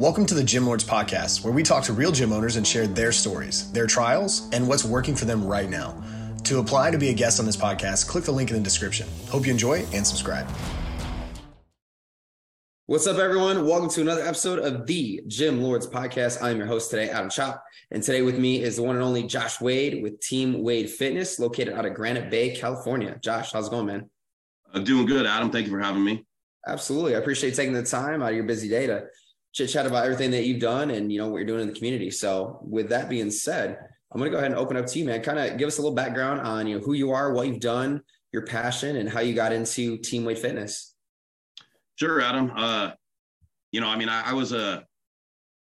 [0.00, 2.88] Welcome to the Gym Lords Podcast, where we talk to real gym owners and share
[2.88, 6.02] their stories, their trials, and what's working for them right now.
[6.42, 9.06] To apply to be a guest on this podcast, click the link in the description.
[9.28, 10.48] Hope you enjoy and subscribe.
[12.86, 13.64] What's up, everyone?
[13.68, 16.42] Welcome to another episode of the Gym Lords Podcast.
[16.42, 17.62] I'm your host today, Adam Chop.
[17.92, 21.38] And today with me is the one and only Josh Wade with Team Wade Fitness,
[21.38, 23.16] located out of Granite Bay, California.
[23.22, 24.10] Josh, how's it going, man?
[24.72, 25.52] I'm doing good, Adam.
[25.52, 26.26] Thank you for having me.
[26.66, 27.14] Absolutely.
[27.14, 29.04] I appreciate taking the time out of your busy day to
[29.54, 31.72] chit chat about everything that you've done and you know what you're doing in the
[31.72, 32.10] community.
[32.10, 33.78] So with that being said,
[34.12, 35.22] I'm gonna go ahead and open up to you, man.
[35.22, 37.60] Kind of give us a little background on you know who you are, what you've
[37.60, 40.94] done, your passion, and how you got into Team Wade Fitness.
[41.96, 42.50] Sure, Adam.
[42.54, 42.90] Uh,
[43.70, 44.84] you know, I mean, I, I was a,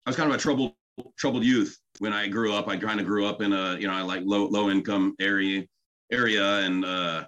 [0.05, 0.73] I was kind of a troubled
[1.17, 2.67] troubled youth when I grew up.
[2.67, 5.65] I kind of grew up in a you know I like low low income area
[6.12, 7.26] area and uh,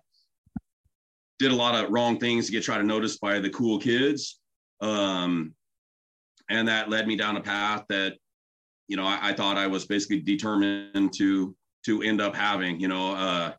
[1.39, 4.39] did a lot of wrong things to get try to noticed by the cool kids.
[4.81, 5.53] Um,
[6.49, 8.17] and that led me down a path that
[8.87, 12.87] you know I, I, thought I was basically determined to to end up having you
[12.87, 13.53] know uh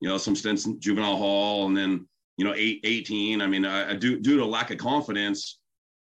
[0.00, 3.64] you know some stints in juvenile hall and then you know eight, 18 I mean
[3.64, 5.58] I, I do due to lack of confidence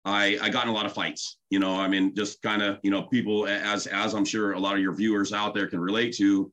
[0.05, 2.79] I I got in a lot of fights you know I mean just kind of
[2.83, 5.81] you know people as as I'm sure a lot of your viewers out there can
[5.81, 6.53] relate to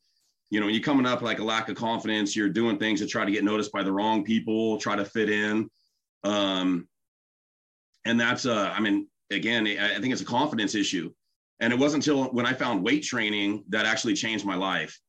[0.52, 3.08] you know, when you're coming up like a lack of confidence, you're doing things to
[3.08, 5.70] try to get noticed by the wrong people, try to fit in.
[6.24, 6.88] Um,
[8.06, 11.12] and that's, uh, I mean, again, I think it's a confidence issue.
[11.60, 15.00] And it wasn't until when I found weight training that actually changed my life.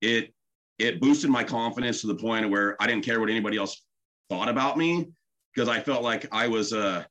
[0.00, 0.34] It
[0.78, 3.82] it boosted my confidence to the point where I didn't care what anybody else
[4.28, 5.08] thought about me
[5.54, 7.04] because I felt like I was uh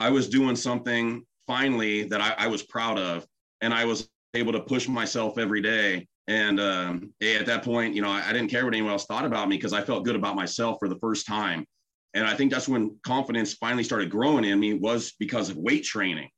[0.00, 3.26] I was doing something finally that I, I was proud of,
[3.60, 6.08] and I was able to push myself every day.
[6.28, 9.24] And um, at that point, you know, I, I didn't care what anyone else thought
[9.24, 11.66] about me because I felt good about myself for the first time
[12.14, 15.84] and I think that's when confidence finally started growing in me was because of weight
[15.84, 16.28] training.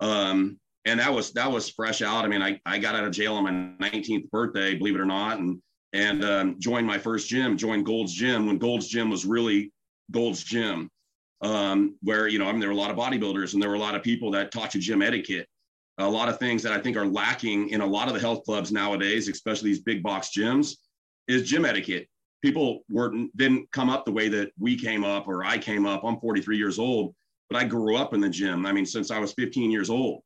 [0.00, 2.24] Um, and that was that was fresh out.
[2.24, 5.06] I mean, I, I got out of jail on my 19th birthday, believe it or
[5.06, 5.60] not, and
[5.92, 9.72] and um, joined my first gym, joined Gold's Gym when Gold's Gym was really
[10.10, 10.88] Gold's Gym,
[11.42, 13.76] um, where you know I mean there were a lot of bodybuilders and there were
[13.76, 15.48] a lot of people that taught you gym etiquette,
[15.98, 18.44] a lot of things that I think are lacking in a lot of the health
[18.44, 20.76] clubs nowadays, especially these big box gyms,
[21.28, 22.08] is gym etiquette
[22.42, 26.04] people weren't didn't come up the way that we came up or I came up.
[26.04, 27.14] I'm 43 years old,
[27.48, 28.66] but I grew up in the gym.
[28.66, 30.22] I mean, since I was 15 years old.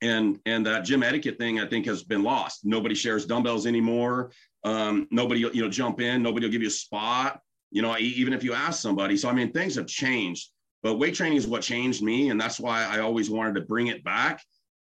[0.00, 2.64] And and that gym etiquette thing I think has been lost.
[2.64, 4.30] Nobody shares dumbbells anymore.
[4.62, 6.22] Um, nobody you know jump in.
[6.22, 7.40] Nobody will give you a spot.
[7.70, 9.16] You know, even if you ask somebody.
[9.16, 10.50] So I mean, things have changed.
[10.84, 13.88] But weight training is what changed me, and that's why I always wanted to bring
[13.88, 14.40] it back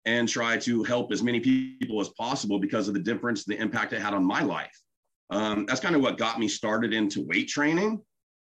[0.06, 3.92] and try to help as many people as possible because of the difference, the impact
[3.92, 4.81] it had on my life
[5.32, 8.02] um, that's kind of what got me started into weight training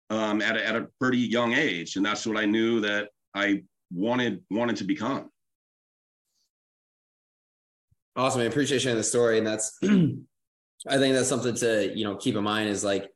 [0.09, 1.95] um, at, a, at a pretty young age.
[1.95, 3.63] And that's what I knew that I
[3.93, 5.29] wanted, wanted to become.
[8.15, 8.41] Awesome.
[8.41, 9.37] I appreciate sharing the story.
[9.37, 13.09] And that's, I think that's something to, you know, keep in mind is like,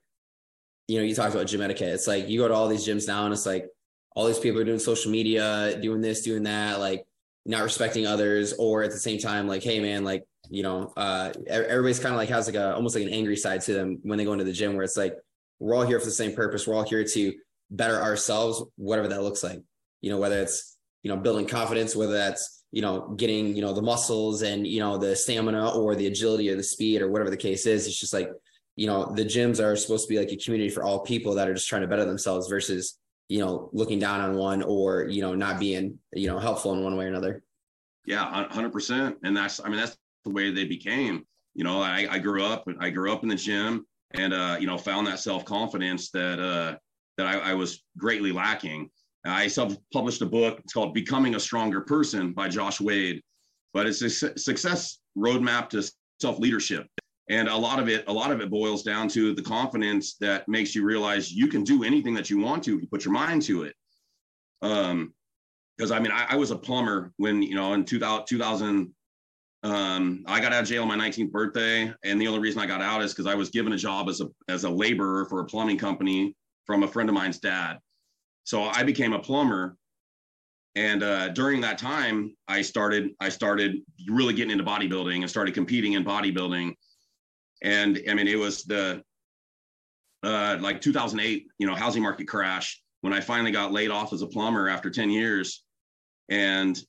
[0.88, 1.90] you know, you talked about gym etiquette.
[1.90, 3.68] It's like you go to all these gyms now and it's like
[4.16, 7.06] all these people are doing social media, doing this, doing that, like
[7.46, 11.32] not respecting others, or at the same time, like, hey man, like you know, uh,
[11.48, 14.18] everybody's kind of like has like a almost like an angry side to them when
[14.18, 15.16] they go into the gym, where it's like
[15.60, 16.68] we're all here for the same purpose.
[16.68, 17.34] We're all here to
[17.72, 19.62] better ourselves, whatever that looks like.
[20.02, 23.74] You know, whether it's you know building confidence, whether that's you know getting you know
[23.74, 27.30] the muscles and you know the stamina or the agility or the speed or whatever
[27.30, 27.88] the case is.
[27.88, 28.30] It's just like
[28.76, 31.48] you know the gyms are supposed to be like a community for all people that
[31.48, 35.22] are just trying to better themselves versus you know looking down on one or you
[35.22, 37.44] know not being you know helpful in one way or another
[38.06, 41.26] yeah 100% and that's i mean that's the way they became.
[41.54, 44.68] You know, I, I grew up, I grew up in the gym and, uh, you
[44.68, 46.78] know, found that self-confidence that, uh,
[47.18, 48.90] that I, I was greatly lacking.
[49.26, 50.60] I self-published a book.
[50.60, 53.22] It's called Becoming a Stronger Person by Josh Wade,
[53.74, 56.88] but it's a success roadmap to self-leadership.
[57.30, 60.48] And a lot of it, a lot of it boils down to the confidence that
[60.48, 63.14] makes you realize you can do anything that you want to if you put your
[63.14, 63.76] mind to it.
[64.62, 65.14] Um,
[65.78, 68.94] because I mean, I, I, was a plumber when you know in 2000, 2000
[69.64, 72.66] um, I got out of jail on my 19th birthday, and the only reason I
[72.66, 75.40] got out is because I was given a job as a as a laborer for
[75.40, 76.36] a plumbing company
[76.66, 77.80] from a friend of mine's dad.
[78.44, 79.78] So I became a plumber,
[80.76, 83.78] and uh, during that time, I started I started
[84.10, 86.74] really getting into bodybuilding and started competing in bodybuilding.
[87.64, 89.04] And I mean, it was the
[90.24, 94.22] uh, like 2008, you know, housing market crash when I finally got laid off as
[94.22, 95.64] a plumber after 10 years,
[96.30, 96.80] and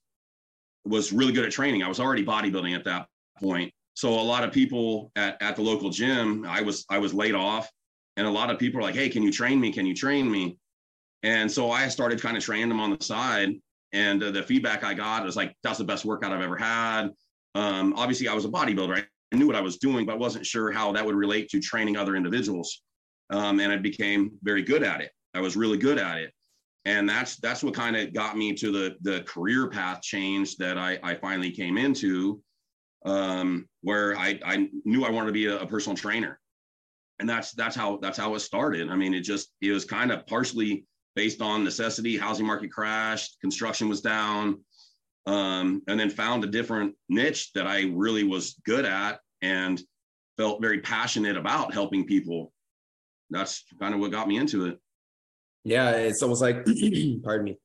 [0.84, 1.82] was really good at training.
[1.82, 3.06] I was already bodybuilding at that
[3.40, 3.72] point.
[3.94, 7.34] So a lot of people at, at the local gym, I was I was laid
[7.34, 7.70] off,
[8.16, 9.72] and a lot of people are like, "Hey, can you train me?
[9.72, 10.58] Can you train me?"
[11.22, 13.54] And so I started kind of training them on the side,
[13.94, 17.10] and uh, the feedback I got was like, that's the best workout I've ever had.
[17.54, 19.06] Um, obviously, I was a bodybuilder.
[19.34, 21.60] I knew what I was doing, but I wasn't sure how that would relate to
[21.60, 22.82] training other individuals.
[23.30, 25.10] Um, and I became very good at it.
[25.34, 26.32] I was really good at it.
[26.84, 30.78] And that's that's what kind of got me to the the career path change that
[30.78, 32.40] I, I finally came into,
[33.06, 36.38] um, where I, I knew I wanted to be a, a personal trainer.
[37.18, 38.88] And that's that's how that's how it started.
[38.88, 42.16] I mean, it just it was kind of partially based on necessity.
[42.16, 44.62] Housing market crashed, construction was down,
[45.26, 49.80] um, and then found a different niche that I really was good at and
[50.36, 52.52] felt very passionate about helping people.
[53.30, 54.78] That's kind of what got me into it.
[55.64, 56.64] Yeah, it's almost like,
[57.22, 57.58] pardon me,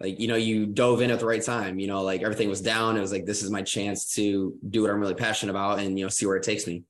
[0.00, 1.78] like you know, you dove in at the right time.
[1.78, 2.96] You know, like everything was down.
[2.96, 5.98] It was like this is my chance to do what I'm really passionate about, and
[5.98, 6.84] you know, see where it takes me.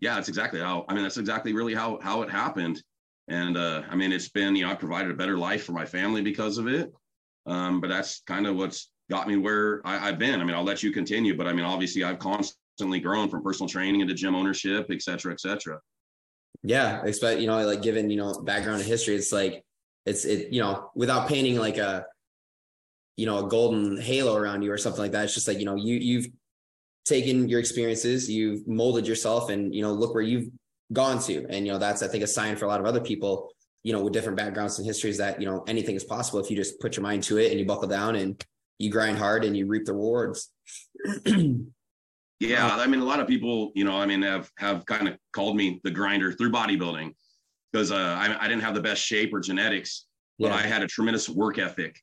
[0.00, 0.84] Yeah, that's exactly how.
[0.88, 2.82] I mean, that's exactly really how how it happened.
[3.28, 5.84] And uh, I mean, it's been, you know, I provided a better life for my
[5.84, 6.90] family because of it.
[7.46, 10.40] Um, but that's kind of what's got me where I, have been.
[10.40, 12.58] I mean, I'll let you continue, but I mean, obviously, I've constantly
[13.00, 15.78] grown from personal training into gym ownership, et cetera, et cetera.
[16.62, 19.64] Yeah, expect you know, like given you know background and history, it's like
[20.06, 22.04] it's it you know without painting like a
[23.16, 25.24] you know a golden halo around you or something like that.
[25.24, 26.26] It's just like you know you you've
[27.04, 30.50] taken your experiences, you've molded yourself, and you know look where you've
[30.92, 31.46] gone to.
[31.48, 33.52] And, you know, that's, I think, a sign for a lot of other people,
[33.82, 36.56] you know, with different backgrounds and histories that, you know, anything is possible if you
[36.56, 38.44] just put your mind to it and you buckle down and
[38.78, 40.50] you grind hard and you reap the rewards.
[42.40, 42.76] yeah.
[42.76, 45.56] I mean, a lot of people, you know, I mean, have, have kind of called
[45.56, 47.14] me the grinder through bodybuilding
[47.72, 50.06] because uh, I, I didn't have the best shape or genetics,
[50.38, 50.56] but yeah.
[50.56, 52.00] I had a tremendous work ethic.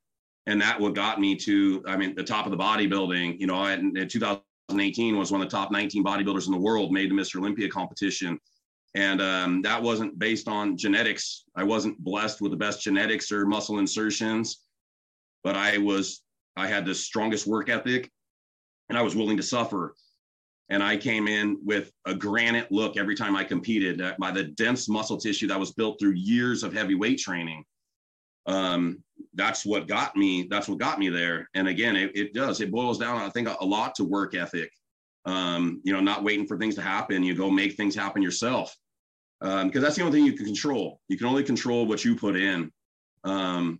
[0.48, 3.56] And that what got me to, I mean, the top of the bodybuilding, you know,
[3.56, 7.16] I, in 2018 was one of the top 19 bodybuilders in the world, made the
[7.16, 7.38] Mr.
[7.38, 8.40] Olympia competition
[8.96, 11.44] and um, that wasn't based on genetics.
[11.54, 14.62] I wasn't blessed with the best genetics or muscle insertions,
[15.44, 16.24] but I was
[16.56, 18.10] I had the strongest work ethic,
[18.88, 19.94] and I was willing to suffer.
[20.70, 24.46] And I came in with a granite look every time I competed uh, by the
[24.46, 27.64] dense muscle tissue that was built through years of heavy weight training.
[28.48, 29.04] Um,
[29.34, 30.48] that's what got me.
[30.50, 31.50] That's what got me there.
[31.54, 32.62] And again, it, it does.
[32.62, 34.72] It boils down, I think, a, a lot to work ethic.
[35.26, 37.24] Um, you know, not waiting for things to happen.
[37.24, 38.76] You go make things happen yourself
[39.40, 41.00] because um, that's the only thing you can control.
[41.08, 42.72] You can only control what you put in,
[43.24, 43.80] um,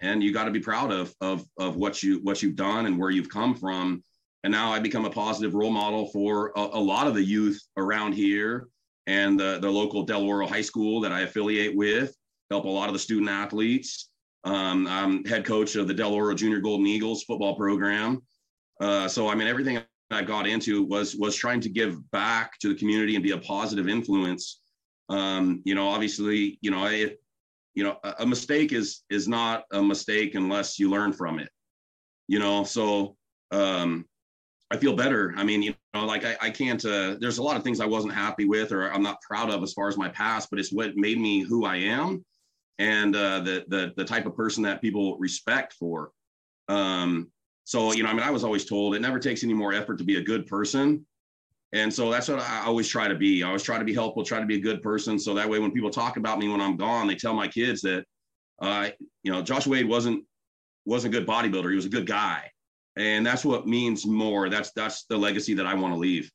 [0.00, 2.98] and you got to be proud of of of what you what you've done and
[2.98, 4.02] where you've come from.
[4.46, 7.60] And now I become a positive role model for a, a lot of the youth
[7.76, 8.68] around here
[9.08, 12.14] and the the local Del Oro High School that I affiliate with.
[12.50, 14.10] Help a lot of the student athletes.
[14.44, 18.22] Um, I'm head coach of the Del Oro Junior Golden Eagles football program.
[18.80, 19.80] Uh, so I mean, everything
[20.12, 23.38] I got into was was trying to give back to the community and be a
[23.38, 24.60] positive influence
[25.08, 27.14] um, you know, obviously, you know, if
[27.74, 31.48] you know, a, a mistake is is not a mistake unless you learn from it.
[32.28, 33.16] You know, so
[33.50, 34.04] um,
[34.70, 35.32] I feel better.
[35.36, 36.84] I mean, you know, like I, I can't.
[36.84, 39.62] Uh, there's a lot of things I wasn't happy with, or I'm not proud of
[39.62, 42.24] as far as my past, but it's what made me who I am,
[42.78, 46.10] and uh, the the the type of person that people respect for.
[46.68, 47.30] Um,
[47.64, 49.98] so you know, I mean, I was always told it never takes any more effort
[49.98, 51.06] to be a good person
[51.72, 53.42] and so that's what I always try to be.
[53.42, 55.18] I always try to be helpful, try to be a good person.
[55.18, 57.82] So that way, when people talk about me when I'm gone, they tell my kids
[57.82, 58.04] that,
[58.62, 58.90] uh,
[59.22, 60.24] you know, Josh Wade wasn't
[60.84, 61.68] wasn't a good bodybuilder.
[61.68, 62.50] He was a good guy,
[62.96, 64.48] and that's what means more.
[64.48, 66.30] That's that's the legacy that I want to leave.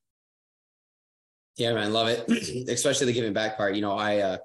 [1.57, 2.25] Yeah, man, love it.
[2.69, 3.75] Especially the giving back part.
[3.75, 4.37] You know, I, uh,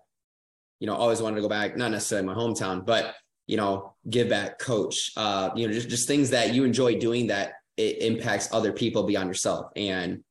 [0.80, 3.14] you know, always wanted to go back, not necessarily my hometown, but
[3.46, 5.12] you know, give back, coach.
[5.16, 9.04] Uh, you know, just just things that you enjoy doing that it impacts other people
[9.04, 10.22] beyond yourself, and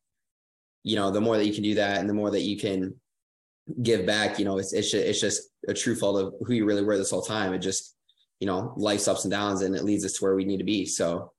[0.84, 2.94] you know, the more that you can do that and the more that you can
[3.82, 6.64] give back, you know, it's, it's, just, it's just a true fault of who you
[6.64, 7.54] really were this whole time.
[7.54, 7.96] It just,
[8.40, 10.64] you know, life's ups and downs and it leads us to where we need to
[10.64, 10.86] be.
[10.86, 11.32] So,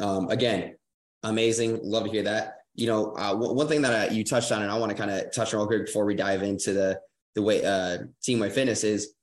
[0.00, 0.76] um, again,
[1.22, 1.80] amazing.
[1.82, 2.54] Love to hear that.
[2.74, 4.98] You know, uh, w- one thing that uh, you touched on, and I want to
[4.98, 7.00] kind of touch on real quick before we dive into the,
[7.34, 9.14] the way, uh, Team Wade Fitness is,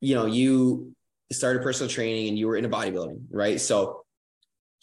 [0.00, 0.94] you know, you
[1.32, 3.60] started personal training and you were into bodybuilding, right?
[3.60, 4.04] So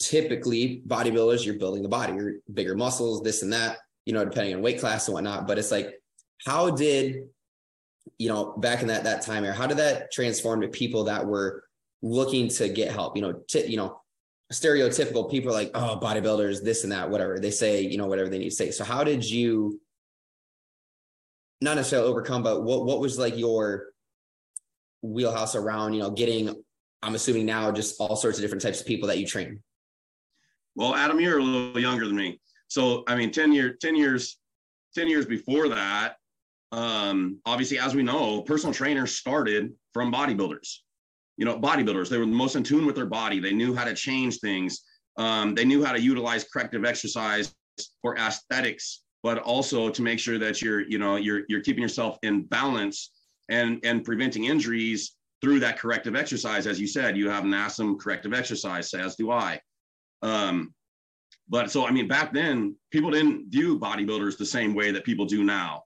[0.00, 4.54] typically bodybuilders, you're building the body, you're bigger muscles, this and that, you know, depending
[4.54, 5.46] on weight class and whatnot.
[5.46, 5.94] But it's like,
[6.46, 7.24] how did,
[8.16, 11.26] you know, back in that that time here, how did that transform to people that
[11.26, 11.64] were
[12.00, 13.16] looking to get help?
[13.16, 14.00] You know, t- you know,
[14.52, 17.38] stereotypical people are like, oh, bodybuilders, this and that, whatever.
[17.38, 18.70] They say, you know, whatever they need to say.
[18.70, 19.80] So how did you
[21.60, 23.88] not necessarily overcome, but what what was like your
[25.02, 26.54] wheelhouse around, you know, getting
[27.02, 29.62] I'm assuming now just all sorts of different types of people that you train?
[30.74, 32.40] Well, Adam, you're a little younger than me.
[32.68, 34.38] So, I mean, 10 year, 10 years,
[34.94, 36.16] 10 years before that,
[36.72, 40.78] um, obviously, as we know, personal trainers started from bodybuilders.
[41.38, 42.10] You know, bodybuilders.
[42.10, 43.38] They were the most in tune with their body.
[43.38, 44.82] They knew how to change things.
[45.16, 47.54] Um, they knew how to utilize corrective exercise
[48.02, 52.18] for aesthetics, but also to make sure that you're, you know, you're you're keeping yourself
[52.22, 53.12] in balance
[53.48, 56.66] and and preventing injuries through that corrective exercise.
[56.66, 59.60] As you said, you have NASM corrective exercise, as do I.
[60.22, 60.74] Um,
[61.48, 65.24] but so I mean, back then people didn't view bodybuilders the same way that people
[65.24, 65.84] do now.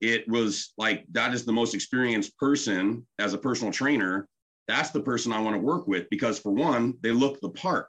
[0.00, 4.28] It was like that is the most experienced person as a personal trainer.
[4.68, 7.88] That's the person I want to work with because for one, they look the part.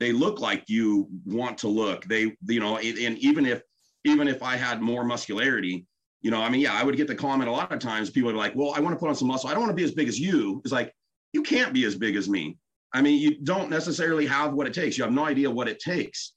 [0.00, 2.04] They look like you want to look.
[2.04, 3.62] They, you know, and even if
[4.04, 5.86] even if I had more muscularity,
[6.22, 8.10] you know, I mean, yeah, I would get the comment a lot of times.
[8.10, 9.50] People are like, "Well, I want to put on some muscle.
[9.50, 10.94] I don't want to be as big as you." It's like
[11.32, 12.56] you can't be as big as me.
[12.92, 14.96] I mean, you don't necessarily have what it takes.
[14.96, 16.32] You have no idea what it takes.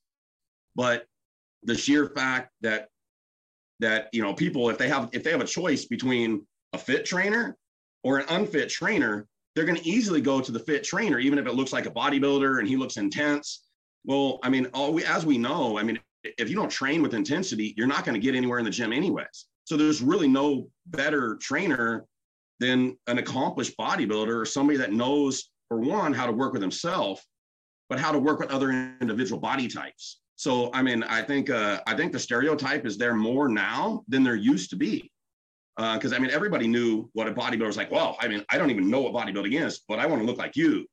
[0.75, 1.05] But
[1.63, 2.89] the sheer fact that
[3.79, 7.05] that you know people, if they have if they have a choice between a fit
[7.05, 7.57] trainer
[8.03, 11.45] or an unfit trainer, they're going to easily go to the fit trainer, even if
[11.45, 13.63] it looks like a bodybuilder and he looks intense.
[14.05, 17.13] Well, I mean, all we as we know, I mean, if you don't train with
[17.13, 19.47] intensity, you're not going to get anywhere in the gym anyways.
[19.65, 22.05] So there's really no better trainer
[22.59, 27.23] than an accomplished bodybuilder or somebody that knows for one, how to work with himself,
[27.89, 30.19] but how to work with other individual body types.
[30.35, 34.23] So, I mean, I think uh, I think the stereotype is there more now than
[34.23, 35.10] there used to be.
[35.77, 37.91] Because uh, I mean, everybody knew what a bodybuilder was like.
[37.91, 40.37] Well, I mean, I don't even know what bodybuilding is, but I want to look
[40.37, 40.85] like you.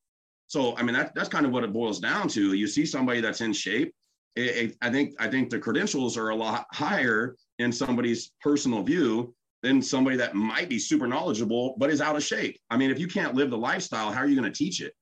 [0.46, 2.54] So, I mean, that, that's kind of what it boils down to.
[2.54, 3.92] You see somebody that's in shape.
[4.34, 8.82] It, it, I think I think the credentials are a lot higher in somebody's personal
[8.82, 12.58] view than somebody that might be super knowledgeable but is out of shape.
[12.70, 14.94] I mean, if you can't live the lifestyle, how are you going to teach it?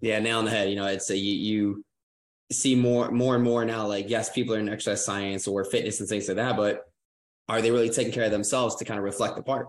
[0.00, 0.70] Yeah, nail on the head.
[0.70, 1.84] You know, I'd say you, you
[2.52, 3.86] see more, more and more now.
[3.86, 6.84] Like, yes, people are in exercise science or fitness and things like that, but
[7.48, 9.68] are they really taking care of themselves to kind of reflect the part?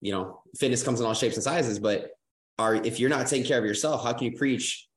[0.00, 2.10] You know, fitness comes in all shapes and sizes, but
[2.58, 4.88] are if you're not taking care of yourself, how can you preach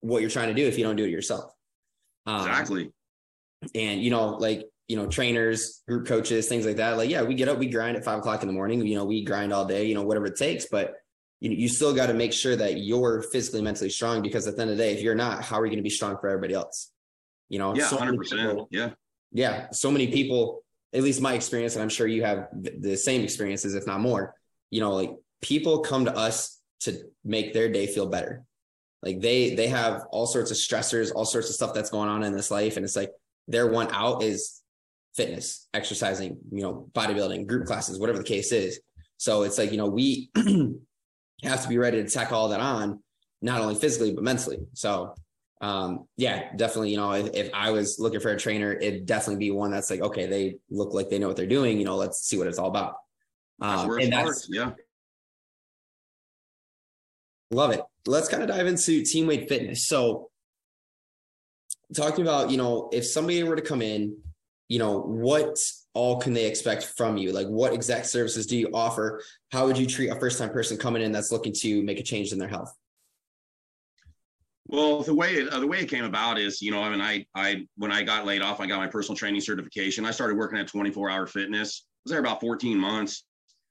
[0.00, 1.52] what you're trying to do if you don't do it yourself?
[2.26, 2.92] Um, exactly.
[3.74, 6.98] And you know, like you know, trainers, group coaches, things like that.
[6.98, 8.86] Like, yeah, we get up, we grind at five o'clock in the morning.
[8.86, 9.86] You know, we grind all day.
[9.86, 10.66] You know, whatever it takes.
[10.66, 10.94] But
[11.40, 14.62] you you still got to make sure that you're physically, mentally strong because at the
[14.62, 16.28] end of the day, if you're not, how are you going to be strong for
[16.28, 16.90] everybody else?
[17.48, 18.60] You know, yeah, hundred percent.
[18.70, 18.90] Yeah,
[19.32, 19.70] yeah.
[19.70, 20.63] So many people,
[20.94, 24.34] at least my experience, and I'm sure you have the same experiences, if not more.
[24.70, 25.10] You know, like
[25.42, 28.44] people come to us to make their day feel better.
[29.02, 32.22] Like they they have all sorts of stressors, all sorts of stuff that's going on
[32.22, 33.10] in this life, and it's like
[33.48, 34.62] their one out is
[35.14, 37.66] fitness, exercising, you know, bodybuilding, group mm-hmm.
[37.68, 38.80] classes, whatever the case is.
[39.16, 40.30] So it's like, you know, we
[41.44, 43.02] have to be ready to tack all that on,
[43.42, 44.58] not only physically, but mentally.
[44.72, 45.14] So
[45.64, 49.42] um, yeah, definitely, you know, if, if I was looking for a trainer, it'd definitely
[49.46, 51.96] be one that's like, okay, they look like they know what they're doing, you know,
[51.96, 52.96] let's see what it's all about.
[53.62, 54.72] Um, that's and that's, yeah.
[57.50, 57.80] Love it.
[58.04, 59.88] Let's kind of dive into Team Wade Fitness.
[59.88, 60.28] So
[61.96, 64.18] talking about, you know, if somebody were to come in,
[64.68, 65.56] you know, what
[65.94, 67.32] all can they expect from you?
[67.32, 69.22] Like what exact services do you offer?
[69.50, 72.02] How would you treat a first time person coming in that's looking to make a
[72.02, 72.70] change in their health?
[74.66, 77.00] Well, the way it, uh, the way it came about is, you know, I mean,
[77.00, 80.06] I I when I got laid off, I got my personal training certification.
[80.06, 81.84] I started working at 24 Hour Fitness.
[81.86, 83.24] I was there about 14 months.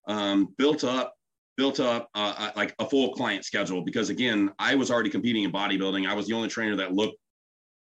[0.07, 1.13] Um, built up
[1.55, 5.43] built up uh, uh, like a full client schedule because again, I was already competing
[5.43, 6.07] in bodybuilding.
[6.07, 7.17] I was the only trainer that looked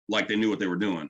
[0.09, 1.09] like they knew what they were doing.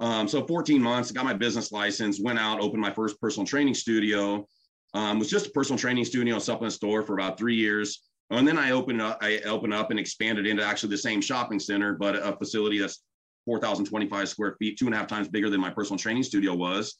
[0.00, 3.74] Um, so 14 months, got my business license, went out, opened my first personal training
[3.74, 4.46] studio.
[4.94, 8.02] Um, was just a personal training studio and supplement store for about three years.
[8.32, 11.60] And then I opened up, I opened up and expanded into actually the same shopping
[11.60, 13.02] center, but a facility that's
[13.44, 16.96] 4,025 square feet, two and a half times bigger than my personal training studio was.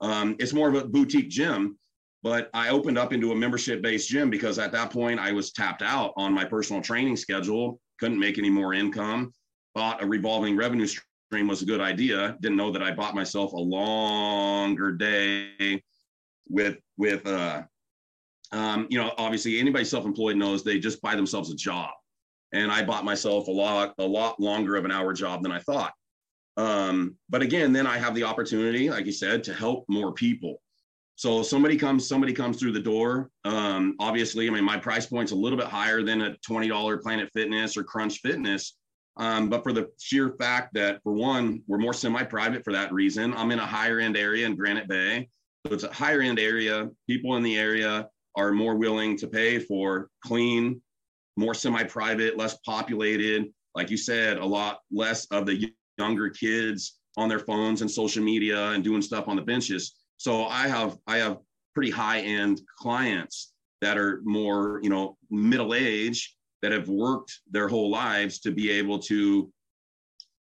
[0.00, 1.78] Um, it's more of a boutique gym,
[2.22, 5.52] but I opened up into a membership based gym because at that point I was
[5.52, 9.32] tapped out on my personal training schedule, couldn't make any more income,
[9.74, 12.36] bought a revolving revenue stream stream was a good idea.
[12.42, 15.82] Didn't know that I bought myself a longer day
[16.50, 17.62] with with uh
[18.52, 21.90] um, you know, obviously anybody self-employed knows they just buy themselves a job.
[22.52, 25.58] And I bought myself a lot, a lot longer of an hour job than I
[25.58, 25.92] thought.
[26.58, 30.60] Um, but again, then I have the opportunity, like you said, to help more people.
[31.16, 33.30] So somebody comes, somebody comes through the door.
[33.44, 37.30] Um, obviously, I mean, my price point's a little bit higher than a $20 Planet
[37.32, 38.76] Fitness or Crunch Fitness.
[39.16, 43.34] Um, but for the sheer fact that, for one, we're more semi-private for that reason.
[43.34, 45.28] I'm in a higher end area in Granite Bay,
[45.66, 46.88] so it's a higher end area.
[47.06, 50.80] People in the area are more willing to pay for clean,
[51.36, 53.52] more semi-private, less populated.
[53.74, 58.22] Like you said, a lot less of the younger kids on their phones and social
[58.22, 59.96] media and doing stuff on the benches.
[60.16, 61.38] So I have I have
[61.74, 67.68] pretty high end clients that are more, you know, middle age that have worked their
[67.68, 69.52] whole lives to be able to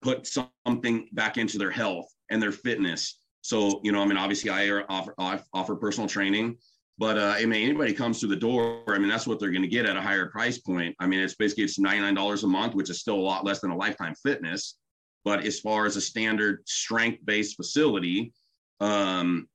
[0.02, 3.20] put something back into their health and their fitness.
[3.42, 5.14] So, you know, I mean, obviously I offer,
[5.52, 6.56] offer personal training,
[6.98, 9.62] but uh, I mean, anybody comes through the door, I mean, that's what they're going
[9.62, 10.94] to get at a higher price point.
[11.00, 13.70] I mean, it's basically, it's $99 a month, which is still a lot less than
[13.70, 14.76] a lifetime fitness.
[15.24, 18.32] But as far as a standard strength-based facility,
[18.80, 19.48] um,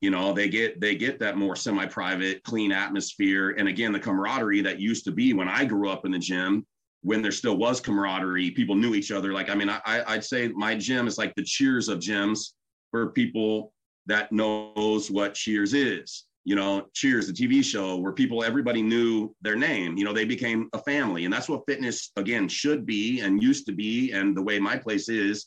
[0.00, 4.60] you know they get they get that more semi-private clean atmosphere and again the camaraderie
[4.60, 6.66] that used to be when i grew up in the gym
[7.02, 10.48] when there still was camaraderie people knew each other like i mean I, i'd say
[10.48, 12.52] my gym is like the cheers of gyms
[12.90, 13.72] for people
[14.06, 19.34] that knows what cheers is you know cheers the tv show where people everybody knew
[19.42, 21.24] their name you know they became a family.
[21.24, 24.12] And that's what fitness again should be and used to be.
[24.12, 25.46] And the way my place is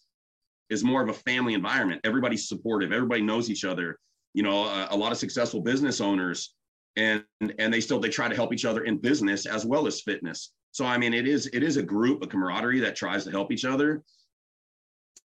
[0.70, 2.01] is more of a family environment.
[2.03, 2.91] Everybody's supportive.
[2.91, 3.98] Everybody knows each other.
[4.34, 6.53] You know a, a, lot of successful business owners
[6.96, 10.01] and and they still they try to help each other in business as well as
[10.01, 10.51] fitness.
[10.72, 13.51] So i mean it is it is a group a camaraderie that tries to help
[13.51, 14.03] each other.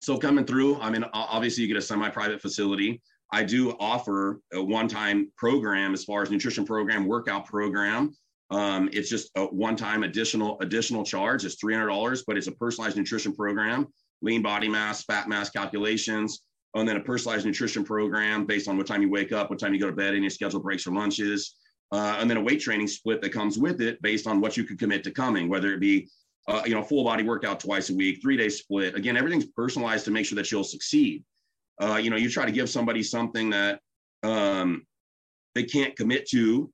[0.01, 3.03] So coming through i mean obviously you get a semi-private facility
[3.35, 8.15] i do offer a one-time program as far as nutrition program workout program
[8.51, 13.35] um, it's just a one-time additional additional charge it's $300 but it's a personalized nutrition
[13.35, 13.87] program
[14.23, 16.43] lean body mass fat mass calculations
[16.75, 19.73] and then a personalized nutrition program based on what time you wake up, what time
[19.73, 21.55] you go to bed, any scheduled breaks or lunches,
[21.93, 24.65] uh, and then a weight training split that comes with it based on what you
[24.65, 26.09] could commit to coming, whether it be
[26.49, 28.97] uh, you know full body workout twice a week, three day split.
[28.97, 31.23] Again, everything's personalized to make sure that you'll succeed.
[31.81, 33.81] Uh, you know, you try to give somebody something that
[34.23, 34.87] um,
[35.55, 36.71] they can't commit to,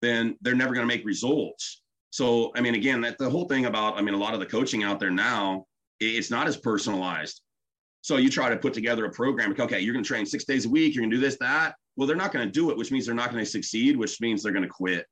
[0.00, 1.82] then they're never going to make results.
[2.10, 4.46] So, I mean, again, that the whole thing about, I mean, a lot of the
[4.46, 5.66] coaching out there now,
[6.00, 7.42] it's not as personalized.
[8.00, 9.50] So you try to put together a program.
[9.50, 10.94] Like, okay, you're going to train six days a week.
[10.94, 11.74] You're going to do this, that.
[11.96, 14.20] Well, they're not going to do it, which means they're not going to succeed, which
[14.20, 15.04] means they're going to quit.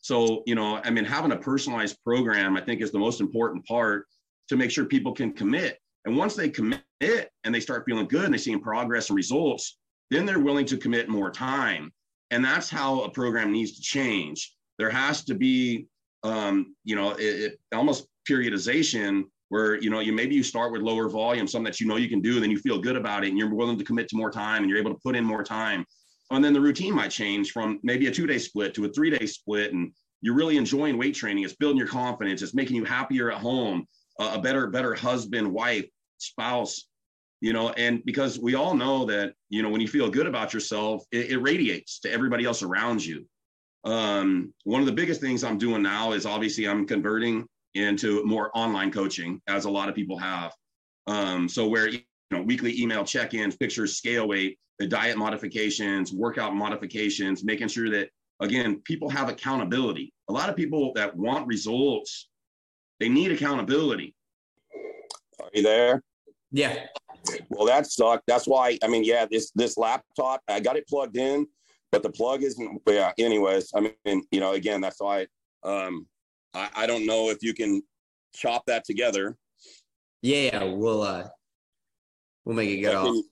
[0.00, 3.64] So, you know, I mean, having a personalized program, I think, is the most important
[3.64, 4.06] part
[4.48, 5.78] to make sure people can commit.
[6.04, 9.78] And once they commit and they start feeling good and they're seeing progress and results,
[10.10, 11.92] then they're willing to commit more time.
[12.30, 14.54] And that's how a program needs to change.
[14.78, 15.86] There has to be,
[16.22, 20.82] um, you know, it, it, almost periodization where you know you maybe you start with
[20.82, 23.28] lower volume something that you know you can do then you feel good about it
[23.28, 25.44] and you're willing to commit to more time and you're able to put in more
[25.44, 25.84] time
[26.30, 29.10] and then the routine might change from maybe a two day split to a three
[29.10, 32.84] day split and you're really enjoying weight training it's building your confidence it's making you
[32.84, 33.86] happier at home
[34.18, 35.86] a better better husband wife
[36.24, 36.88] spouse
[37.40, 40.54] you know and because we all know that you know when you feel good about
[40.54, 43.24] yourself it, it radiates to everybody else around you
[43.84, 48.50] um, one of the biggest things i'm doing now is obviously i'm converting into more
[48.54, 50.52] online coaching, as a lot of people have.
[51.06, 56.54] Um, so where you know weekly email check-ins, pictures, scale weight, the diet modifications, workout
[56.54, 58.08] modifications, making sure that
[58.40, 60.12] again people have accountability.
[60.28, 62.28] A lot of people that want results,
[63.00, 64.14] they need accountability.
[65.40, 66.02] Are you there?
[66.54, 66.86] Yeah.
[67.48, 68.24] Well, that sucked.
[68.28, 71.46] That's why I mean, yeah, this this laptop, I got it plugged in,
[71.90, 72.80] but the plug isn't.
[72.86, 73.12] Yeah.
[73.18, 75.26] Anyways, I mean, you know, again, that's why.
[75.64, 76.06] Um,
[76.52, 77.82] I, I don't know if you can
[78.34, 79.36] chop that together.
[80.22, 81.28] Yeah, we'll uh
[82.44, 83.06] we'll make it get off.
[83.06, 83.22] Can,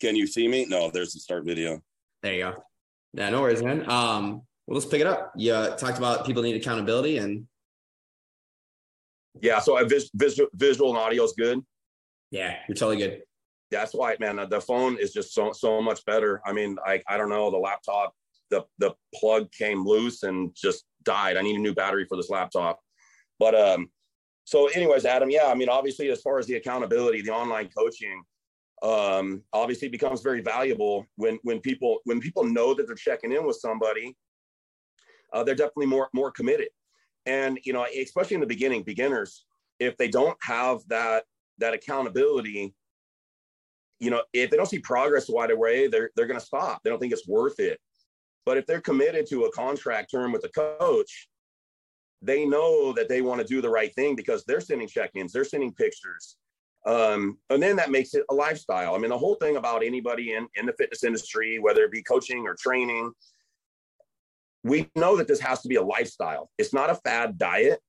[0.00, 0.66] can, you see me?
[0.66, 1.80] No, there's the start video.
[2.22, 2.64] There you go.
[3.14, 3.80] Yeah, no worries, man.
[3.90, 5.32] Um, well, let's pick it up.
[5.36, 7.46] You uh, talked about people need accountability and
[9.40, 11.60] yeah, so I vis- visual, visual and audio is good.
[12.30, 13.22] Yeah, you're totally good.
[13.70, 14.40] That's why, man.
[14.48, 16.40] The phone is just so so much better.
[16.44, 18.14] I mean, I I don't know the laptop.
[18.50, 21.36] The the plug came loose and just died.
[21.36, 22.80] I need a new battery for this laptop.
[23.38, 23.88] But um,
[24.44, 28.22] so anyways, Adam, yeah, I mean, obviously, as far as the accountability, the online coaching,
[28.82, 33.46] um, obviously becomes very valuable when when people when people know that they're checking in
[33.46, 34.16] with somebody.
[35.32, 36.68] Uh, they're definitely more more committed,
[37.26, 39.46] and you know, especially in the beginning, beginners,
[39.78, 41.24] if they don't have that
[41.60, 42.74] that accountability,
[43.98, 46.82] you know, if they don't see progress right away, they're they're going to stop.
[46.82, 47.78] They don't think it's worth it.
[48.46, 51.28] But if they're committed to a contract term with a coach,
[52.22, 55.44] they know that they want to do the right thing because they're sending check-ins, they're
[55.44, 56.36] sending pictures.
[56.86, 58.94] Um, and then that makes it a lifestyle.
[58.94, 62.02] I mean, the whole thing about anybody in, in the fitness industry, whether it be
[62.02, 63.12] coaching or training,
[64.64, 66.50] we know that this has to be a lifestyle.
[66.58, 67.80] It's not a fad diet.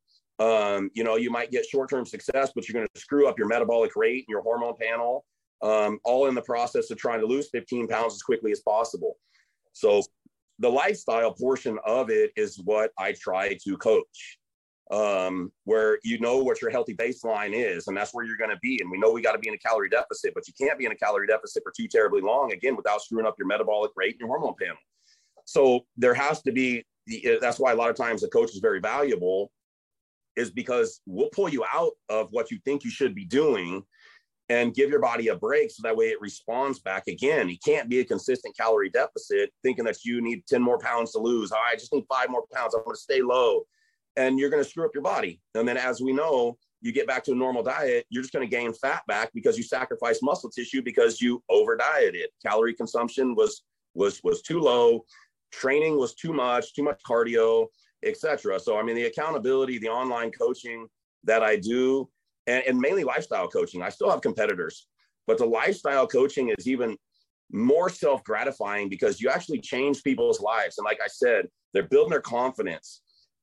[0.42, 3.48] Um, you know, you might get short-term success, but you're going to screw up your
[3.48, 5.24] metabolic rate and your hormone panel,
[5.62, 9.18] um, all in the process of trying to lose 15 pounds as quickly as possible.
[9.74, 10.02] So
[10.58, 14.40] the lifestyle portion of it is what I try to coach.
[14.90, 18.60] Um, where you know what your healthy baseline is, and that's where you're going to
[18.62, 18.78] be.
[18.82, 20.86] And we know we got to be in a calorie deficit, but you can't be
[20.86, 24.16] in a calorie deficit for too terribly long, again, without screwing up your metabolic rate
[24.16, 24.76] and your hormone panel.
[25.46, 26.84] So there has to be
[27.40, 29.50] that's why a lot of times a coach is very valuable
[30.36, 33.84] is because we'll pull you out of what you think you should be doing
[34.50, 37.48] and give your body a break so that way it responds back again.
[37.48, 41.20] You can't be a consistent calorie deficit thinking that you need 10 more pounds to
[41.20, 41.52] lose.
[41.54, 42.74] Oh, I just need five more pounds.
[42.74, 43.64] I'm going to stay low.
[44.18, 45.40] And you're going to screw up your body.
[45.56, 48.48] And then, as we know, you get back to a normal diet, you're just going
[48.48, 52.30] to gain fat back because you sacrifice muscle tissue because you over dieted.
[52.46, 53.64] Calorie consumption was
[53.94, 55.06] was was too low,
[55.52, 57.68] training was too much, too much cardio,
[58.04, 58.60] etc.
[58.60, 60.88] So I mean, the accountability, the online coaching
[61.24, 62.10] that I do,
[62.48, 63.82] and, and mainly lifestyle coaching.
[63.82, 64.88] I still have competitors,
[65.28, 66.98] but the lifestyle coaching is even
[67.52, 70.78] more self gratifying because you actually change people's lives.
[70.78, 73.02] And like I said, they're building their confidence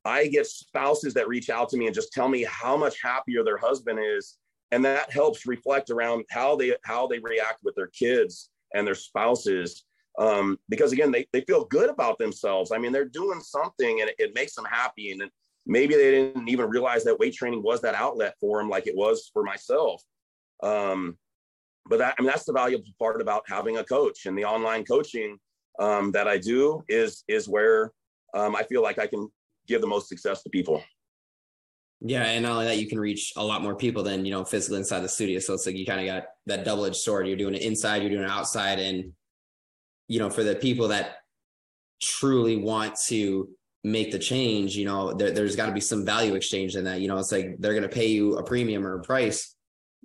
[0.08, 3.44] I get spouses that reach out to me and just tell me how much happier
[3.44, 4.38] their husband is,
[4.70, 8.94] and that helps reflect around how they how they react with their kids and their
[8.94, 9.84] spouses.
[10.18, 12.72] Um, because again, they, they feel good about themselves.
[12.72, 15.12] I mean, they're doing something and it, it makes them happy.
[15.12, 15.22] And
[15.64, 18.96] maybe they didn't even realize that weight training was that outlet for them, like it
[18.96, 20.02] was for myself.
[20.62, 21.16] Um,
[21.88, 24.84] but that, I mean, that's the valuable part about having a coach and the online
[24.84, 25.38] coaching
[25.78, 27.92] um, that I do is is where
[28.34, 29.28] um, I feel like I can
[29.66, 30.82] give the most success to people.
[32.00, 34.44] Yeah, and not only that, you can reach a lot more people than you know
[34.44, 35.38] physically inside the studio.
[35.38, 37.26] So it's like you kind of got that double edged sword.
[37.26, 39.12] You're doing it inside, you're doing it outside, and
[40.08, 41.16] you know for the people that
[42.02, 43.48] truly want to
[43.84, 47.00] make the change, you know there, there's got to be some value exchange in that.
[47.00, 49.54] You know, it's like they're going to pay you a premium or a price,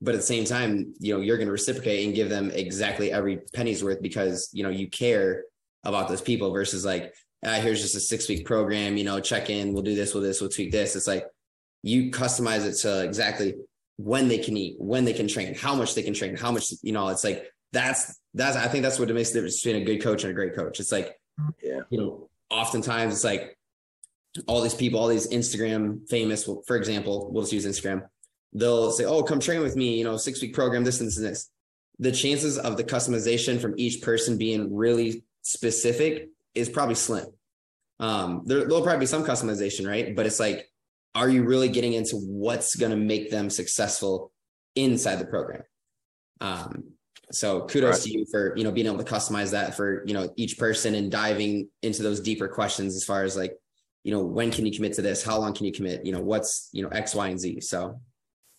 [0.01, 3.11] but at the same time, you know you're going to reciprocate and give them exactly
[3.11, 5.43] every penny's worth because you know you care
[5.85, 7.13] about those people versus like
[7.45, 10.23] ah, here's just a six week program, you know, check in, we'll do this, we'll
[10.23, 10.95] this, we'll tweak this.
[10.95, 11.25] It's like
[11.81, 13.55] you customize it to exactly
[13.97, 16.71] when they can eat, when they can train, how much they can train, how much,
[16.81, 19.81] you know, it's like that's that's I think that's what it makes the difference between
[19.81, 20.79] a good coach and a great coach.
[20.79, 21.19] It's like,
[21.61, 23.57] yeah, you know, oftentimes it's like
[24.47, 28.03] all these people, all these Instagram famous, for example, we'll just use Instagram.
[28.53, 31.17] They'll say, Oh, come train with me, you know, six week program, this and this
[31.17, 31.49] and this.
[31.99, 37.25] The chances of the customization from each person being really specific is probably slim.
[37.99, 40.15] Um, there, there'll probably be some customization, right?
[40.15, 40.67] But it's like,
[41.15, 44.31] are you really getting into what's going to make them successful
[44.75, 45.61] inside the program?
[46.41, 46.93] Um,
[47.33, 48.01] so kudos right.
[48.03, 50.95] to you for you know being able to customize that for you know each person
[50.95, 53.55] and diving into those deeper questions as far as like
[54.03, 56.21] you know when can you commit to this how long can you commit you know
[56.21, 57.99] what's you know x y and z so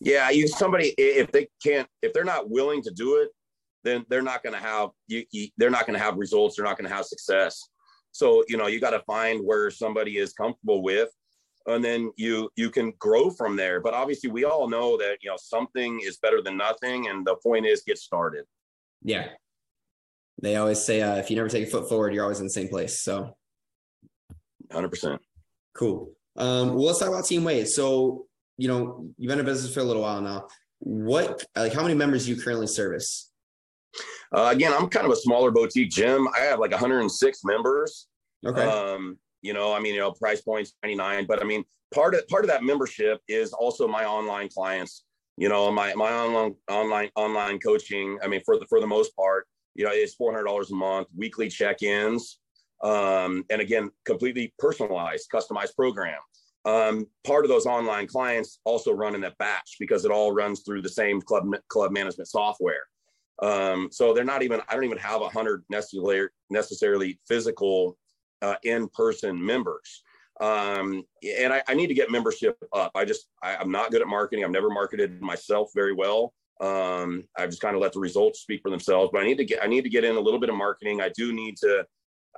[0.00, 3.30] yeah you somebody if they can't if they're not willing to do it
[3.84, 6.64] then they're not going to have you, you they're not going to have results they're
[6.64, 7.68] not going to have success
[8.14, 11.10] so, you know, you got to find where somebody is comfortable with
[11.66, 13.80] and then you you can grow from there.
[13.80, 17.34] But obviously we all know that, you know, something is better than nothing and the
[17.42, 18.44] point is get started.
[19.04, 19.28] Yeah.
[20.42, 22.50] They always say uh, if you never take a foot forward, you're always in the
[22.50, 23.00] same place.
[23.00, 23.36] So
[24.72, 25.18] 100%.
[25.74, 26.12] Cool.
[26.36, 27.68] Um, well, let's talk about Team Wade.
[27.68, 30.48] So, you know, you've been in business for a little while now.
[30.80, 33.30] What, like, how many members do you currently service?
[34.34, 36.26] Uh, again, I'm kind of a smaller boutique gym.
[36.36, 38.08] I have like 106 members.
[38.44, 38.62] Okay.
[38.62, 42.26] Um, you know, I mean, you know, price points 99, but I mean, part of
[42.28, 45.04] part of that membership is also my online clients.
[45.36, 48.18] You know, my my online online online coaching.
[48.22, 50.74] I mean, for the for the most part, you know, it's four hundred dollars a
[50.74, 52.38] month, weekly check-ins,
[52.82, 56.20] um, and again, completely personalized, customized program.
[56.64, 60.60] Um, part of those online clients also run in that batch because it all runs
[60.60, 62.84] through the same club club management software.
[63.42, 67.98] Um, so they're not even, I don't even have a hundred necessarily, necessarily physical
[68.42, 70.03] uh, in-person members.
[70.40, 72.90] Um, and I, I, need to get membership up.
[72.96, 74.44] I just, I, am not good at marketing.
[74.44, 76.34] I've never marketed myself very well.
[76.60, 79.44] Um, I've just kind of let the results speak for themselves, but I need to
[79.44, 81.00] get, I need to get in a little bit of marketing.
[81.00, 81.86] I do need to,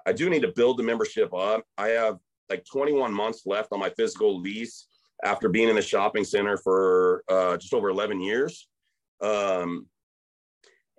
[0.04, 1.64] I do need to build the membership up.
[1.78, 2.18] I have
[2.50, 4.88] like 21 months left on my physical lease
[5.24, 8.68] after being in the shopping center for uh, just over 11 years.
[9.22, 9.87] Um,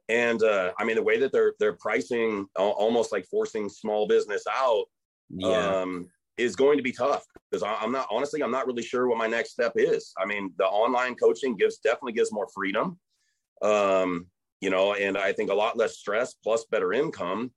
[0.10, 4.44] and uh, I mean, the way that they're they're pricing, almost like forcing small business
[4.50, 4.86] out,
[5.30, 5.82] yeah.
[5.82, 9.18] um, is going to be tough because I'm not honestly, I'm not really sure what
[9.18, 10.14] my next step is.
[10.18, 13.00] I mean, the online coaching gives definitely gives more freedom,
[13.62, 14.28] um,
[14.62, 17.52] you know, and I think a lot less stress plus better income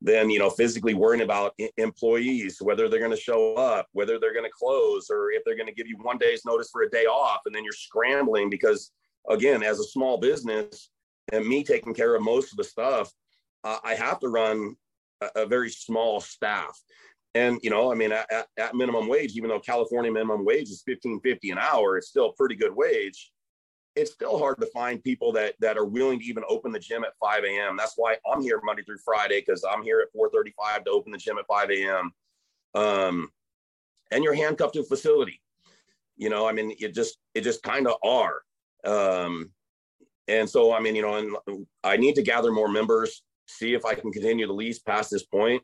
[0.00, 4.32] than you know physically worrying about employees whether they're going to show up whether they're
[4.32, 6.90] going to close or if they're going to give you one day's notice for a
[6.90, 8.92] day off and then you're scrambling because
[9.28, 10.90] again as a small business
[11.32, 13.12] and me taking care of most of the stuff,
[13.64, 14.76] uh, I have to run
[15.20, 16.78] a, a, very small staff.
[17.38, 20.82] And you know, I mean, at, at, minimum wage, even though California minimum wage is
[20.84, 23.30] fifteen fifty an hour, it's still a pretty good wage.
[23.94, 27.04] It's still hard to find people that that are willing to even open the gym
[27.04, 27.76] at five a.m.
[27.76, 30.90] That's why I'm here Monday through Friday because I'm here at four thirty five to
[30.90, 32.12] open the gym at five a.m.
[32.74, 33.30] Um,
[34.10, 35.40] and you're handcuffed to a facility.
[36.16, 38.42] You know, I mean, it just it just kind of are.
[38.84, 39.52] Um,
[40.26, 43.84] and so, I mean, you know, and I need to gather more members, see if
[43.84, 45.62] I can continue to lease past this point.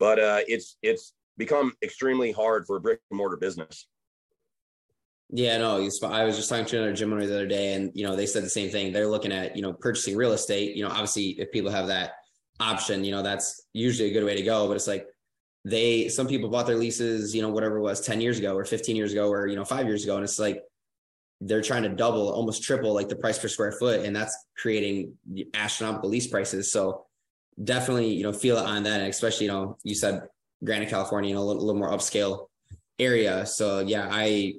[0.00, 3.86] But uh, it's it's become extremely hard for a brick and mortar business.
[5.32, 8.04] Yeah, no, I was just talking to another gym owner the other day, and you
[8.04, 8.92] know, they said the same thing.
[8.92, 10.76] They're looking at you know purchasing real estate.
[10.76, 12.14] You know, obviously, if people have that
[12.58, 14.66] option, you know, that's usually a good way to go.
[14.66, 15.06] But it's like
[15.64, 18.64] they, some people bought their leases, you know, whatever it was, ten years ago, or
[18.64, 20.62] fifteen years ago, or you know, five years ago, and it's like
[21.40, 25.16] they're trying to double, almost triple, like the price per square foot, and that's creating
[25.54, 26.72] astronomical lease prices.
[26.72, 27.06] So
[27.62, 30.22] definitely, you know, feel it on that, and especially, you know, you said
[30.64, 32.46] Granite, California, know, a little, little more upscale
[32.98, 33.46] area.
[33.46, 34.54] So yeah, I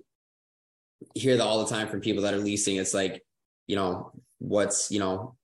[1.15, 2.75] hear that all the time from people that are leasing.
[2.77, 3.23] It's like,
[3.67, 5.35] you know, what's, you know,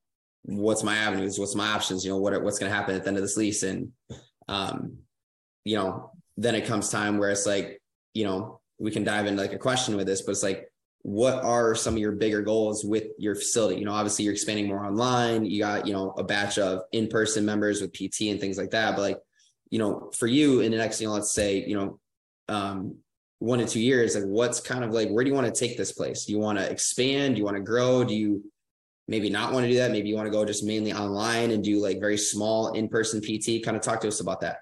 [0.43, 1.39] what's my avenues?
[1.39, 2.05] What's my options?
[2.05, 3.63] You know, what, what's going to happen at the end of this lease?
[3.63, 3.91] And,
[4.47, 4.99] um,
[5.65, 7.81] you know, then it comes time where it's like,
[8.13, 10.71] you know, we can dive into like a question with this, but it's like,
[11.07, 13.79] what are some of your bigger goals with your facility?
[13.79, 15.45] You know, obviously you're expanding more online.
[15.45, 18.97] You got, you know, a batch of in-person members with PT and things like that.
[18.97, 19.17] But like,
[19.69, 21.99] you know, for you in the next, you know, let's say, you know,
[22.49, 22.97] um,
[23.39, 25.77] one to two years, like what's kind of like, where do you want to take
[25.77, 26.25] this place?
[26.25, 27.35] Do you want to expand?
[27.35, 28.03] Do you want to grow?
[28.03, 28.43] Do you
[29.07, 29.91] maybe not want to do that?
[29.91, 33.63] Maybe you want to go just mainly online and do like very small in-person PT.
[33.63, 34.57] Kind of talk to us about that.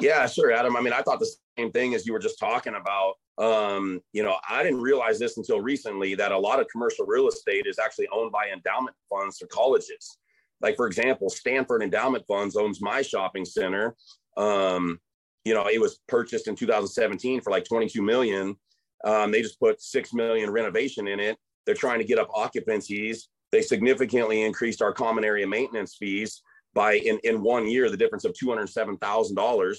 [0.00, 0.76] Yeah, sure, Adam.
[0.76, 3.14] I mean, I thought the same thing as you were just talking about.
[3.40, 7.26] Um, you know, I didn't realize this until recently that a lot of commercial real
[7.26, 10.18] estate is actually owned by endowment funds for colleges.
[10.60, 13.96] Like, for example, Stanford Endowment Funds owns my shopping center.
[14.36, 15.00] Um,
[15.44, 18.56] you know, it was purchased in 2017 for like 22 million.
[19.04, 21.38] Um, they just put six million renovation in it.
[21.64, 23.28] They're trying to get up occupancies.
[23.52, 26.42] They significantly increased our common area maintenance fees
[26.74, 29.78] by in, in one year, the difference of $207,000,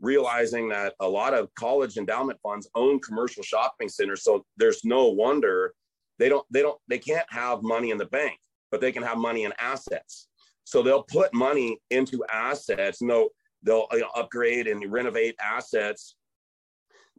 [0.00, 4.22] realizing that a lot of college endowment funds own commercial shopping centers.
[4.22, 5.74] So there's no wonder
[6.18, 8.38] they don't, they don't, they can't have money in the bank,
[8.70, 10.28] but they can have money in assets.
[10.64, 13.00] So they'll put money into assets.
[13.00, 13.28] No,
[13.62, 16.16] they'll you know, upgrade and renovate assets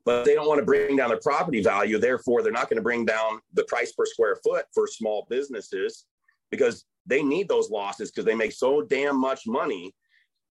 [0.08, 2.84] but they don't want to bring down the property value therefore they're not going to
[2.84, 6.06] bring down the price per square foot for small businesses
[6.50, 9.94] because they need those losses because they make so damn much money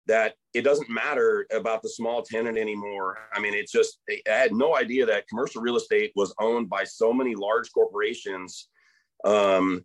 [0.06, 3.18] that it doesn't matter about the small tenant anymore.
[3.32, 6.84] I mean, it's just, I had no idea that commercial real estate was owned by
[6.84, 8.68] so many large corporations.
[9.24, 9.84] Um,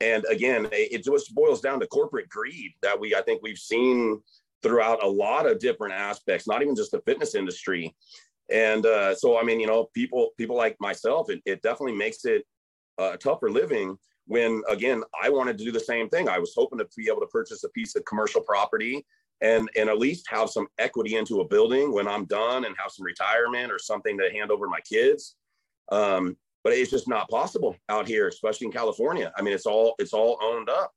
[0.00, 4.20] and again, it just boils down to corporate greed that we, I think we've seen
[4.62, 7.94] throughout a lot of different aspects, not even just the fitness industry.
[8.50, 12.24] And uh, so, I mean, you know, people people like myself, it, it definitely makes
[12.24, 12.44] it
[12.98, 13.96] uh, tougher living.
[14.26, 16.28] When again, I wanted to do the same thing.
[16.28, 19.06] I was hoping to be able to purchase a piece of commercial property
[19.44, 22.90] and and at least have some equity into a building when I'm done and have
[22.90, 25.36] some retirement or something to hand over my kids.
[25.92, 29.30] Um, but it's just not possible out here, especially in California.
[29.36, 30.92] I mean, it's all it's all owned up.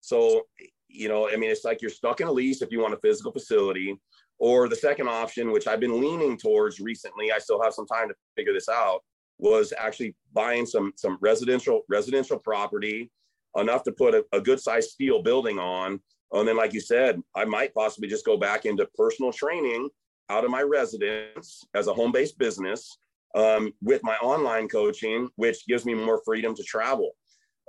[0.00, 0.42] So
[0.88, 2.98] you know, I mean, it's like you're stuck in a lease if you want a
[2.98, 4.00] physical facility.
[4.38, 8.08] Or the second option, which I've been leaning towards recently, I still have some time
[8.08, 9.00] to figure this out,
[9.38, 13.10] was actually buying some some residential residential property
[13.56, 16.00] enough to put a, a good sized steel building on.
[16.32, 19.88] And then, like you said, I might possibly just go back into personal training
[20.30, 22.98] out of my residence as a home based business
[23.34, 27.12] um, with my online coaching, which gives me more freedom to travel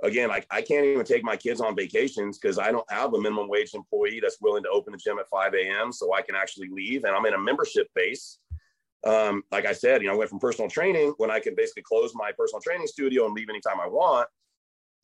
[0.02, 3.20] again, I, I can't even take my kids on vacations because I don't have a
[3.20, 5.92] minimum wage employee that's willing to open the gym at 5 a.m.
[5.92, 7.04] so I can actually leave.
[7.04, 8.38] And I'm in a membership base.
[9.04, 11.84] Um, like I said, you know, I went from personal training when I can basically
[11.84, 14.28] close my personal training studio and leave anytime I want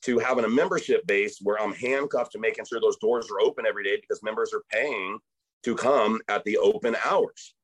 [0.05, 3.67] to having a membership base where I'm handcuffed to making sure those doors are open
[3.67, 5.19] every day because members are paying
[5.65, 7.55] to come at the open hours.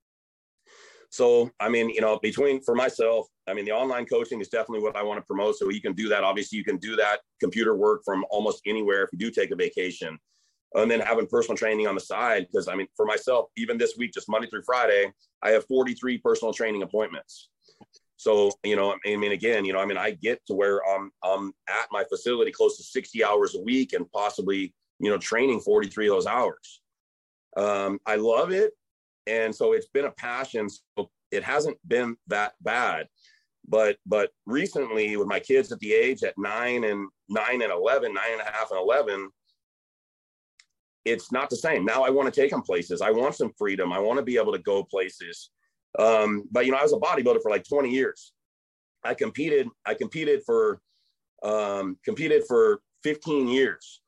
[1.10, 4.82] So, I mean, you know, between for myself, I mean, the online coaching is definitely
[4.82, 5.56] what I want to promote.
[5.56, 6.22] So you can do that.
[6.22, 9.56] Obviously, you can do that computer work from almost anywhere if you do take a
[9.56, 10.18] vacation.
[10.74, 13.94] And then having personal training on the side, because I mean, for myself, even this
[13.96, 15.10] week, just Monday through Friday,
[15.42, 17.48] I have 43 personal training appointments.
[18.18, 21.12] So, you know, I mean, again, you know, I mean, I get to where I'm,
[21.22, 25.60] I'm at my facility close to 60 hours a week and possibly, you know, training
[25.60, 26.82] 43 of those hours.
[27.56, 28.72] Um, I love it.
[29.28, 30.68] And so it's been a passion.
[30.68, 33.06] So it hasn't been that bad.
[33.68, 38.12] But but recently with my kids at the age at nine and nine and 11,
[38.12, 39.28] nine and a half and 11,
[41.04, 41.84] it's not the same.
[41.84, 43.00] Now I want to take them places.
[43.00, 43.92] I want some freedom.
[43.92, 45.50] I want to be able to go places.
[45.98, 48.32] Um, but you know, I was a bodybuilder for like 20 years.
[49.04, 50.80] I competed, I competed for
[51.42, 54.00] um, competed for 15 years.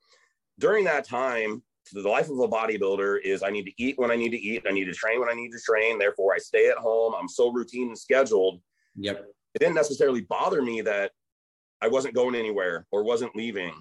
[0.58, 1.62] During that time,
[1.92, 4.64] the life of a bodybuilder is I need to eat when I need to eat.
[4.68, 5.98] I need to train when I need to train.
[5.98, 7.14] Therefore, I stay at home.
[7.18, 8.60] I'm so routine and scheduled.
[8.96, 9.26] Yep.
[9.54, 11.12] It didn't necessarily bother me that
[11.80, 13.72] I wasn't going anywhere or wasn't leaving.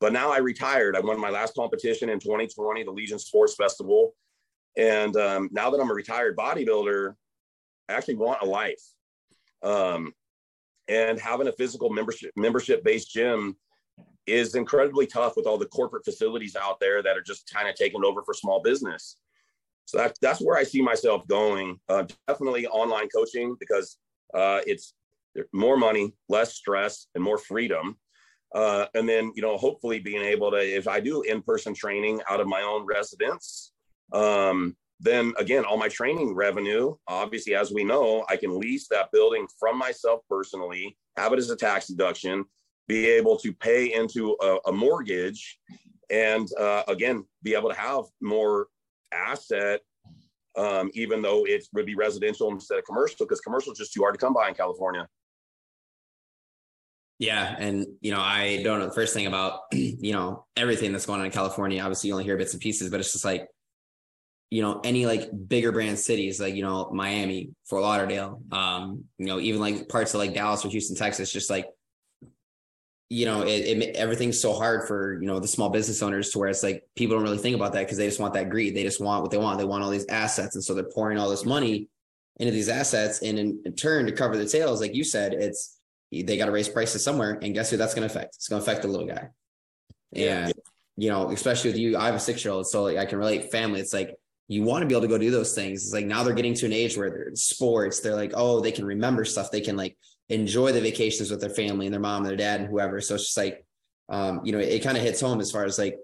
[0.00, 0.96] But now I retired.
[0.96, 4.14] I won my last competition in 2020, the Legion Sports Festival.
[4.78, 7.14] And um, now that I'm a retired bodybuilder,
[7.88, 8.82] I actually want a life.
[9.62, 10.14] Um,
[10.86, 13.56] and having a physical membership membership based gym
[14.26, 17.74] is incredibly tough with all the corporate facilities out there that are just kind of
[17.74, 19.16] taking over for small business.
[19.84, 21.80] So that's that's where I see myself going.
[21.88, 23.98] Uh, definitely online coaching because
[24.32, 24.94] uh, it's
[25.52, 27.96] more money, less stress, and more freedom.
[28.54, 32.40] Uh, and then you know, hopefully, being able to, if I do in-person training out
[32.40, 33.72] of my own residence,
[34.12, 39.12] um, then again, all my training revenue, obviously, as we know, I can lease that
[39.12, 42.44] building from myself personally, have it as a tax deduction,
[42.88, 45.60] be able to pay into a, a mortgage,
[46.10, 48.68] and uh, again, be able to have more
[49.12, 49.80] asset,
[50.56, 54.00] um, even though it would be residential instead of commercial, because commercial is just too
[54.00, 55.06] hard to come by in California.
[57.20, 61.06] Yeah, and you know, I don't know the first thing about you know everything that's
[61.06, 61.80] going on in California.
[61.82, 63.48] Obviously, you only hear bits and pieces, but it's just like
[64.50, 69.26] you know any like bigger brand cities like you know Miami, Fort Lauderdale, um, you
[69.26, 71.66] know even like parts of like Dallas or Houston, Texas, just like
[73.10, 76.38] you know it, it everything's so hard for you know the small business owners to
[76.38, 78.74] where it's like people don't really think about that because they just want that greed.
[78.74, 79.58] They just want what they want.
[79.58, 81.88] They want all these assets, and so they're pouring all this money
[82.38, 85.78] into these assets, and in, in turn to cover the tails, like you said, it's
[86.10, 88.36] they got to raise prices somewhere, and guess who that's going to affect?
[88.36, 89.28] It's going to affect the little guy.
[90.14, 90.50] And yeah.
[90.96, 93.18] you know, especially with you, I have a six year old, so like I can
[93.18, 93.50] relate.
[93.50, 94.16] Family, it's like
[94.48, 95.84] you want to be able to go do those things.
[95.84, 98.00] It's like now they're getting to an age where they're in sports.
[98.00, 99.50] They're like, oh, they can remember stuff.
[99.50, 99.96] They can like
[100.30, 103.02] enjoy the vacations with their family and their mom and their dad and whoever.
[103.02, 103.64] So it's just like,
[104.08, 105.98] um, you know, it, it kind of hits home as far as like,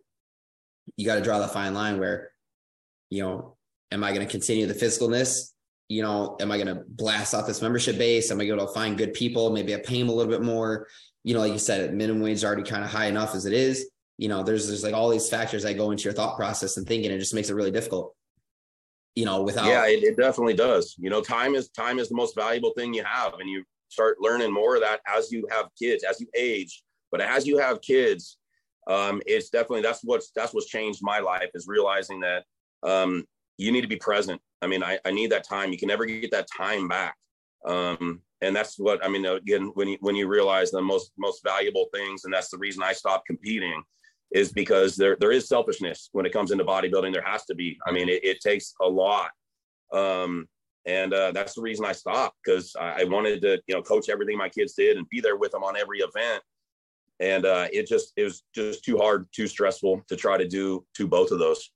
[0.96, 2.32] you got to draw the fine line where,
[3.08, 3.56] you know,
[3.90, 5.52] am I going to continue the physicalness?
[5.88, 8.30] You know, am I going to blast out this membership base?
[8.30, 9.52] Am I going to find good people?
[9.52, 10.86] Maybe I pay them a little bit more.
[11.22, 13.54] You know, like you said, minimum wage is already kind of high enough as it
[13.54, 13.88] is.
[14.18, 16.86] You know, there's there's like all these factors that go into your thought process and
[16.86, 17.10] thinking.
[17.10, 18.14] It just makes it really difficult
[19.14, 20.94] you know, without yeah, it, it, definitely does.
[20.98, 24.16] You know, time is time is the most valuable thing you have, and you start
[24.20, 26.82] learning more of that as you have kids, as you age.
[27.12, 28.38] But as you have kids,
[28.88, 32.44] um, it's definitely that's what's that's what's changed my life is realizing that
[32.82, 33.24] um,
[33.56, 34.40] you need to be present.
[34.62, 35.70] I mean, I, I need that time.
[35.70, 37.14] You can never get that time back.
[37.66, 39.24] Um, and that's what I mean.
[39.24, 42.82] Again, when you when you realize the most most valuable things, and that's the reason
[42.82, 43.82] I stopped competing
[44.34, 47.12] is because there there is selfishness when it comes into bodybuilding.
[47.12, 47.78] There has to be.
[47.86, 49.30] I mean, it, it takes a lot,
[49.92, 50.46] um,
[50.84, 54.08] and uh, that's the reason I stopped because I, I, wanted to you know coach
[54.10, 56.42] everything my kids did and be there with them on every event.
[57.20, 60.84] And uh, it just it was just too hard, too stressful to try to do
[60.96, 61.70] to both of those.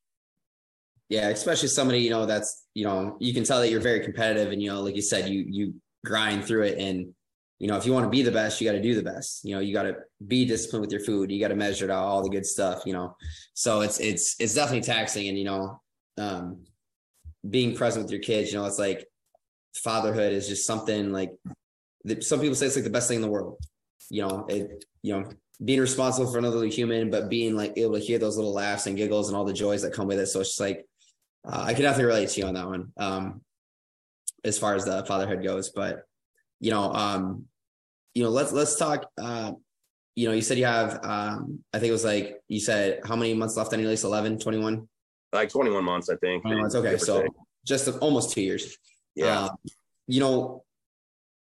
[1.08, 4.52] Yeah, especially somebody you know that's you know you can tell that you're very competitive
[4.52, 7.14] and you know like you said you you grind through it and
[7.58, 9.44] you know, if you want to be the best, you got to do the best.
[9.44, 11.30] You know, you got to be disciplined with your food.
[11.30, 12.82] You got to measure out all the good stuff.
[12.86, 13.16] You know,
[13.54, 15.28] so it's it's it's definitely taxing.
[15.28, 15.80] And you know,
[16.18, 16.64] um,
[17.48, 18.52] being present with your kids.
[18.52, 19.06] You know, it's like
[19.74, 21.32] fatherhood is just something like
[22.20, 23.58] some people say it's like the best thing in the world.
[24.08, 25.28] You know, it you know
[25.64, 28.96] being responsible for another human, but being like able to hear those little laughs and
[28.96, 30.28] giggles and all the joys that come with it.
[30.28, 30.86] So it's just like
[31.44, 32.92] uh, I can definitely relate to you on that one.
[32.96, 33.40] Um,
[34.44, 36.04] as far as the fatherhood goes, but
[36.60, 37.44] you know, um,
[38.14, 39.08] you know, let's let's talk.
[39.16, 39.52] Uh,
[40.14, 43.14] you know, you said you have, um, I think it was like you said, how
[43.14, 44.02] many months left on your lease?
[44.02, 44.88] 11, 21?
[45.32, 46.42] Like 21 months, I think.
[46.42, 46.74] 21 months.
[46.74, 47.24] Okay, so
[47.64, 48.76] just almost two years.
[49.14, 49.44] Yeah.
[49.44, 49.48] Uh,
[50.08, 50.64] you know,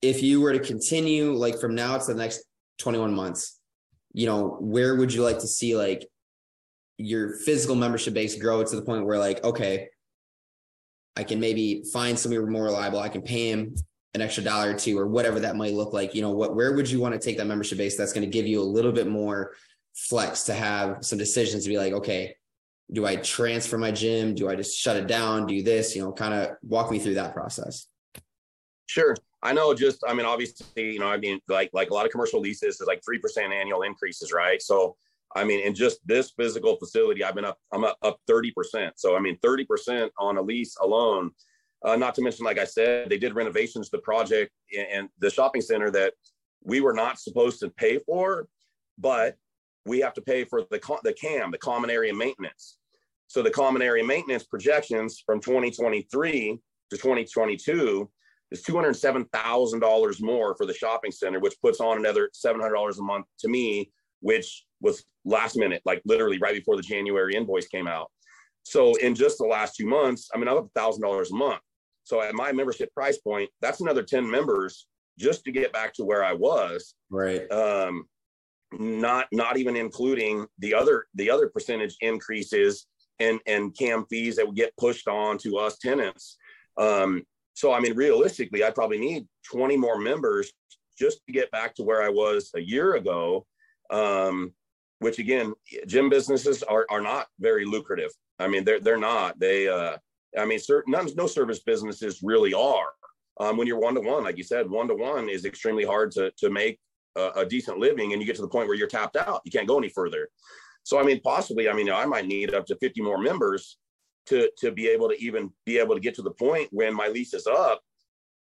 [0.03, 2.45] if you were to continue like from now to the next
[2.79, 3.61] 21 months,
[4.13, 6.09] you know, where would you like to see like
[6.99, 9.89] your physical membership base grow to the point where like, okay,
[11.17, 12.99] I can maybe find somebody more reliable.
[12.99, 13.75] I can pay him
[14.15, 16.73] an extra dollar or two or whatever that might look like you know what where
[16.73, 18.93] would you want to take that membership base that's going to give you a little
[18.93, 19.53] bit more
[19.95, 22.35] flex to have some decisions to be like okay
[22.93, 24.35] do i transfer my gym?
[24.35, 25.47] Do i just shut it down?
[25.47, 27.87] Do this you know kind of walk me through that process.
[28.87, 29.17] Sure.
[29.43, 32.13] I know just i mean obviously you know i mean like like a lot of
[32.13, 34.61] commercial leases is like 3% annual increases right?
[34.63, 34.97] So
[35.35, 39.17] i mean in just this physical facility i've been up i'm up, up 30% so
[39.17, 41.31] i mean 30% on a lease alone
[41.85, 45.31] uh, not to mention, like I said, they did renovations to the project and the
[45.31, 46.15] shopping center that
[46.63, 48.49] we were not supposed to pay for,
[48.99, 49.37] but
[49.87, 52.79] we have to pay for the, the CAM, the common area maintenance.
[53.27, 56.59] So the common area maintenance projections from 2023
[56.91, 58.11] to 2022
[58.51, 63.49] is $207,000 more for the shopping center, which puts on another $700 a month to
[63.49, 68.11] me, which was last minute, like literally right before the January invoice came out.
[68.63, 71.35] So in just the last two months, I mean, I'm up a thousand dollars a
[71.35, 71.61] month.
[72.05, 74.87] So at my membership price point, that's another 10 members
[75.19, 76.95] just to get back to where I was.
[77.11, 77.51] Right.
[77.51, 78.07] Um,
[78.73, 82.87] not not even including the other the other percentage increases
[83.21, 86.37] and and cam fees that would get pushed on to us tenants.
[86.77, 87.23] Um,
[87.55, 90.53] so I mean, realistically, I probably need 20 more members
[90.99, 93.47] just to get back to where I was a year ago.
[93.91, 94.53] Um,
[94.99, 95.53] which again,
[95.87, 98.11] gym businesses are are not very lucrative.
[98.39, 99.39] I mean, they're they're not.
[99.39, 99.99] They uh,
[100.39, 102.89] I mean, certain none, no service businesses really are.
[103.41, 106.11] Um, when you're one to one, like you said, one to one is extremely hard
[106.13, 106.79] to to make
[107.17, 109.41] a, a, decent living, and you get to the point where you're tapped out.
[109.45, 110.29] You can't go any further.
[110.85, 113.79] So, I mean, possibly, I mean, I might need up to 50 more members
[114.27, 117.09] to to be able to even be able to get to the point when my
[117.09, 117.83] lease is up.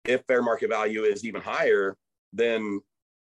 [0.06, 1.98] If fair market value is even higher,
[2.32, 2.80] then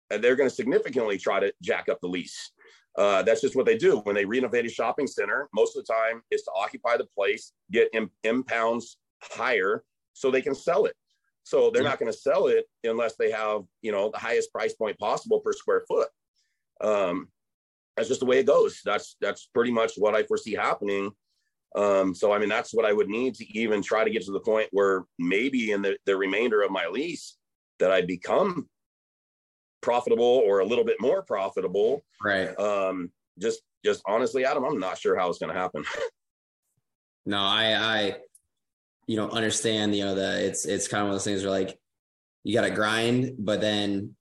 [0.08, 2.52] they're going to significantly try to jack up the lease.
[3.00, 5.48] Uh, that's just what they do when they renovate a shopping center.
[5.54, 10.30] Most of the time, is to occupy the place, get M, M pounds higher, so
[10.30, 10.94] they can sell it.
[11.42, 14.74] So they're not going to sell it unless they have, you know, the highest price
[14.74, 16.08] point possible per square foot.
[16.82, 17.28] Um,
[17.96, 18.82] that's just the way it goes.
[18.84, 21.10] That's that's pretty much what I foresee happening.
[21.76, 24.32] Um, so I mean, that's what I would need to even try to get to
[24.32, 27.38] the point where maybe in the, the remainder of my lease
[27.78, 28.68] that I become
[29.80, 32.04] profitable or a little bit more profitable.
[32.22, 32.48] Right.
[32.58, 35.84] Um, just just honestly, Adam, I'm not sure how it's going to happen.
[37.26, 38.16] no, I I
[39.06, 41.50] you know understand you know that it's it's kind of one of those things where
[41.50, 41.78] like
[42.44, 44.14] you got to grind, but then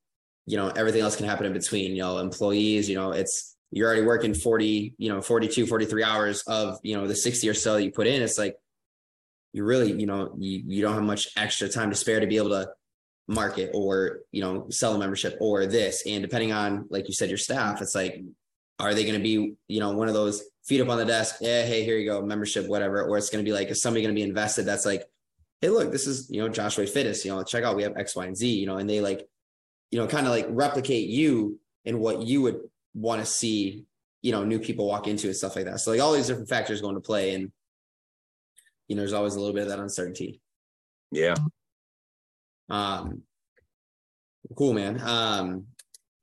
[0.45, 1.95] you know everything else can happen in between.
[1.95, 2.89] You know, employees.
[2.89, 7.07] You know, it's you're already working 40 you know 42 43 hours of you know
[7.07, 8.55] the 60 or so that you put in it's like
[9.53, 12.37] you really you know you, you don't have much extra time to spare to be
[12.37, 12.69] able to
[13.29, 16.03] market or you know sell a membership or this.
[16.05, 18.23] And depending on like you said your staff it's like
[18.79, 21.35] are they going to be you know one of those feet up on the desk
[21.41, 24.01] yeah hey here you go membership whatever or it's going to be like is somebody
[24.01, 25.03] going to be invested that's like
[25.61, 28.15] hey look this is you know joshua fitness you know check out we have x
[28.15, 29.27] y and z you know and they like
[29.91, 32.59] you know kind of like replicate you and what you would
[32.93, 33.85] want to see
[34.21, 35.79] you know new people walk into and stuff like that.
[35.79, 37.51] So like all these different factors go into play and
[38.87, 40.41] you know there's always a little bit of that uncertainty.
[41.11, 41.35] Yeah
[42.69, 43.21] um,
[44.55, 45.01] cool, man.
[45.01, 45.65] Um,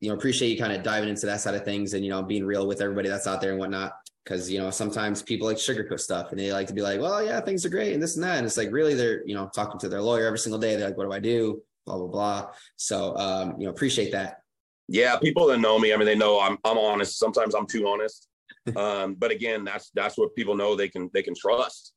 [0.00, 2.22] you know, appreciate you kind of diving into that side of things and, you know,
[2.22, 3.92] being real with everybody that's out there and whatnot.
[4.26, 7.24] Cause, you know, sometimes people like sugarcoat stuff and they like to be like, well,
[7.24, 8.38] yeah, things are great and this and that.
[8.38, 10.74] And it's like, really, they're, you know, talking to their lawyer every single day.
[10.74, 11.62] They're like, what do I do?
[11.86, 12.46] Blah, blah, blah.
[12.74, 14.40] So, um, you know, appreciate that.
[14.88, 15.16] Yeah.
[15.16, 17.18] People that know me, I mean, they know I'm, I'm honest.
[17.18, 18.28] Sometimes I'm too honest.
[18.76, 21.92] um, but again, that's, that's what people know they can, they can trust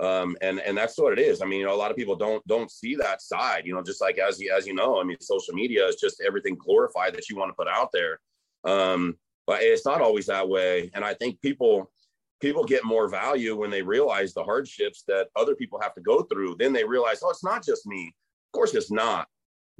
[0.00, 1.40] um, and and that's what it is.
[1.40, 3.62] I mean, you know, a lot of people don't don't see that side.
[3.64, 6.20] You know, just like as you as you know, I mean, social media is just
[6.20, 8.20] everything glorified that you want to put out there.
[8.64, 9.16] Um,
[9.46, 10.90] but it's not always that way.
[10.94, 11.92] And I think people
[12.40, 16.22] people get more value when they realize the hardships that other people have to go
[16.22, 16.56] through.
[16.58, 18.14] Then they realize, oh, it's not just me.
[18.48, 19.28] Of course, it's not.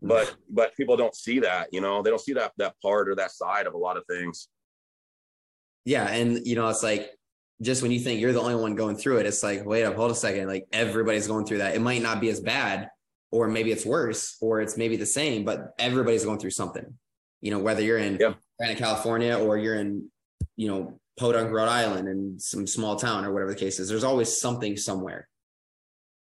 [0.00, 1.68] But but people don't see that.
[1.72, 4.04] You know, they don't see that that part or that side of a lot of
[4.06, 4.48] things.
[5.84, 7.10] Yeah, and you know, it's like
[7.62, 9.94] just when you think you're the only one going through it, it's like, wait up,
[9.94, 10.48] hold a second.
[10.48, 11.74] Like everybody's going through that.
[11.74, 12.88] It might not be as bad,
[13.30, 16.84] or maybe it's worse, or it's maybe the same, but everybody's going through something.
[17.40, 18.38] You know, whether you're in yep.
[18.76, 20.08] California or you're in,
[20.56, 24.04] you know, Podunk, Rhode Island, in some small town or whatever the case is, there's
[24.04, 25.28] always something somewhere.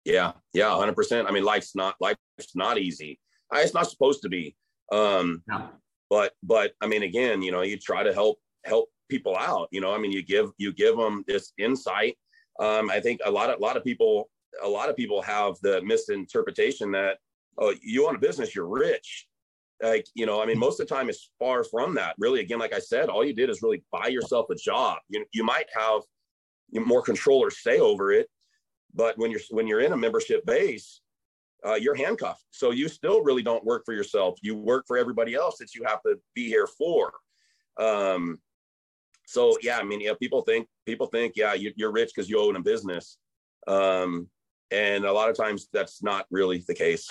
[0.06, 1.28] Yeah, yeah, hundred percent.
[1.28, 2.20] I mean, life's not life's
[2.56, 3.20] not easy.
[3.54, 4.56] It's not supposed to be.
[4.92, 5.70] Um, no.
[6.10, 9.68] But but I mean, again, you know, you try to help help people out.
[9.72, 12.18] You know, I mean, you give you give them this insight.
[12.60, 14.30] Um, I think a lot of a lot of people
[14.64, 17.18] a lot of people have the misinterpretation that
[17.58, 19.28] oh, you own a business, you're rich.
[19.82, 22.16] Like you know, I mean, most of the time it's far from that.
[22.18, 25.00] Really, again, like I said, all you did is really buy yourself a job.
[25.10, 26.02] You you might have
[26.72, 28.28] more control or say over it,
[28.94, 31.02] but when you're when you're in a membership base,
[31.66, 32.46] uh, you're handcuffed.
[32.52, 34.38] So you still really don't work for yourself.
[34.42, 37.14] You work for everybody else that you have to be here for.
[37.80, 38.40] Um,
[39.26, 42.40] so yeah, I mean, yeah, people think people think, yeah, you, are rich because you
[42.40, 43.18] own a business,
[43.68, 44.28] um,
[44.72, 47.10] and a lot of times that's not really the case.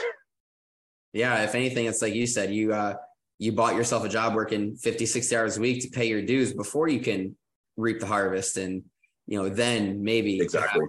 [1.13, 2.95] Yeah, if anything, it's like you said, you uh,
[3.39, 6.53] you bought yourself a job working 50, 60 hours a week to pay your dues
[6.53, 7.37] before you can
[7.77, 8.83] reap the harvest, and
[9.27, 10.87] you know, then maybe exactly.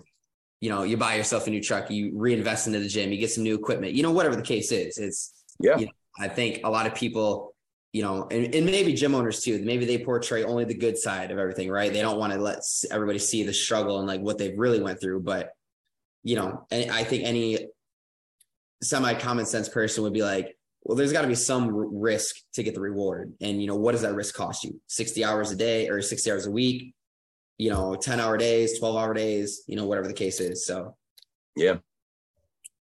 [0.59, 3.31] You know, you buy yourself a new truck, you reinvest into the gym, you get
[3.31, 4.97] some new equipment, you know, whatever the case is.
[4.97, 5.77] It's yeah.
[5.77, 7.52] You know, I think a lot of people
[7.93, 11.29] you know, and, and maybe gym owners too, maybe they portray only the good side
[11.29, 11.93] of everything, right?
[11.93, 14.99] They don't want to let everybody see the struggle and like what they've really went
[14.99, 15.21] through.
[15.21, 15.51] But,
[16.23, 17.67] you know, and I think any
[18.81, 21.69] semi common sense person would be like, well, there's got to be some
[22.01, 23.33] risk to get the reward.
[23.39, 24.81] And, you know, what does that risk cost you?
[24.87, 26.95] 60 hours a day or 60 hours a week,
[27.59, 30.65] you know, 10 hour days, 12 hour days, you know, whatever the case is.
[30.65, 30.95] So,
[31.55, 31.75] yeah.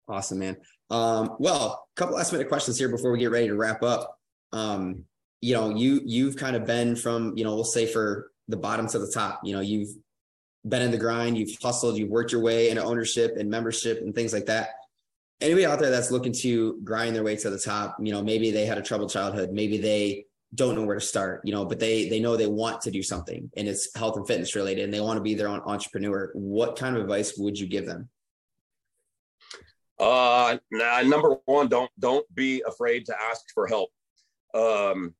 [0.10, 0.58] Awesome, man.
[0.90, 4.18] Um, well, a couple last minute questions here before we get ready to wrap up.
[4.54, 5.06] Um,
[5.42, 8.88] you know, you you've kind of been from, you know, we'll say for the bottom
[8.88, 9.90] to the top, you know, you've
[10.68, 14.16] been in the grind, you've hustled, you've worked your way into ownership and membership and
[14.16, 14.70] things like that
[15.42, 18.52] anybody out there that's looking to grind their way to the top, you know, maybe
[18.52, 20.26] they had a troubled childhood, maybe they
[20.56, 23.04] don't know where to start, you know, but they they know they want to do
[23.04, 26.32] something and it's health and fitness related and they want to be their own entrepreneur.
[26.34, 28.10] What kind of advice would you give them?
[30.00, 33.90] Uh, nah, number one, don't don't be afraid to ask for help.
[34.54, 35.14] Um,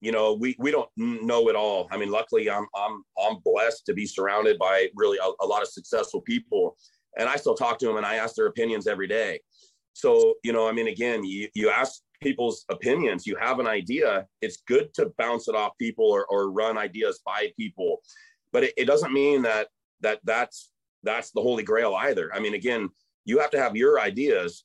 [0.00, 1.88] you know, we we don't know it all.
[1.90, 5.62] I mean, luckily, I'm I'm I'm blessed to be surrounded by really a, a lot
[5.62, 6.76] of successful people
[7.18, 9.40] and I still talk to them and I ask their opinions every day.
[9.92, 14.26] So, you know, I mean, again, you, you ask people's opinions, you have an idea,
[14.40, 18.00] it's good to bounce it off people or, or run ideas by people,
[18.52, 19.68] but it, it doesn't mean that,
[20.00, 20.70] that that's,
[21.02, 22.32] that's the holy grail either.
[22.32, 22.88] I mean, again,
[23.24, 24.64] you have to have your ideas,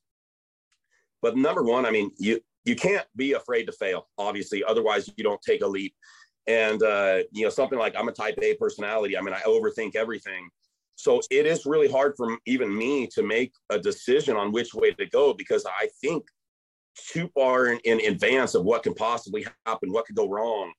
[1.21, 5.23] but number one, I mean, you, you can't be afraid to fail, obviously, otherwise you
[5.23, 5.93] don't take a leap.
[6.47, 9.17] And, uh, you know, something like I'm a type A personality.
[9.17, 10.49] I mean, I overthink everything
[10.95, 14.91] so it is really hard for even me to make a decision on which way
[14.91, 16.25] to go because I think
[17.11, 20.71] too far in, in advance of what can possibly happen, what could go wrong.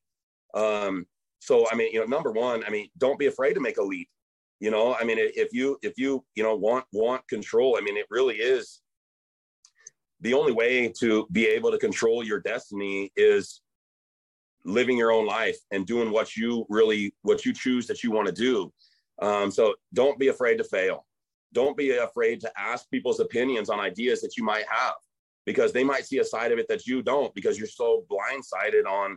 [0.55, 1.07] Um,
[1.41, 3.83] so I mean, you know, number one, I mean, don't be afraid to make a
[3.83, 4.09] leap.
[4.61, 7.97] You know, I mean, if you if you you know want want control, I mean,
[7.97, 8.81] it really is
[10.25, 13.61] the only way to be able to control your destiny is
[14.65, 18.27] living your own life and doing what you really what you choose that you want
[18.27, 18.73] to do
[19.21, 21.07] um, so don't be afraid to fail.
[21.53, 24.95] Don't be afraid to ask people's opinions on ideas that you might have
[25.47, 28.87] because they might see a side of it that you don't because you're so blindsided
[28.87, 29.17] on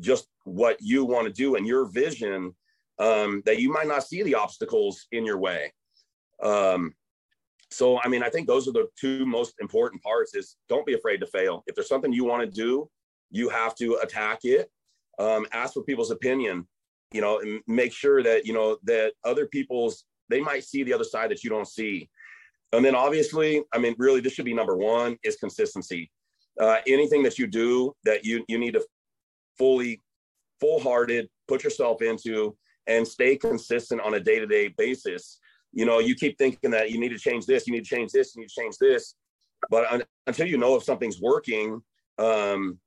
[0.00, 2.54] just what you want to do and your vision
[2.98, 5.72] um, that you might not see the obstacles in your way.
[6.42, 6.94] Um,
[7.74, 10.94] so, I mean, I think those are the two most important parts is don't be
[10.94, 11.62] afraid to fail.
[11.66, 12.88] If there's something you want to do,
[13.30, 14.70] you have to attack it.
[15.18, 16.66] Um, ask for people's opinion
[17.14, 20.92] you know, and make sure that, you know, that other people's, they might see the
[20.92, 22.10] other side that you don't see.
[22.72, 26.10] And then obviously, I mean, really, this should be number one is consistency.
[26.60, 28.84] Uh, anything that you do that you, you need to
[29.56, 30.02] fully,
[30.60, 32.56] full hearted, put yourself into
[32.88, 35.38] and stay consistent on a day to day basis.
[35.74, 38.12] You know, you keep thinking that you need to change this, you need to change
[38.12, 39.14] this, you need to change this.
[39.70, 41.82] But un- until you know if something's working,
[42.18, 42.78] um,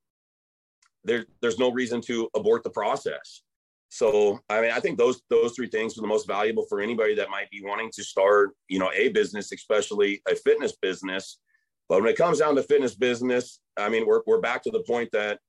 [1.04, 3.44] there, there's no reason to abort the process.
[3.90, 7.16] So, I mean, I think those those three things are the most valuable for anybody
[7.16, 11.40] that might be wanting to start, you know, a business, especially a fitness business.
[11.88, 14.84] But when it comes down to fitness business, I mean, we're we're back to the
[14.84, 15.40] point that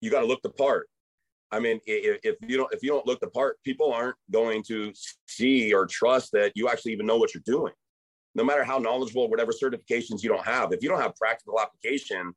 [0.00, 0.88] you got to look the part.
[1.52, 4.62] I mean, if, if you don't if you don't look the part, people aren't going
[4.64, 4.92] to
[5.28, 7.72] see or trust that you actually even know what you're doing.
[8.34, 12.32] No matter how knowledgeable, whatever certifications you don't have, if you don't have practical application,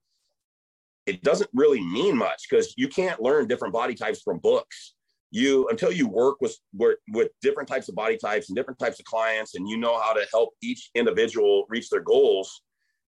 [1.06, 4.96] it doesn't really mean much because you can't learn different body types from books
[5.32, 9.06] you until you work with with different types of body types and different types of
[9.06, 12.62] clients and you know how to help each individual reach their goals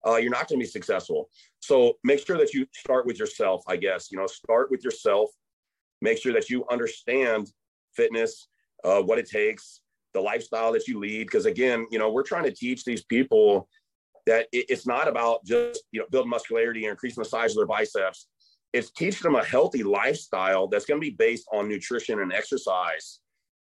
[0.07, 1.29] uh, you're not going to be successful
[1.61, 5.31] so make sure that you start with yourself i guess you know start with yourself
[6.01, 7.51] make sure that you understand
[7.95, 8.49] fitness
[8.85, 9.81] uh, what it takes
[10.15, 11.27] the lifestyle that you lead.
[11.27, 13.69] Because again you know we're trying to teach these people
[14.27, 17.57] that it, it's not about just you know building muscularity and increasing the size of
[17.57, 18.29] their biceps.
[18.73, 23.21] It's teaching them a healthy lifestyle that's going to be based on nutrition and exercise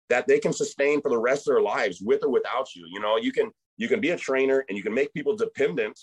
[0.09, 2.85] that they can sustain for the rest of their lives with or without you.
[2.91, 5.97] You know you can you can be a trainer and you can make people dependent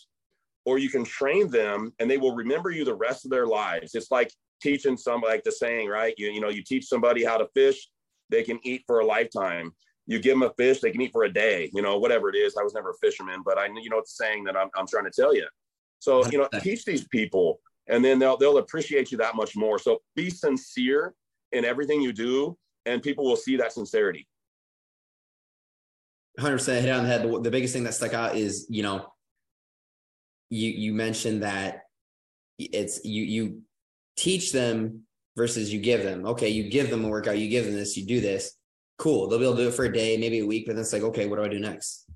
[0.65, 3.95] or you can train them and they will remember you the rest of their lives.
[3.95, 4.33] It's like
[4.65, 7.89] teaching somebody like the saying right you, you know you teach somebody how to fish
[8.31, 9.71] they can eat for a lifetime
[10.07, 12.37] you give them a fish they can eat for a day you know whatever it
[12.37, 14.71] is i was never a fisherman but i you know it's a saying that i'm,
[14.77, 15.47] I'm trying to tell you
[15.99, 19.79] so you know teach these people and then they'll they'll appreciate you that much more.
[19.79, 21.15] So be sincere
[21.53, 22.57] in everything you do,
[22.87, 24.27] and people will see that sincerity.
[26.39, 27.23] Hundred percent hit on the head.
[27.23, 29.07] The, the biggest thing that stuck out is you know,
[30.51, 31.83] you you mentioned that
[32.59, 33.63] it's you you
[34.17, 35.03] teach them
[35.37, 36.27] versus you give them.
[36.27, 38.57] Okay, you give them a workout, you give them this, you do this.
[38.99, 39.29] Cool.
[39.29, 40.93] They'll be able to do it for a day, maybe a week, but then it's
[40.93, 42.07] like, okay, what do I do next?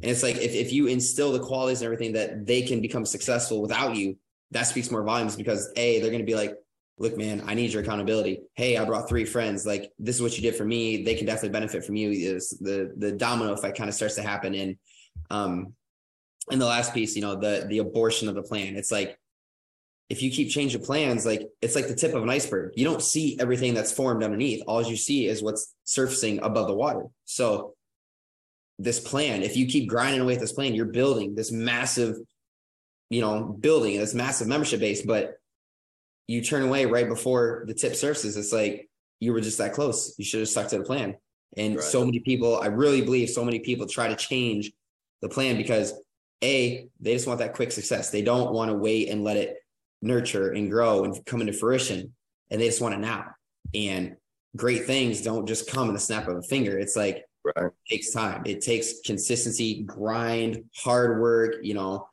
[0.00, 3.04] And it's like if, if you instill the qualities and everything that they can become
[3.04, 4.16] successful without you,
[4.52, 6.54] that speaks more volumes because a they're to be like
[6.98, 10.36] look man i need your accountability hey i brought three friends like this is what
[10.36, 13.76] you did for me they can definitely benefit from you is the the domino effect
[13.76, 14.76] kind of starts to happen and
[15.30, 15.72] um
[16.50, 19.18] and the last piece you know the the abortion of the plan it's like
[20.10, 22.72] if you keep changing plans, like it's like the tip of an iceberg.
[22.74, 24.62] You don't see everything that's formed underneath.
[24.66, 27.04] All you see is what's surfacing above the water.
[27.26, 27.74] So
[28.80, 32.16] this plan, if you keep grinding away at this plan, you're building this massive,
[33.08, 35.36] you know, building this massive membership base, but
[36.26, 38.36] you turn away right before the tip surfaces.
[38.36, 38.90] It's like
[39.20, 40.14] you were just that close.
[40.18, 41.16] You should have stuck to the plan.
[41.56, 41.84] And right.
[41.84, 44.72] so many people, I really believe so many people try to change
[45.22, 45.94] the plan because
[46.42, 48.10] A, they just want that quick success.
[48.10, 49.56] They don't want to wait and let it
[50.02, 52.14] nurture and grow and come into fruition.
[52.50, 53.26] And they just want it now.
[53.74, 54.16] And
[54.56, 56.78] great things don't just come in the snap of a finger.
[56.78, 57.66] It's like right.
[57.66, 58.42] it takes time.
[58.46, 62.08] It takes consistency, grind, hard work, you know,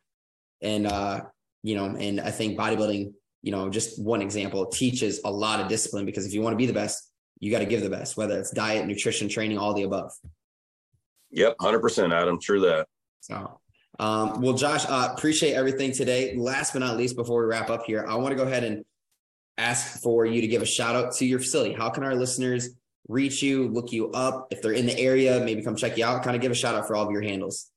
[0.62, 1.22] and uh,
[1.62, 3.12] you know, and I think bodybuilding,
[3.42, 6.58] you know, just one example teaches a lot of discipline because if you want to
[6.58, 7.10] be the best,
[7.40, 10.12] you got to give the best, whether it's diet, nutrition, training, all the above.
[11.30, 12.40] Yep, hundred percent, Adam.
[12.40, 12.86] True that.
[13.20, 13.60] So,
[13.98, 16.36] um, well, Josh, uh, appreciate everything today.
[16.36, 18.84] Last but not least, before we wrap up here, I want to go ahead and
[19.56, 21.74] ask for you to give a shout out to your facility.
[21.74, 22.70] How can our listeners
[23.08, 24.48] reach you, look you up?
[24.50, 26.22] If they're in the area, maybe come check you out.
[26.22, 27.70] Kind of give a shout out for all of your handles.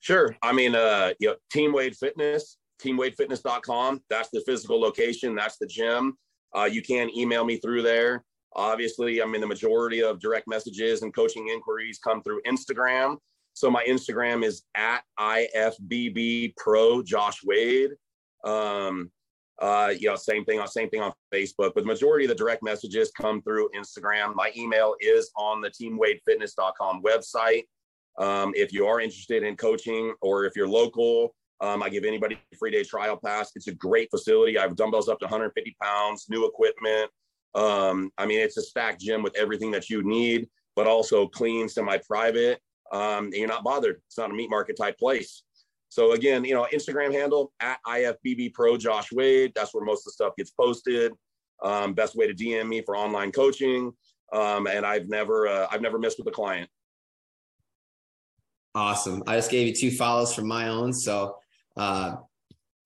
[0.00, 0.36] Sure.
[0.42, 4.02] I mean, uh, you know, Team Wade Fitness, teamwadefitness.com.
[4.10, 5.34] That's the physical location.
[5.34, 6.18] That's the gym.
[6.54, 8.22] Uh, you can email me through there.
[8.54, 13.16] Obviously, I mean, the majority of direct messages and coaching inquiries come through Instagram.
[13.54, 17.90] So my Instagram is at IFBB Pro Josh Wade.
[18.44, 19.10] Um,
[19.62, 22.34] uh, you know, same thing on same thing on Facebook, but the majority of the
[22.34, 24.34] direct messages come through Instagram.
[24.34, 27.62] My email is on the teamwadefitness.com website.
[28.18, 32.36] Um, if you are interested in coaching or if you're local, um, I give anybody
[32.52, 33.52] a free day trial pass.
[33.54, 34.58] It's a great facility.
[34.58, 37.10] I have dumbbells up to 150 pounds, new equipment.
[37.54, 41.68] Um, I mean, it's a stacked gym with everything that you need, but also clean,
[41.68, 42.60] semi-private.
[42.92, 44.00] Um, and you're not bothered.
[44.06, 45.42] It's not a meat market type place.
[45.88, 49.52] So again, you know, Instagram handle at IFBB Pro Josh Wade.
[49.54, 51.12] That's where most of the stuff gets posted.
[51.62, 53.92] Um, best way to DM me for online coaching.
[54.32, 56.68] Um, and I've never, uh, I've never missed with a client.
[58.74, 59.22] Awesome.
[59.26, 60.92] I just gave you two follows from my own.
[60.92, 61.36] So,
[61.76, 62.16] uh,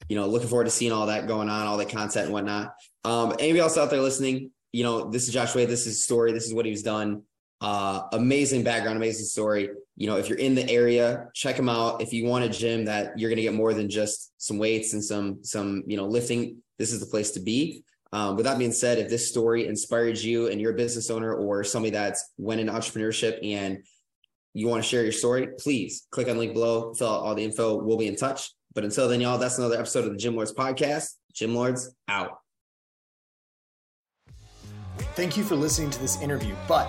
[0.09, 2.75] you know, looking forward to seeing all that going on, all the content and whatnot.
[3.05, 5.69] Um, anybody else out there listening, you know, this is Josh Wade.
[5.69, 6.33] This is his story.
[6.33, 7.23] This is what he's done.
[7.61, 9.71] Uh, amazing background, amazing story.
[9.97, 12.01] You know, if you're in the area, check them out.
[12.01, 14.93] If you want a gym that you're going to get more than just some weights
[14.93, 17.85] and some some you know lifting, this is the place to be.
[18.13, 21.35] Um, with that being said, if this story inspired you and you're a business owner
[21.35, 23.85] or somebody that's went into entrepreneurship and
[24.55, 27.35] you want to share your story, please click on the link below, fill out all
[27.35, 27.77] the info.
[27.77, 28.51] We'll be in touch.
[28.75, 31.17] But until then, y'all, that's another episode of the Gym Lords podcast.
[31.35, 32.39] Gym Lords out.
[35.15, 36.89] Thank you for listening to this interview, but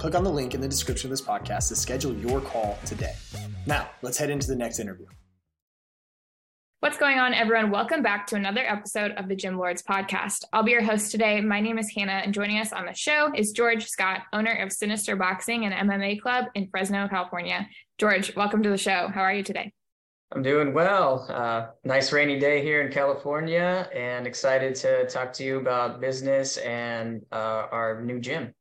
[0.00, 3.12] Click on the link in the description of this podcast to schedule your call today.
[3.66, 5.04] Now, let's head into the next interview.
[6.78, 7.70] What's going on, everyone?
[7.70, 10.44] Welcome back to another episode of the Gym Lords podcast.
[10.54, 11.42] I'll be your host today.
[11.42, 14.72] My name is Hannah, and joining us on the show is George Scott, owner of
[14.72, 17.68] Sinister Boxing and MMA Club in Fresno, California.
[17.98, 19.08] George, welcome to the show.
[19.12, 19.70] How are you today?
[20.32, 21.26] I'm doing well.
[21.28, 26.56] Uh, nice rainy day here in California, and excited to talk to you about business
[26.56, 28.54] and uh, our new gym.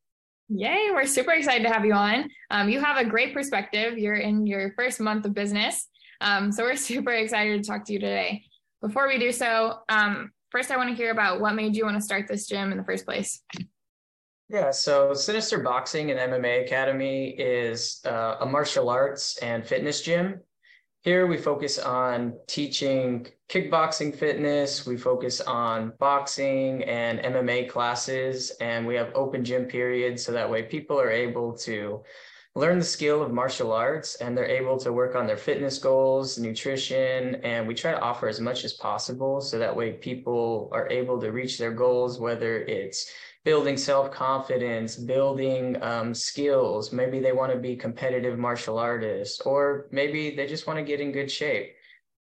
[0.49, 2.27] Yay, we're super excited to have you on.
[2.49, 3.99] Um, you have a great perspective.
[3.99, 5.87] You're in your first month of business.
[6.21, 8.43] Um, so we're super excited to talk to you today.
[8.81, 11.97] Before we do so, um, first I want to hear about what made you want
[11.97, 13.41] to start this gym in the first place.
[14.49, 20.39] Yeah, so Sinister Boxing and MMA Academy is uh, a martial arts and fitness gym
[21.01, 28.85] here we focus on teaching kickboxing fitness, we focus on boxing and MMA classes, and
[28.85, 32.03] we have open gym periods so that way people are able to
[32.59, 36.37] learn the skill of martial arts and they're able to work on their fitness goals,
[36.37, 40.89] nutrition, and we try to offer as much as possible so that way people are
[40.89, 43.09] able to reach their goals, whether it's
[43.45, 46.91] building self-confidence building um, skills.
[46.91, 50.99] Maybe they want to be competitive martial artists or maybe they just want to get
[50.99, 51.71] in good shape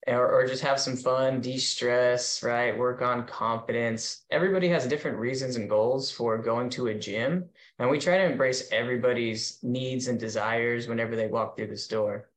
[0.08, 2.76] or, or just have some fun de-stress right?
[2.76, 4.24] Work on confidence.
[4.32, 7.50] Everybody has different reasons and goals for going to a gym
[7.84, 12.30] and we try to embrace everybody's needs and desires whenever they walk through the store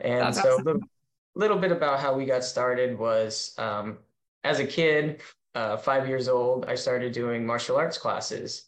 [0.00, 0.82] and That's so a little,
[1.34, 3.98] little bit about how we got started was um,
[4.44, 5.20] as a kid
[5.54, 8.64] uh, five years old, I started doing martial arts classes.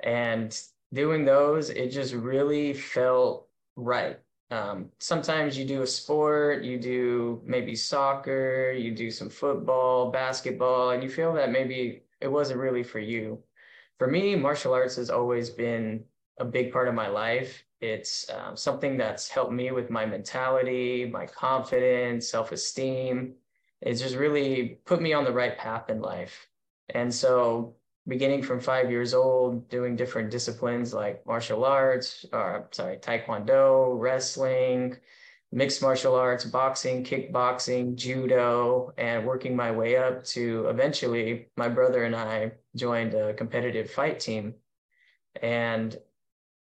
[0.00, 0.58] And
[0.92, 4.18] doing those, it just really felt right.
[4.50, 10.90] Um, sometimes you do a sport, you do maybe soccer, you do some football, basketball,
[10.90, 13.38] and you feel that maybe it wasn't really for you.
[13.98, 16.04] For me, martial arts has always been
[16.38, 17.64] a big part of my life.
[17.80, 23.34] It's um, something that's helped me with my mentality, my confidence, self esteem.
[23.80, 26.48] It's just really put me on the right path in life.
[26.90, 27.74] And so,
[28.08, 34.96] beginning from five years old, doing different disciplines like martial arts, or sorry, taekwondo, wrestling,
[35.54, 42.02] mixed martial arts, boxing, kickboxing, judo, and working my way up to eventually my brother
[42.02, 44.54] and I joined a competitive fight team.
[45.40, 45.96] And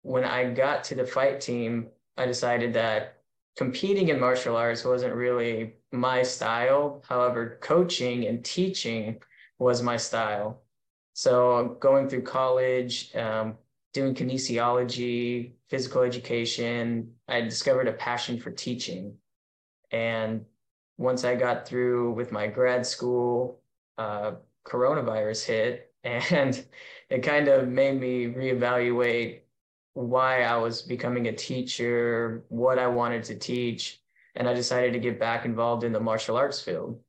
[0.03, 3.23] when I got to the fight team, I decided that
[3.57, 7.03] competing in martial arts wasn't really my style.
[7.09, 9.19] However, coaching and teaching
[9.59, 10.61] was my style.
[11.15, 13.57] So going through college, um,
[13.95, 19.15] doing kinesiology, physical education, I discovered a passion for teaching.
[19.91, 20.45] And
[20.99, 23.61] once I got through with my grad school,
[23.99, 24.33] uh,
[24.67, 26.65] coronavirus hit, and
[27.11, 29.41] it kind of made me reevaluate
[29.95, 34.01] why I was becoming a teacher, what I wanted to teach,
[34.35, 37.01] and I decided to get back involved in the martial arts field.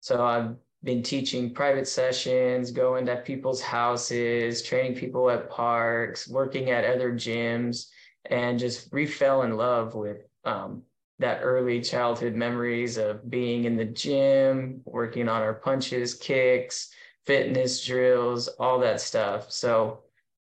[0.00, 6.70] So I've been teaching private sessions, going to people's houses, training people at parks, working
[6.70, 7.86] at other gyms,
[8.26, 10.82] and just refell in love with um,
[11.18, 16.90] that early childhood memories of being in the gym, working on our punches, kicks,
[17.26, 19.50] fitness drills, all that stuff.
[19.50, 20.00] So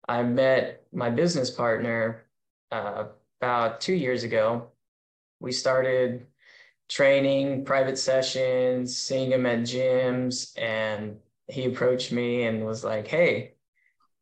[0.08, 2.26] I met my business partner
[2.70, 3.06] uh,
[3.40, 4.68] about two years ago.
[5.40, 6.26] We started
[6.88, 11.18] training, private sessions, seeing him at gyms, and
[11.48, 13.54] he approached me and was like, "Hey,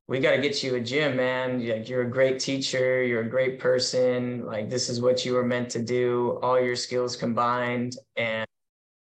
[0.09, 1.66] we got to get you a gym, man.
[1.66, 4.44] Like you're a great teacher, you're a great person.
[4.44, 8.46] Like this is what you were meant to do, all your skills combined, and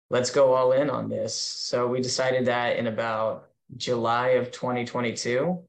[0.10, 5.60] let's go all in on this." So we decided that in about July of 2022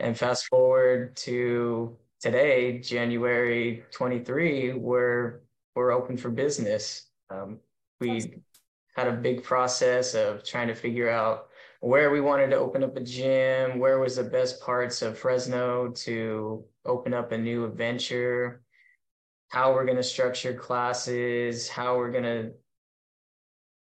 [0.00, 5.40] and fast forward to today, January 23, we're
[5.74, 7.06] we're open for business.
[7.30, 7.58] Um,
[8.00, 8.42] we
[8.96, 11.47] had a big process of trying to figure out
[11.80, 15.88] where we wanted to open up a gym, where was the best parts of Fresno
[15.88, 18.62] to open up a new adventure,
[19.48, 22.52] how we're going to structure classes, how we're going to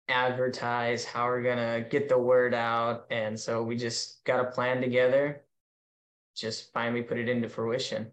[0.10, 3.06] advertise, how we're going to get the word out.
[3.10, 5.44] And so we just got a plan together
[6.38, 8.12] just finally put it into fruition.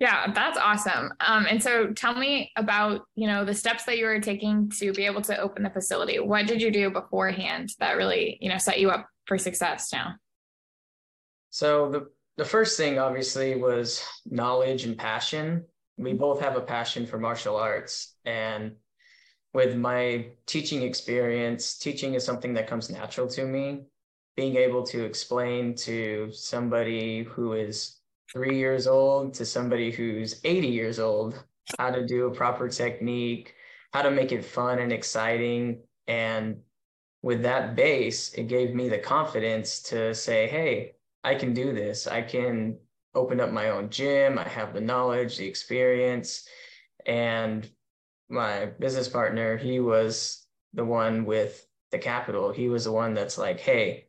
[0.00, 1.12] Yeah, that's awesome.
[1.20, 4.92] Um, and so tell me about, you know, the steps that you were taking to
[4.92, 6.20] be able to open the facility.
[6.20, 10.14] What did you do beforehand that really, you know, set you up for success now?
[11.50, 15.64] So the the first thing obviously was knowledge and passion.
[15.96, 18.76] We both have a passion for martial arts and
[19.52, 23.86] with my teaching experience, teaching is something that comes natural to me
[24.36, 27.97] being able to explain to somebody who is
[28.32, 31.42] three years old to somebody who's 80 years old
[31.78, 33.54] how to do a proper technique,
[33.92, 35.80] how to make it fun and exciting.
[36.06, 36.60] And
[37.22, 42.06] with that base, it gave me the confidence to say, hey, I can do this.
[42.06, 42.78] I can
[43.14, 44.38] open up my own gym.
[44.38, 46.48] I have the knowledge, the experience.
[47.06, 47.68] And
[48.28, 52.52] my business partner, he was the one with the capital.
[52.52, 54.08] He was the one that's like, hey,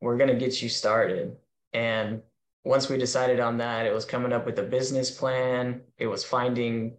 [0.00, 1.36] we're going to get you started.
[1.72, 2.22] And
[2.64, 5.80] once we decided on that, it was coming up with a business plan.
[5.96, 6.96] It was finding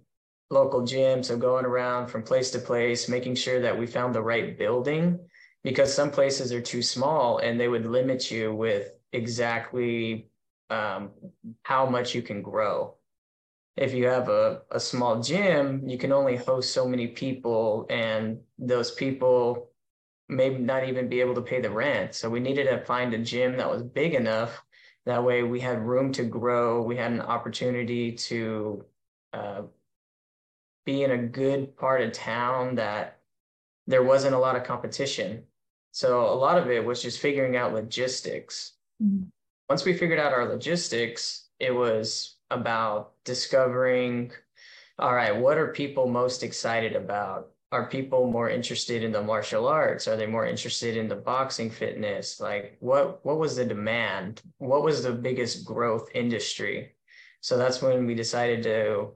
[0.50, 4.22] local gyms, so going around from place to place, making sure that we found the
[4.22, 5.20] right building
[5.64, 10.30] because some places are too small and they would limit you with exactly
[10.70, 11.12] um,
[11.64, 12.96] how much you can grow.
[13.76, 18.40] If you have a, a small gym, you can only host so many people, and
[18.58, 19.72] those people
[20.28, 22.14] may not even be able to pay the rent.
[22.14, 24.62] So we needed to find a gym that was big enough.
[25.10, 26.84] That way we had room to grow.
[26.84, 28.86] We had an opportunity to
[29.34, 29.62] uh,
[30.86, 33.18] be in a good part of town that
[33.88, 35.46] there wasn't a lot of competition.
[35.94, 38.74] So a lot of it was just figuring out logistics.
[39.02, 39.24] Mm-hmm.
[39.68, 44.32] Once we figured out our logistics, it was about discovering
[45.00, 47.48] all right, what are people most excited about?
[47.72, 51.70] Are people more interested in the martial arts are they more interested in the boxing
[51.70, 56.92] fitness like what what was the demand what was the biggest growth industry
[57.42, 59.12] so that's when we decided to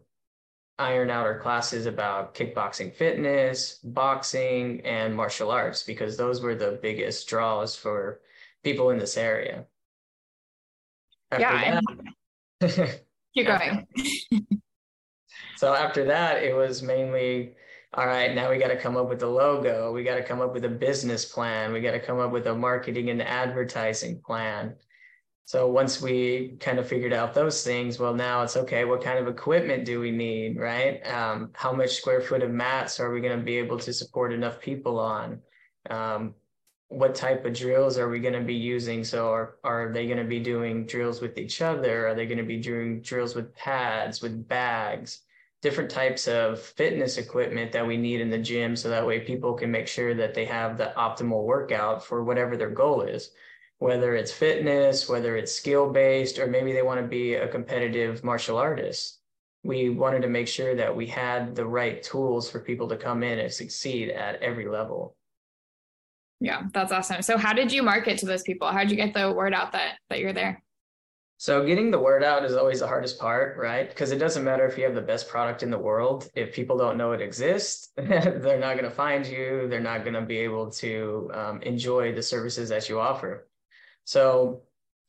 [0.80, 6.80] iron out our classes about kickboxing fitness, boxing, and martial arts because those were the
[6.82, 8.22] biggest draws for
[8.64, 9.66] people in this area.
[11.32, 11.80] After yeah.
[12.60, 13.00] That,
[13.34, 13.88] keep going.
[15.58, 17.56] so after that, it was mainly
[17.96, 19.92] all right, now we got to come up with a logo.
[19.92, 21.72] We got to come up with a business plan.
[21.72, 24.76] We got to come up with a marketing and advertising plan.
[25.46, 28.86] So once we kind of figured out those things, well, now it's okay.
[28.86, 31.06] What kind of equipment do we need, right?
[31.06, 34.34] Um, how much square foot of mats are we going to be able to support
[34.34, 35.40] enough people on?
[35.90, 36.34] Um,
[36.88, 39.04] what type of drills are we going to be using?
[39.04, 42.08] So are, are they going to be doing drills with each other?
[42.08, 45.22] Are they going to be doing drills with pads, with bags?
[45.64, 49.56] Different types of fitness equipment that we need in the gym so that way people
[49.56, 53.32] can make sure that they have the optimal workout for whatever their goal is
[53.84, 58.24] whether it's fitness, whether it's skill based, or maybe they want to be a competitive
[58.24, 59.20] martial artist.
[59.66, 63.24] We wanted to make sure that we had the right tools for people to come
[63.24, 65.18] in and succeed at every level.
[66.40, 67.22] Yeah, that's awesome.
[67.24, 68.70] So how did you market to those people?
[68.70, 70.64] How did you get the word out that that you're there?
[71.44, 73.90] So getting the word out is always the hardest part, right?
[73.90, 76.30] Because it doesn't matter if you have the best product in the world.
[76.36, 79.68] If people don't know it exists, they're not going to find you.
[79.68, 83.50] They're not going to be able to um, enjoy the services that you offer.
[84.06, 84.62] So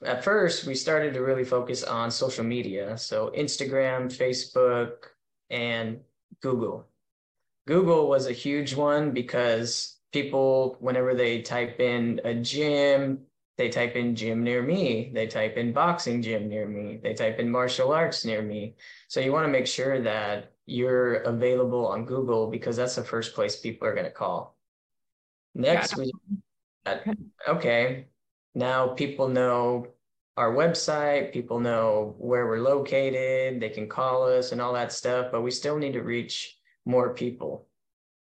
[0.05, 2.99] at first, we started to really focus on social media.
[2.99, 5.11] So Instagram, Facebook,
[5.51, 6.01] and
[6.43, 6.89] Google.
[7.69, 13.21] Google was a huge one because people, whenever they type in a gym,
[13.57, 17.39] they type in gym near me, they type in boxing gym near me, they type
[17.39, 18.75] in martial arts near me.
[19.09, 23.35] So you want to make sure that you're available on Google because that's the first
[23.35, 24.57] place people are going to call.
[25.55, 26.11] Next, we
[27.49, 28.07] okay,
[28.55, 29.89] now people know
[30.37, 35.29] our website, people know where we're located, they can call us and all that stuff,
[35.31, 37.69] but we still need to reach more people.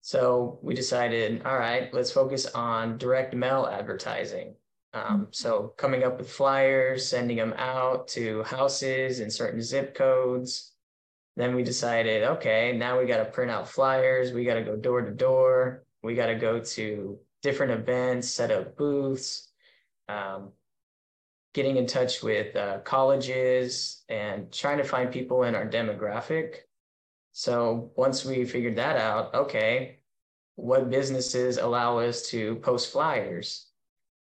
[0.00, 4.54] So we decided, all right, let's focus on direct mail advertising.
[4.98, 10.72] Um, so coming up with flyers, sending them out to houses in certain zip codes.
[11.36, 14.32] Then we decided, okay, now we got to print out flyers.
[14.32, 15.84] We got to go door to door.
[16.02, 19.48] We got to go to different events, set up booths,
[20.08, 20.50] um,
[21.54, 26.56] getting in touch with uh, colleges and trying to find people in our demographic.
[27.32, 29.98] So once we figured that out, okay,
[30.56, 33.67] what businesses allow us to post flyers?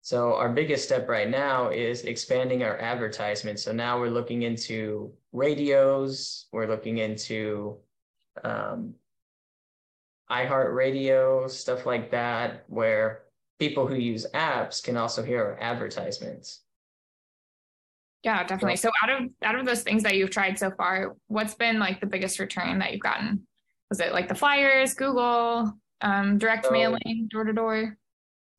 [0.04, 3.58] So our biggest step right now is expanding our advertisement.
[3.58, 7.78] So now we're looking into radios, we're looking into
[8.43, 8.95] um,
[10.30, 13.22] iHeartRadio, stuff like that, where
[13.60, 16.64] people who use apps can also hear our advertisements.
[18.24, 18.76] Yeah, definitely.
[18.76, 22.01] So out of out of those things that you've tried so far, what's been like
[22.01, 23.47] the biggest return that you've gotten?
[23.89, 27.97] Was it like the flyers, Google, um, direct so, mailing, door to door?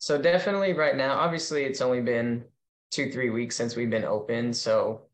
[0.04, 2.44] So definitely right now, obviously it's only been
[2.90, 4.52] two, three weeks since we've been open.
[4.52, 5.06] So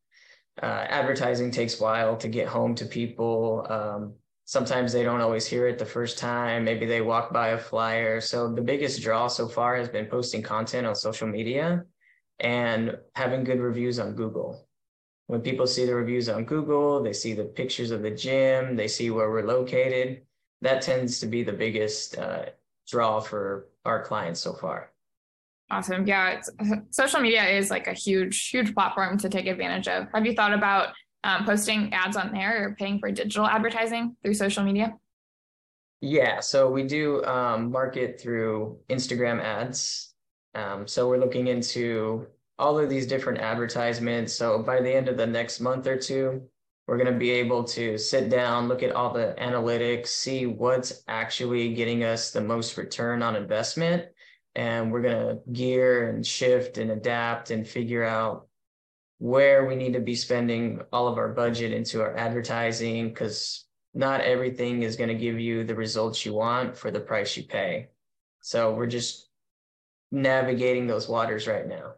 [0.61, 3.65] uh, advertising takes a while to get home to people.
[3.71, 4.15] Um,
[4.47, 6.65] sometimes they don't always hear it the first time.
[6.65, 8.21] Maybe they walk by a flyer.
[8.21, 11.85] So the biggest draw so far has been posting content on social media
[12.41, 14.67] and having good reviews on Google.
[15.29, 18.89] When people see the reviews on Google, they see the pictures of the gym, they
[18.89, 20.23] see where we're located.
[20.63, 22.47] That tends to be the biggest uh,
[22.89, 24.93] draw for our clients so far.
[25.71, 26.07] Awesome.
[26.07, 26.41] Yeah,
[26.91, 30.09] social media is like a huge, huge platform to take advantage of.
[30.13, 30.89] Have you thought about
[31.23, 34.95] um, posting ads on there or paying for digital advertising through social media?
[36.01, 40.15] Yeah, so we do um, market through Instagram ads.
[40.55, 42.27] Um, so we're looking into
[42.59, 44.33] all of these different advertisements.
[44.33, 46.43] So by the end of the next month or two,
[46.91, 51.05] we're going to be able to sit down, look at all the analytics, see what's
[51.07, 54.07] actually getting us the most return on investment.
[54.57, 58.49] And we're going to gear and shift and adapt and figure out
[59.19, 64.23] where we need to be spending all of our budget into our advertising because not
[64.23, 67.87] everything is going to give you the results you want for the price you pay.
[68.41, 69.29] So we're just
[70.11, 71.93] navigating those waters right now.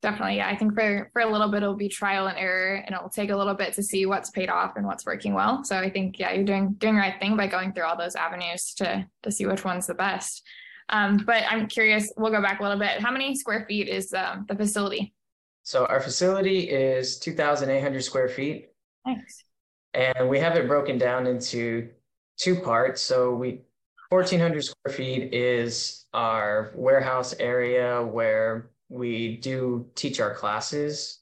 [0.00, 0.36] Definitely.
[0.36, 0.48] Yeah.
[0.48, 3.30] I think for for a little bit it'll be trial and error and it'll take
[3.30, 5.64] a little bit to see what's paid off and what's working well.
[5.64, 8.14] So I think yeah, you're doing doing the right thing by going through all those
[8.14, 10.44] avenues to to see which one's the best.
[10.90, 13.00] Um, but I'm curious, we'll go back a little bit.
[13.00, 15.14] How many square feet is um, the facility?
[15.62, 18.70] So our facility is 2,800 square feet.
[19.06, 19.44] Nice.
[19.92, 21.90] And we have it broken down into
[22.38, 23.02] two parts.
[23.02, 23.60] So we
[24.08, 31.20] 1,400 square feet is our warehouse area where we do teach our classes.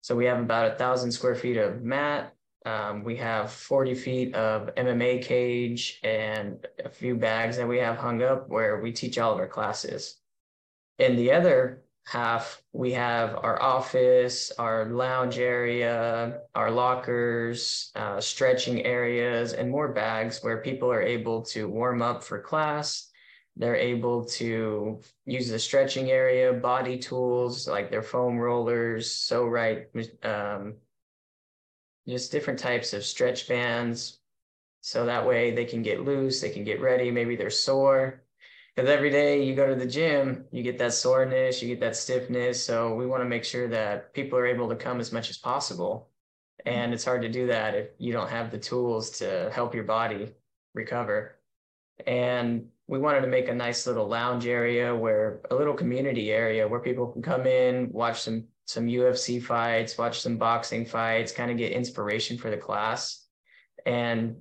[0.00, 2.34] So we have about a thousand square feet of mat,
[2.64, 7.96] Um, we have 40 feet of MMA cage and a few bags that we have
[7.98, 10.20] hung up where we teach all of our classes.
[10.98, 18.84] In the other half, we have our office, our lounge area, our lockers, uh, stretching
[18.84, 23.11] areas, and more bags where people are able to warm up for class.
[23.56, 29.88] They're able to use the stretching area, body tools like their foam rollers, so right,
[30.22, 30.74] um,
[32.08, 34.18] just different types of stretch bands.
[34.80, 37.10] So that way they can get loose, they can get ready.
[37.10, 38.22] Maybe they're sore.
[38.74, 41.94] Because every day you go to the gym, you get that soreness, you get that
[41.94, 42.64] stiffness.
[42.64, 45.36] So we want to make sure that people are able to come as much as
[45.36, 46.08] possible.
[46.64, 49.84] And it's hard to do that if you don't have the tools to help your
[49.84, 50.32] body
[50.74, 51.38] recover.
[52.06, 56.68] And we wanted to make a nice little lounge area where a little community area
[56.68, 61.50] where people can come in, watch some some UFC fights, watch some boxing fights, kind
[61.50, 63.26] of get inspiration for the class
[63.86, 64.36] and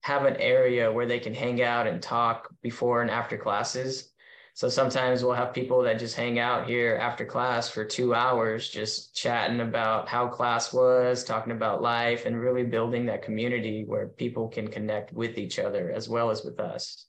[0.00, 4.10] have an area where they can hang out and talk before and after classes.
[4.54, 8.68] So sometimes we'll have people that just hang out here after class for two hours,
[8.68, 14.08] just chatting about how class was, talking about life, and really building that community where
[14.08, 17.06] people can connect with each other as well as with us.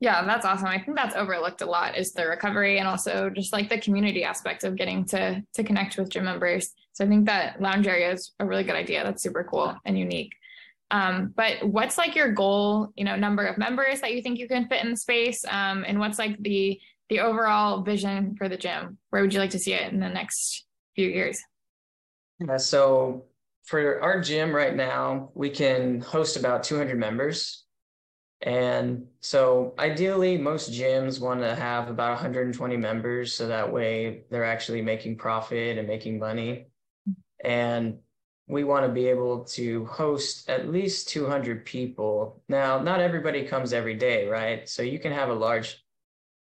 [0.00, 0.66] Yeah, that's awesome.
[0.66, 4.24] I think that's overlooked a lot is the recovery and also just like the community
[4.24, 6.72] aspect of getting to to connect with gym members.
[6.92, 9.04] So I think that lounge area is a really good idea.
[9.04, 10.32] That's super cool and unique.
[10.90, 14.48] Um, but what's like your goal, you know, number of members that you think you
[14.48, 15.44] can fit in the space?
[15.44, 16.80] Um, and what's like the
[17.10, 18.96] the overall vision for the gym?
[19.10, 21.42] Where would you like to see it in the next few years?
[22.38, 23.24] Yeah, so
[23.64, 27.64] for our gym right now, we can host about 200 members.
[28.42, 34.44] And so ideally, most gyms want to have about 120 members so that way they're
[34.44, 36.68] actually making profit and making money.
[37.44, 37.98] And
[38.48, 42.42] we want to be able to host at least 200 people.
[42.48, 44.68] Now, not everybody comes every day, right?
[44.68, 45.84] So you can have a large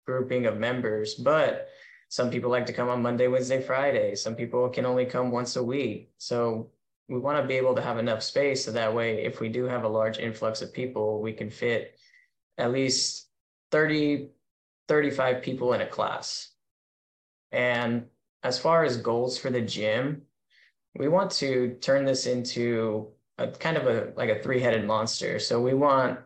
[0.08, 1.68] grouping of members, but
[2.08, 4.16] some people like to come on Monday, Wednesday, Friday.
[4.16, 6.12] Some people can only come once a week.
[6.18, 6.72] So
[7.10, 9.66] we want to be able to have enough space so that way if we do
[9.66, 12.00] have a large influx of people we can fit
[12.58, 13.28] at least
[13.72, 14.30] 30
[14.88, 16.50] 35 people in a class.
[17.52, 18.06] And
[18.42, 20.24] as far as goals for the gym
[20.96, 25.40] we want to turn this into a kind of a like a three-headed monster.
[25.40, 26.20] So we want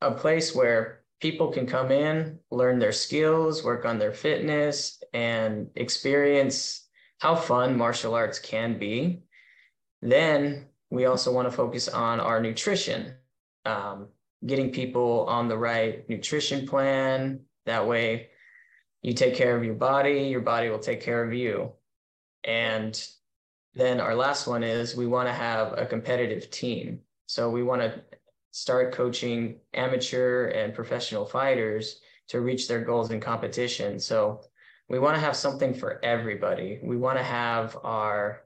[0.00, 5.68] a place where people can come in learn their skills work on their fitness and
[5.74, 9.22] experience how fun martial arts can be
[10.04, 13.14] then we also want to focus on our nutrition,
[13.64, 14.08] um,
[14.46, 17.40] getting people on the right nutrition plan.
[17.66, 18.28] That way,
[19.02, 21.72] you take care of your body, your body will take care of you.
[22.44, 23.02] And
[23.74, 27.00] then our last one is we want to have a competitive team.
[27.26, 28.02] So we want to
[28.50, 33.98] start coaching amateur and professional fighters to reach their goals in competition.
[33.98, 34.42] So
[34.88, 36.78] we want to have something for everybody.
[36.82, 38.43] We want to have our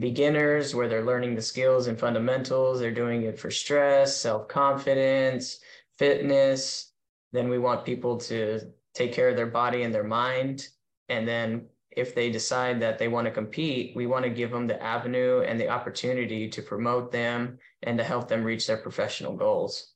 [0.00, 2.80] beginners where they're learning the skills and fundamentals.
[2.80, 5.60] They're doing it for stress, self confidence,
[5.98, 6.92] fitness.
[7.32, 8.60] Then we want people to
[8.94, 10.68] take care of their body and their mind.
[11.08, 14.66] And then if they decide that they want to compete, we want to give them
[14.66, 19.34] the avenue and the opportunity to promote them and to help them reach their professional
[19.34, 19.92] goals.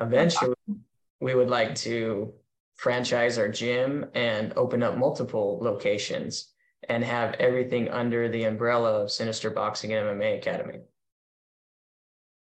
[0.00, 0.54] Eventually,
[1.20, 2.32] we would like to
[2.76, 6.53] franchise our gym and open up multiple locations
[6.88, 10.80] and have everything under the umbrella of Sinister Boxing and MMA Academy.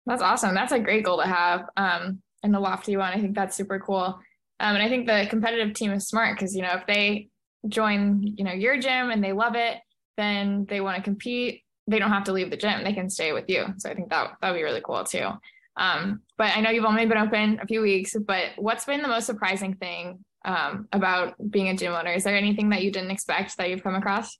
[0.07, 0.55] That's awesome.
[0.55, 1.67] That's a great goal to have.
[1.77, 4.19] Um, and the lofty one, I think that's super cool.
[4.61, 7.29] Um, and I think the competitive team is smart because you know if they
[7.69, 9.79] join, you know, your gym and they love it,
[10.17, 11.63] then they want to compete.
[11.87, 13.67] They don't have to leave the gym; they can stay with you.
[13.79, 15.29] So I think that that would be really cool too.
[15.77, 18.15] Um, but I know you've only been open a few weeks.
[18.15, 22.13] But what's been the most surprising thing um, about being a gym owner?
[22.13, 24.37] Is there anything that you didn't expect that you've come across?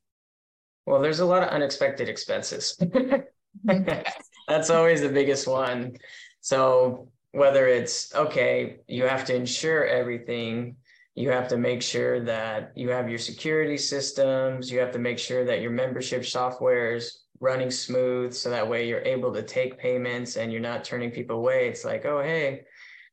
[0.87, 2.79] Well, there's a lot of unexpected expenses.
[3.65, 5.97] That's always the biggest one.
[6.41, 10.77] So whether it's okay, you have to insure everything,
[11.15, 15.19] you have to make sure that you have your security systems, you have to make
[15.19, 19.79] sure that your membership software is running smooth so that way you're able to take
[19.79, 21.69] payments and you're not turning people away.
[21.69, 22.63] It's like, oh hey,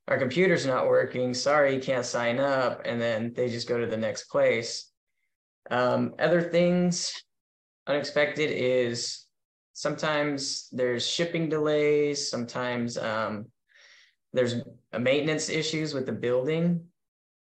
[0.08, 1.34] our computer's not working.
[1.34, 2.82] Sorry, you can't sign up.
[2.86, 4.92] And then they just go to the next place.
[5.70, 7.14] Um, other things
[7.88, 9.26] unexpected is
[9.74, 13.46] sometimes there's shipping delays, sometimes um,
[14.34, 14.56] there's
[14.98, 16.86] maintenance issues with the building.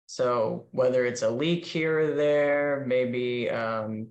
[0.05, 4.07] So whether it's a leak here or there, maybe um,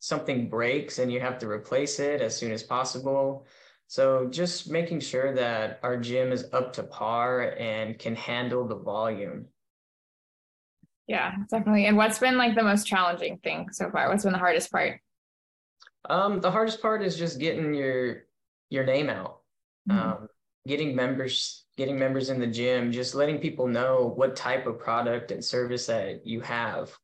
[0.00, 3.46] something breaks and you have to replace it as soon as possible.
[3.90, 8.76] So just making sure that our gym is up to par and can handle the
[8.76, 9.46] volume.
[11.08, 11.86] Yeah, definitely.
[11.86, 14.08] And what's been like the most challenging thing so far?
[14.08, 15.00] What's been the hardest part?
[16.08, 18.26] Um, the hardest part is just getting your
[18.68, 19.40] your name out.
[19.90, 19.98] Mm-hmm.
[19.98, 20.28] Um,
[20.68, 25.32] getting members getting members in the gym, just letting people know what type of product
[25.32, 26.96] and service that you have.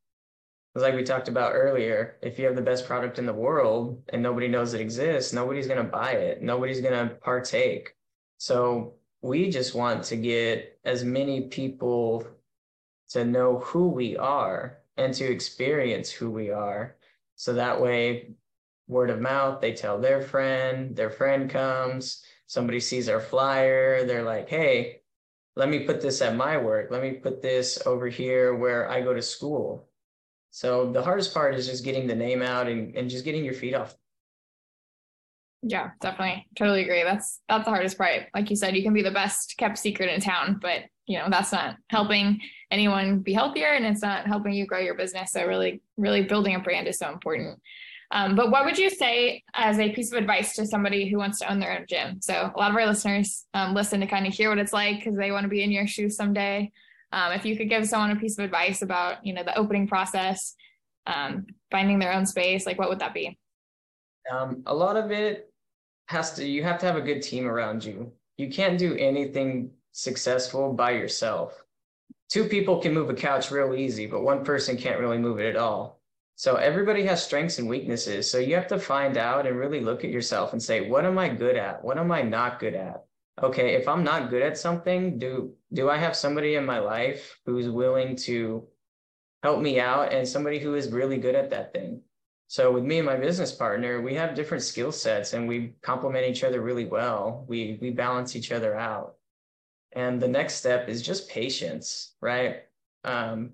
[0.77, 4.23] Like we talked about earlier, if you have the best product in the world and
[4.23, 6.43] nobody knows it exists, nobody's gonna buy it.
[6.43, 7.95] Nobody's gonna partake.
[8.37, 12.27] So we just want to get as many people
[13.09, 16.97] to know who we are and to experience who we are.
[17.37, 18.35] So that way,
[18.87, 24.23] word of mouth, they tell their friend, their friend comes, somebody sees our flyer, they're
[24.23, 25.01] like, hey,
[25.57, 26.91] let me put this at my work.
[26.91, 29.89] Let me put this over here where I go to school.
[30.51, 33.55] So the hardest part is just getting the name out and, and just getting your
[33.55, 33.95] feet off.
[35.63, 36.47] Yeah, definitely.
[36.57, 37.03] Totally agree.
[37.03, 38.27] That's that's the hardest part.
[38.35, 41.27] Like you said, you can be the best kept secret in town, but you know,
[41.31, 42.41] that's not helping
[42.71, 45.33] anyone be healthier and it's not helping you grow your business.
[45.33, 47.61] So really, really building a brand is so important.
[48.13, 51.41] Um, but what would you say as a piece of advice to somebody who wants
[51.41, 52.21] to own their own gym?
[52.21, 54.99] So a lot of our listeners um, listen to kind of hear what it's like
[54.99, 56.71] because they want to be in your shoes someday.
[57.13, 59.87] Um, if you could give someone a piece of advice about, you know, the opening
[59.87, 60.55] process,
[61.07, 63.39] um, finding their own space, like what would that be?
[64.31, 65.53] Um, a lot of it
[66.09, 68.13] has to, you have to have a good team around you.
[68.37, 71.63] You can't do anything successful by yourself.
[72.29, 75.49] Two people can move a couch real easy, but one person can't really move it
[75.49, 76.01] at all.
[76.35, 78.31] So everybody has strengths and weaknesses.
[78.31, 81.19] So you have to find out and really look at yourself and say, what am
[81.19, 81.83] I good at?
[81.83, 83.05] What am I not good at?
[83.43, 87.39] Okay, if I'm not good at something, do do I have somebody in my life
[87.45, 88.67] who's willing to
[89.43, 92.01] help me out and somebody who is really good at that thing?
[92.49, 96.27] So with me and my business partner, we have different skill sets and we complement
[96.27, 97.45] each other really well.
[97.47, 99.17] We we balance each other out.
[99.93, 102.63] And the next step is just patience, right?
[103.05, 103.53] Um,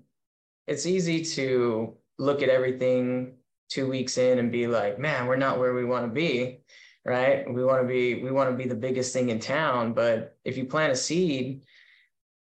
[0.67, 3.35] it's easy to look at everything
[3.69, 6.59] two weeks in and be like, man, we're not where we want to be,
[7.05, 7.51] right?
[7.51, 9.93] We want to be, we want to be the biggest thing in town.
[9.93, 11.63] But if you plant a seed,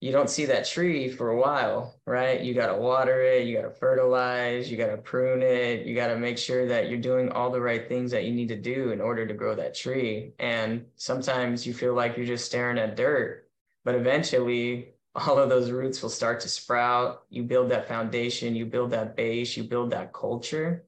[0.01, 2.40] you don't see that tree for a while, right?
[2.40, 5.94] You got to water it, you got to fertilize, you got to prune it, you
[5.96, 8.57] got to make sure that you're doing all the right things that you need to
[8.57, 10.34] do in order to grow that tree.
[10.38, 13.49] And sometimes you feel like you're just staring at dirt,
[13.84, 17.24] but eventually all of those roots will start to sprout.
[17.28, 20.84] You build that foundation, you build that base, you build that culture,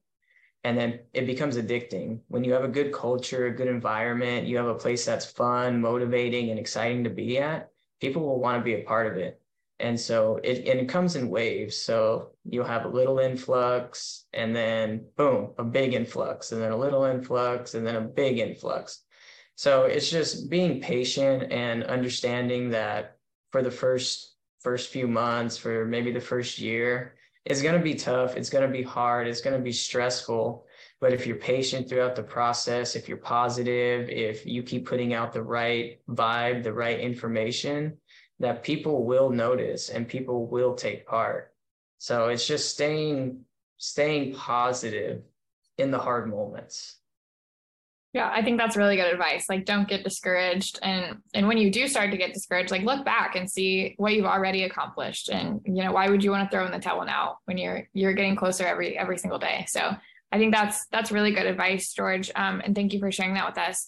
[0.63, 2.21] and then it becomes addicting.
[2.29, 5.81] When you have a good culture, a good environment, you have a place that's fun,
[5.81, 7.71] motivating, and exciting to be at,
[8.01, 9.41] people will want to be a part of it.
[9.79, 11.77] And so it and it comes in waves.
[11.77, 16.77] So you'll have a little influx and then boom, a big influx, and then a
[16.77, 19.05] little influx, and then a big influx.
[19.55, 23.17] So it's just being patient and understanding that
[23.51, 27.15] for the first first few months, for maybe the first year,
[27.47, 28.37] it's going to be tough.
[28.37, 29.27] It's going to be hard.
[29.27, 30.67] It's going to be stressful.
[31.01, 35.33] But if you're patient throughout the process, if you're positive, if you keep putting out
[35.33, 37.97] the right vibe, the right information,
[38.39, 41.55] that people will notice and people will take part.
[41.99, 43.45] So it's just staying
[43.79, 45.23] staying positive
[45.79, 46.97] in the hard moments.
[48.13, 49.49] Yeah, I think that's really good advice.
[49.49, 53.05] Like don't get discouraged and and when you do start to get discouraged, like look
[53.05, 56.55] back and see what you've already accomplished and you know, why would you want to
[56.55, 59.65] throw in the towel now when you're you're getting closer every every single day.
[59.69, 59.95] So,
[60.33, 62.31] I think that's that's really good advice, George.
[62.35, 63.87] Um, and thank you for sharing that with us.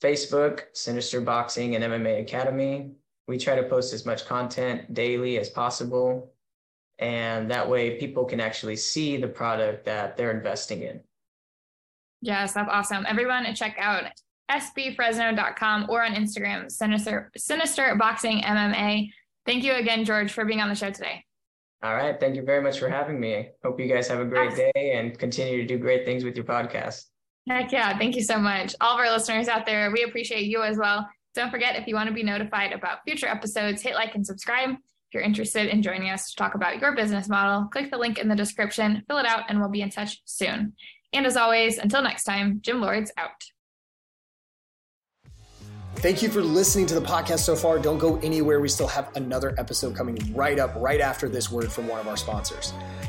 [0.02, 2.92] Facebook, Sinister Boxing and MMA Academy.
[3.26, 6.32] We try to post as much content daily as possible.
[6.98, 11.00] And that way people can actually see the product that they're investing in.
[12.20, 13.04] Yes, that's awesome.
[13.06, 14.04] Everyone check out
[14.50, 19.10] sbfresno.com or on Instagram, Sinister, Sinister Boxing MMA.
[19.46, 21.24] Thank you again, George, for being on the show today.
[21.82, 22.18] All right.
[22.18, 23.50] Thank you very much for having me.
[23.62, 26.44] Hope you guys have a great day and continue to do great things with your
[26.44, 27.04] podcast.
[27.46, 27.96] Heck yeah.
[27.98, 28.74] Thank you so much.
[28.80, 31.08] All of our listeners out there, we appreciate you as well.
[31.34, 34.70] Don't forget, if you want to be notified about future episodes, hit like and subscribe.
[34.70, 38.18] If you're interested in joining us to talk about your business model, click the link
[38.18, 40.74] in the description, fill it out, and we'll be in touch soon.
[41.14, 43.30] And as always, until next time, Gym Lords out.
[45.96, 47.78] Thank you for listening to the podcast so far.
[47.78, 48.60] Don't go anywhere.
[48.60, 52.06] We still have another episode coming right up, right after this word from one of
[52.06, 52.72] our sponsors.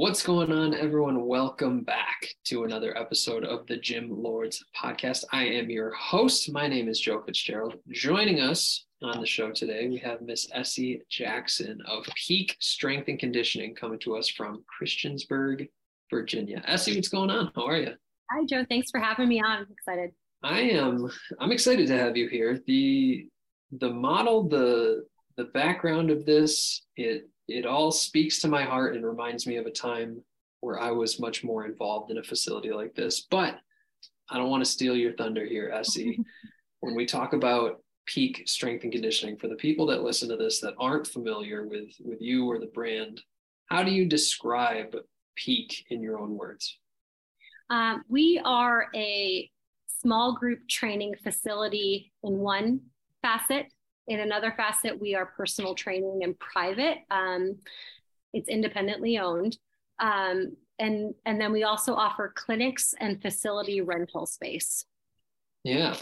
[0.00, 1.26] What's going on, everyone?
[1.26, 5.24] Welcome back to another episode of the Gym Lords podcast.
[5.30, 6.50] I am your host.
[6.50, 7.74] My name is Joe Fitzgerald.
[7.90, 13.18] Joining us on the show today, we have Miss Essie Jackson of Peak Strength and
[13.18, 15.68] Conditioning coming to us from Christiansburg,
[16.08, 16.62] Virginia.
[16.66, 17.52] Essie, what's going on?
[17.54, 17.92] How are you?
[18.30, 18.64] Hi, Joe.
[18.70, 19.50] Thanks for having me on.
[19.50, 20.12] I'm excited.
[20.42, 21.10] I am.
[21.38, 22.58] I'm excited to have you here.
[22.66, 23.28] the
[23.72, 25.04] The model, the
[25.36, 29.66] the background of this, it it all speaks to my heart and reminds me of
[29.66, 30.22] a time
[30.60, 33.26] where I was much more involved in a facility like this.
[33.30, 33.58] But
[34.30, 36.18] I don't want to steal your thunder here, Essie.
[36.80, 40.60] when we talk about peak strength and conditioning, for the people that listen to this
[40.60, 43.20] that aren't familiar with with you or the brand,
[43.66, 44.94] how do you describe
[45.36, 46.78] peak in your own words?
[47.70, 49.48] Um, we are a
[49.86, 52.80] small group training facility in one
[53.22, 53.66] facet.
[54.10, 56.98] In another facet, we are personal training and private.
[57.12, 57.58] Um,
[58.32, 59.56] it's independently owned.
[60.00, 64.84] Um, and, and then we also offer clinics and facility rental space.
[65.62, 65.94] Yeah.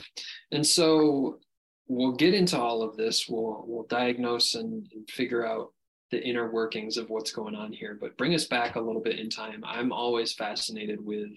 [0.51, 1.39] And so
[1.86, 3.28] we'll get into all of this.
[3.28, 5.74] We'll, we'll diagnose and, and figure out
[6.10, 7.98] the inner workings of what's going on here.
[8.01, 9.62] But bring us back a little bit in time.
[9.66, 11.28] I'm always fascinated with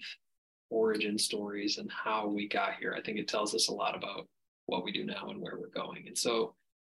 [0.70, 2.94] origin stories and how we got here.
[2.96, 4.26] I think it tells us a lot about
[4.64, 6.04] what we do now and where we're going.
[6.06, 6.54] And so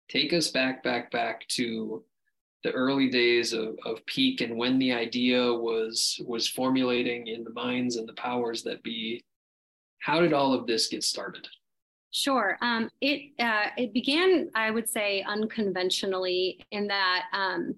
[0.09, 2.05] take us back, back, back to
[2.65, 7.53] the early days of, of peak and when the idea was was formulating in the
[7.53, 9.23] minds and the powers that be.
[10.01, 11.47] How did all of this get started?
[12.11, 12.57] Sure.
[12.63, 17.75] Um, it uh, it began, I would say, unconventionally in that um,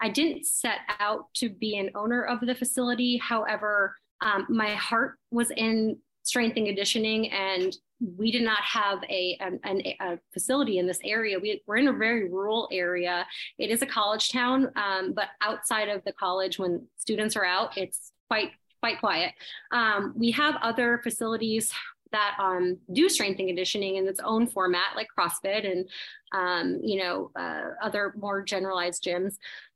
[0.00, 3.16] I didn't set out to be an owner of the facility.
[3.16, 7.76] However, um, my heart was in strength and conditioning, and
[8.16, 11.38] we did not have a, an, a facility in this area.
[11.38, 13.26] We, are in a very rural area.
[13.58, 17.76] It is a college town, um, but outside of the college, when students are out,
[17.76, 19.34] it's quite quite quiet.
[19.72, 21.70] Um, we have other facilities
[22.12, 25.88] that um, do strength and conditioning in its own format, like CrossFit and
[26.32, 29.34] um, you know uh, other more generalized gyms.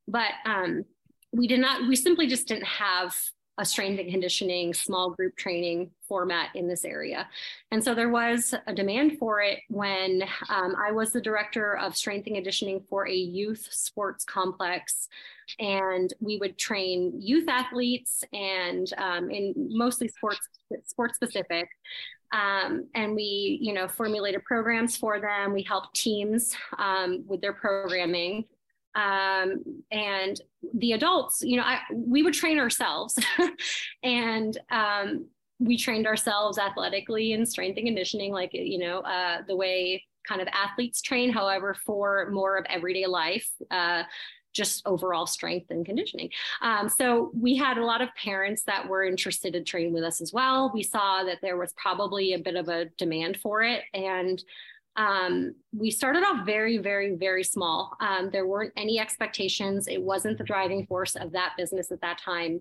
[0.09, 0.85] But um,
[1.33, 1.87] we did not.
[1.89, 3.15] We simply just didn't have
[3.59, 7.29] a strength and conditioning small group training format in this area.
[7.71, 11.97] And so there was a demand for it when um, I was the director of
[11.97, 15.09] strength and conditioning for a youth sports complex.
[15.61, 20.49] And we would train youth athletes and um, in mostly sports
[20.87, 21.69] sports specific
[22.35, 25.53] um, and we, you know, formulated programs for them.
[25.53, 28.45] We helped teams um, with their programming.
[28.95, 30.41] Um, and
[30.75, 33.19] the adults, you know, I, we would train ourselves
[34.03, 35.27] and um,
[35.59, 40.41] we trained ourselves athletically and strength and conditioning, like, you know, uh, the way kind
[40.41, 43.49] of athletes train, however, for more of everyday life.
[43.71, 44.05] Uh,
[44.55, 46.31] just overall strength and conditioning.
[46.63, 50.21] Um, so we had a lot of parents that were interested in training with us
[50.21, 50.71] as well.
[50.73, 53.83] We saw that there was probably a bit of a demand for it.
[53.93, 54.43] And
[54.97, 57.97] um, we started off very, very, very small.
[58.01, 59.89] Um, there weren't any expectations.
[59.89, 62.61] It wasn't the driving force of that business at that time.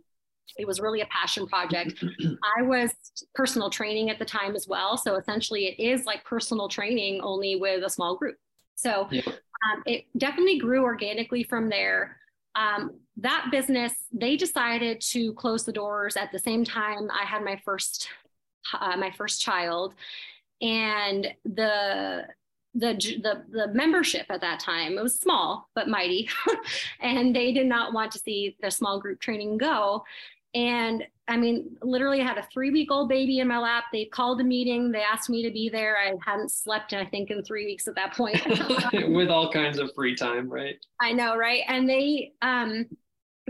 [0.57, 2.03] It was really a passion project.
[2.59, 2.91] I was
[3.35, 4.97] personal training at the time as well.
[4.97, 8.35] So essentially, it is like personal training only with a small group.
[8.75, 9.21] So yeah
[9.63, 12.17] um, it definitely grew organically from there.
[12.55, 17.43] um, that business, they decided to close the doors at the same time I had
[17.43, 18.09] my first
[18.79, 19.93] uh, my first child,
[20.63, 22.25] and the
[22.75, 26.27] the, the the membership at that time it was small but mighty
[27.01, 30.03] and they did not want to see the small group training go
[30.55, 33.85] and I mean, literally, I had a three week old baby in my lap.
[33.93, 34.91] They called a meeting.
[34.91, 35.97] They asked me to be there.
[35.97, 38.41] I hadn't slept, I think, in three weeks at that point.
[39.09, 40.75] With all kinds of free time, right?
[40.99, 41.61] I know, right?
[41.67, 42.87] And they, um,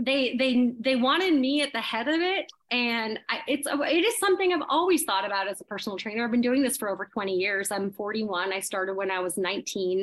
[0.00, 4.18] they, they, they wanted me at the head of it, and I, it's, it is
[4.18, 6.24] something I've always thought about as a personal trainer.
[6.24, 7.70] I've been doing this for over 20 years.
[7.70, 8.52] I'm 41.
[8.52, 10.02] I started when I was 19.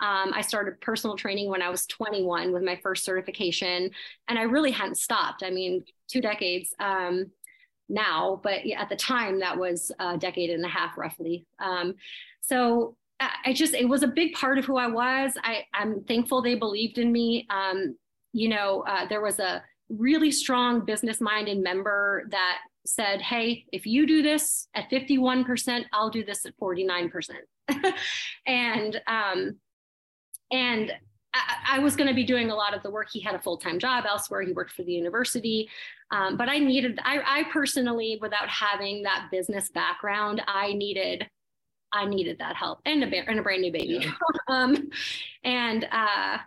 [0.00, 3.90] Um, I started personal training when I was 21 with my first certification,
[4.28, 5.42] and I really hadn't stopped.
[5.42, 7.26] I mean, two decades um,
[7.90, 11.44] now, but at the time that was a decade and a half roughly.
[11.58, 11.94] Um,
[12.40, 15.32] so I just, it was a big part of who I was.
[15.42, 17.46] I, I'm thankful they believed in me.
[17.48, 17.96] Um,
[18.36, 23.86] you know, uh, there was a really strong business minded member that said, Hey, if
[23.86, 27.30] you do this at 51%, I'll do this at 49%.
[28.46, 29.56] and, um,
[30.52, 30.92] and
[31.32, 33.08] I, I was going to be doing a lot of the work.
[33.10, 34.42] He had a full time job elsewhere.
[34.42, 35.70] He worked for the university.
[36.10, 41.26] Um, but I needed, I, I personally, without having that business background, I needed
[41.92, 44.00] I needed that help and a, and a brand new baby.
[44.02, 44.10] Yeah.
[44.48, 44.90] um,
[45.44, 46.38] and uh,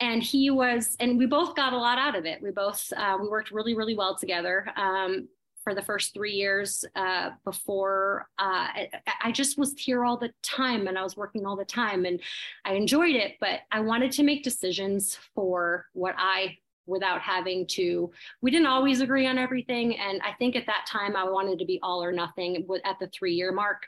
[0.00, 2.42] and he was, and we both got a lot out of it.
[2.42, 4.68] We both uh, we worked really really well together.
[4.76, 5.28] Um,
[5.66, 8.88] for the first three years uh, before uh, I,
[9.20, 12.20] I, just was here all the time and I was working all the time and
[12.64, 18.10] I enjoyed it, but I wanted to make decisions for what I without having to
[18.42, 21.64] we didn't always agree on everything and i think at that time i wanted to
[21.64, 23.86] be all or nothing at the three year mark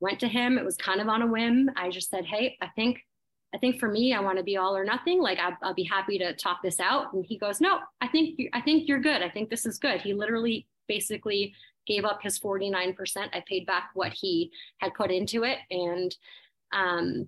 [0.00, 2.68] went to him it was kind of on a whim i just said hey i
[2.76, 3.00] think
[3.54, 5.84] i think for me i want to be all or nothing like I'll, I'll, be
[5.84, 9.22] happy to talk this out and he goes no i think i think you're good
[9.22, 11.54] i think this is good he literally basically
[11.88, 12.94] gave up his 49%.
[13.32, 15.58] I paid back what he had put into it.
[15.70, 16.14] And,
[16.72, 17.26] um,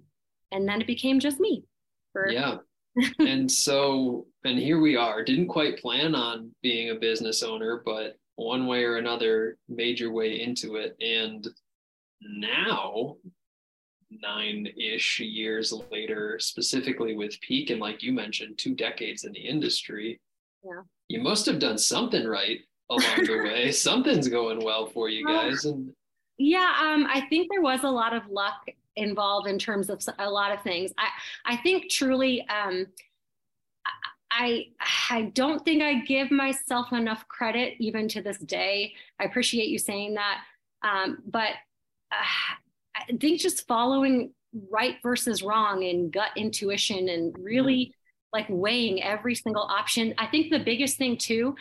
[0.52, 1.64] and then it became just me.
[2.12, 2.58] For- yeah.
[3.18, 8.18] and so, and here we are, didn't quite plan on being a business owner, but
[8.36, 10.96] one way or another made your way into it.
[11.00, 11.46] And
[12.20, 13.16] now,
[14.10, 19.40] nine ish years later, specifically with Peak, and like you mentioned, two decades in the
[19.40, 20.20] industry,
[20.64, 20.82] yeah.
[21.08, 22.60] you must have done something right
[22.90, 23.72] along the way.
[23.72, 25.64] Something's going well for you guys.
[25.64, 25.92] And
[26.38, 28.66] yeah, um, I think there was a lot of luck
[28.96, 30.92] involved in terms of a lot of things.
[30.98, 31.08] I
[31.44, 32.46] I think truly.
[32.48, 32.86] Um,
[34.32, 34.66] I
[35.10, 38.94] I don't think I give myself enough credit even to this day.
[39.18, 40.38] I appreciate you saying that,
[40.82, 41.50] um, but
[42.12, 42.54] uh,
[43.08, 44.32] I think just following
[44.70, 48.38] right versus wrong and gut intuition and really mm-hmm.
[48.38, 50.14] like weighing every single option.
[50.18, 51.54] I think the biggest thing too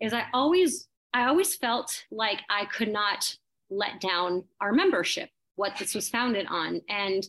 [0.00, 3.36] is I always I always felt like I could not
[3.68, 6.80] let down our membership, what this was founded on.
[6.88, 7.26] And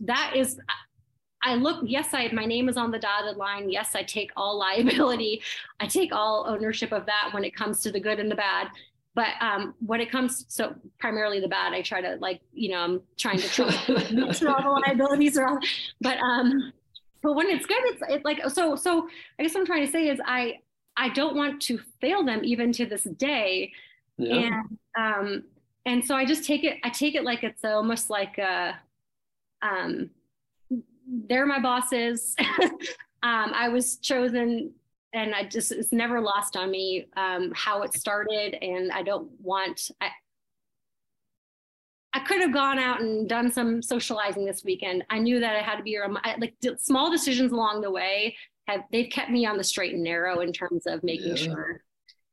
[0.00, 0.58] that is
[1.42, 3.70] I look, yes, I my name is on the dotted line.
[3.70, 5.42] Yes, I take all liability.
[5.80, 8.68] I take all ownership of that when it comes to the good and the bad.
[9.14, 12.78] But um, when it comes so primarily the bad, I try to like, you know,
[12.78, 13.70] I'm trying to try
[14.32, 15.58] sure all the liabilities are all
[16.00, 16.72] but um
[17.22, 19.08] but when it's good, it's it's like so so
[19.38, 20.58] I guess what I'm trying to say is I
[20.96, 23.72] I don't want to fail them even to this day.
[24.18, 24.34] Yeah.
[24.34, 25.44] And um,
[25.86, 26.78] and so I just take it.
[26.82, 28.76] I take it like it's almost like a,
[29.62, 30.10] um,
[31.06, 32.34] they're my bosses.
[32.62, 34.72] um, I was chosen,
[35.14, 38.56] and I just it's never lost on me um, how it started.
[38.60, 39.90] And I don't want.
[40.00, 40.08] I,
[42.12, 45.04] I could have gone out and done some socializing this weekend.
[45.10, 45.98] I knew that I had to be
[46.38, 48.36] like small decisions along the way
[48.66, 51.44] have they've kept me on the straight and narrow in terms of making yeah.
[51.44, 51.82] sure.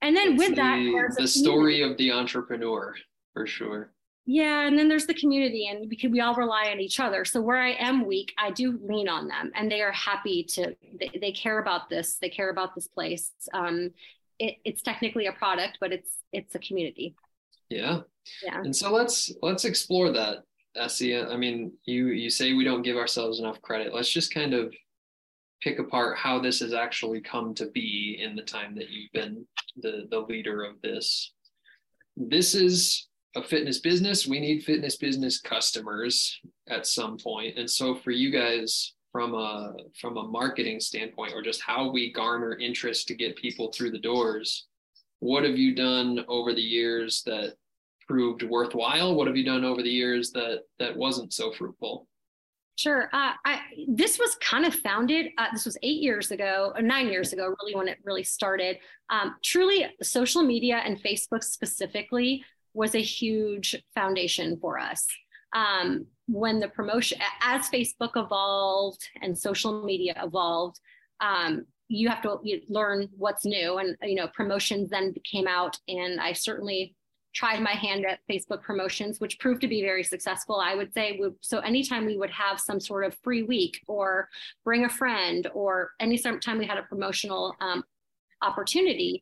[0.01, 2.95] And then with the, that, the story of the entrepreneur
[3.33, 3.91] for sure.
[4.25, 7.25] Yeah, and then there's the community, and we we all rely on each other.
[7.25, 10.75] So where I am weak, I do lean on them, and they are happy to.
[10.99, 12.17] They, they care about this.
[12.21, 13.31] They care about this place.
[13.53, 13.91] Um,
[14.37, 17.15] it, it's technically a product, but it's it's a community.
[17.69, 18.01] Yeah.
[18.43, 18.61] Yeah.
[18.61, 20.43] And so let's let's explore that,
[20.75, 21.17] Essie.
[21.17, 23.93] I mean, you you say we don't give ourselves enough credit.
[23.93, 24.73] Let's just kind of
[25.61, 29.45] pick apart how this has actually come to be in the time that you've been
[29.77, 31.33] the, the leader of this.
[32.17, 34.27] This is a fitness business.
[34.27, 36.39] We need fitness business customers
[36.69, 37.57] at some point.
[37.57, 42.13] And so for you guys from a from a marketing standpoint or just how we
[42.13, 44.67] garner interest to get people through the doors,
[45.19, 47.55] what have you done over the years that
[48.07, 49.15] proved worthwhile?
[49.15, 52.07] What have you done over the years that that wasn't so fruitful?
[52.77, 53.09] Sure.
[53.13, 53.59] Uh, I,
[53.89, 57.53] this was kind of founded, uh, this was eight years ago, or nine years ago,
[57.61, 58.77] really, when it really started.
[59.11, 65.05] Um, truly, social media and Facebook specifically was a huge foundation for us.
[65.53, 70.79] Um, when the promotion, as Facebook evolved and social media evolved,
[71.19, 72.39] um, you have to
[72.69, 73.77] learn what's new.
[73.79, 76.95] And, you know, promotions then came out, and I certainly
[77.33, 80.57] tried my hand at Facebook promotions, which proved to be very successful.
[80.57, 81.59] I would say so.
[81.59, 84.29] Anytime we would have some sort of free week, or
[84.63, 87.83] bring a friend, or any time we had a promotional um,
[88.41, 89.21] opportunity,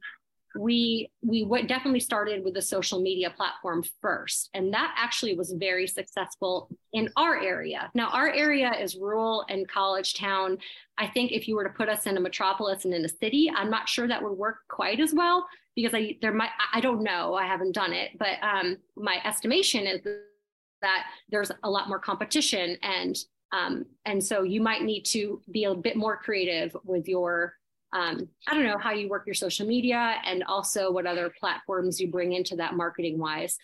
[0.58, 5.86] we we definitely started with the social media platform first and that actually was very
[5.86, 7.92] successful in our area.
[7.94, 10.58] Now our area is rural and college town.
[10.98, 13.52] I think if you were to put us in a metropolis and in a city
[13.56, 15.46] i'm not sure that would work quite as well
[15.76, 17.36] because i there might i don't know.
[17.36, 18.12] I haven't done it.
[18.18, 20.02] But um, my estimation is
[20.82, 23.18] that there's a lot more competition and
[23.52, 27.56] um, and so you might need to be a bit more creative with your
[27.92, 32.00] um, I don't know how you work your social media and also what other platforms
[32.00, 33.58] you bring into that marketing wise.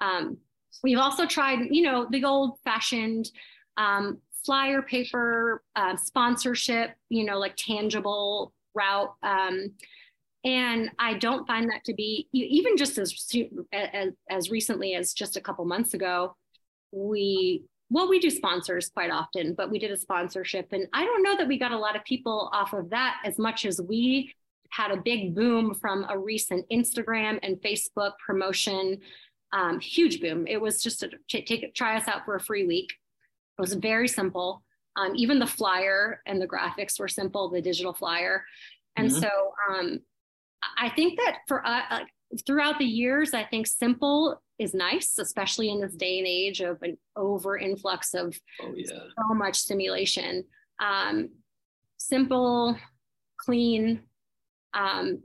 [0.00, 0.38] Um,
[0.82, 3.30] we've also tried, you know, the old fashioned
[3.76, 9.14] um, flyer paper uh, sponsorship, you know, like tangible route.
[9.22, 9.72] Um,
[10.44, 13.14] and I don't find that to be even just as,
[13.72, 16.36] as as recently as just a couple months ago.
[16.90, 20.68] We well, we do sponsors quite often, but we did a sponsorship.
[20.72, 23.38] And I don't know that we got a lot of people off of that as
[23.38, 24.32] much as we
[24.70, 28.98] had a big boom from a recent Instagram and Facebook promotion.
[29.52, 30.46] Um, huge boom.
[30.46, 32.90] It was just to take try us out for a free week.
[33.58, 34.62] It was very simple.
[34.96, 38.44] Um, even the flyer and the graphics were simple, the digital flyer.
[38.96, 39.20] And mm-hmm.
[39.20, 40.00] so um,
[40.78, 42.00] I think that for us, uh,
[42.46, 46.82] throughout the years, I think simple is nice, especially in this day and age of
[46.82, 48.86] an over influx of oh, yeah.
[48.88, 50.44] so much stimulation.
[50.80, 51.30] Um,
[51.98, 52.76] simple,
[53.38, 54.02] clean,
[54.74, 55.22] um,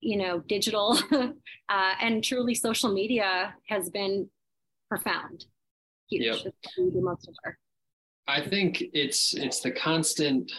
[0.00, 4.28] you know, digital, uh, and truly social media has been
[4.88, 5.46] profound.
[6.10, 6.44] Huge.
[6.44, 6.54] Yep.
[8.26, 10.50] I think it's it's the constant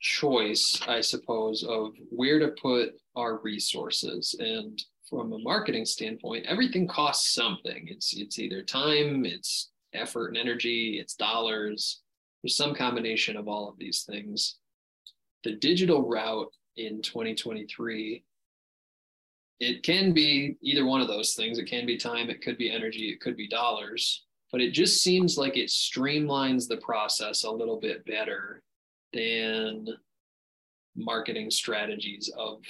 [0.00, 4.34] choice, I suppose, of where to put our resources.
[4.38, 4.78] And
[5.12, 7.86] from a marketing standpoint, everything costs something.
[7.86, 12.00] It's it's either time, it's effort and energy, it's dollars.
[12.42, 14.56] There's some combination of all of these things.
[15.44, 18.24] The digital route in 2023
[19.60, 21.58] it can be either one of those things.
[21.58, 25.04] It can be time, it could be energy, it could be dollars, but it just
[25.04, 28.62] seems like it streamlines the process a little bit better
[29.12, 29.86] than
[30.96, 32.62] marketing strategies of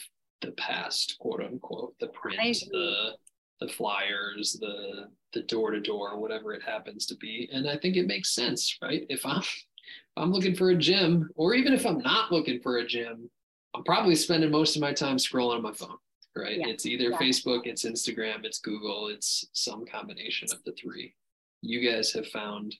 [0.43, 2.39] the past, quote unquote, the print,
[2.71, 3.13] the
[3.61, 7.49] the flyers, the the door to door, whatever it happens to be.
[7.53, 9.07] And I think it makes sense, right?
[9.09, 12.79] If I'm if I'm looking for a gym, or even if I'm not looking for
[12.79, 13.31] a gym,
[13.75, 15.97] I'm probably spending most of my time scrolling on my phone,
[16.37, 16.59] right?
[16.59, 16.69] Yeah.
[16.69, 17.19] It's either yeah.
[17.19, 21.15] Facebook, it's Instagram, it's Google, it's some combination of the three.
[21.63, 22.77] You guys have found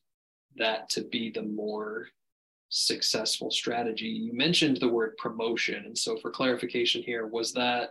[0.57, 2.09] that to be the more
[2.73, 4.07] successful strategy.
[4.07, 5.85] You mentioned the word promotion.
[5.85, 7.91] And so, for clarification here, was that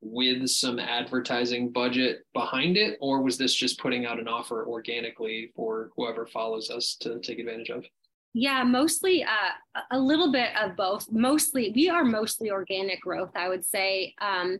[0.00, 5.52] with some advertising budget behind it, or was this just putting out an offer organically
[5.54, 7.84] for whoever follows us to take advantage of?
[8.32, 11.10] Yeah, mostly uh, a little bit of both.
[11.10, 14.14] Mostly, we are mostly organic growth, I would say.
[14.20, 14.58] Um,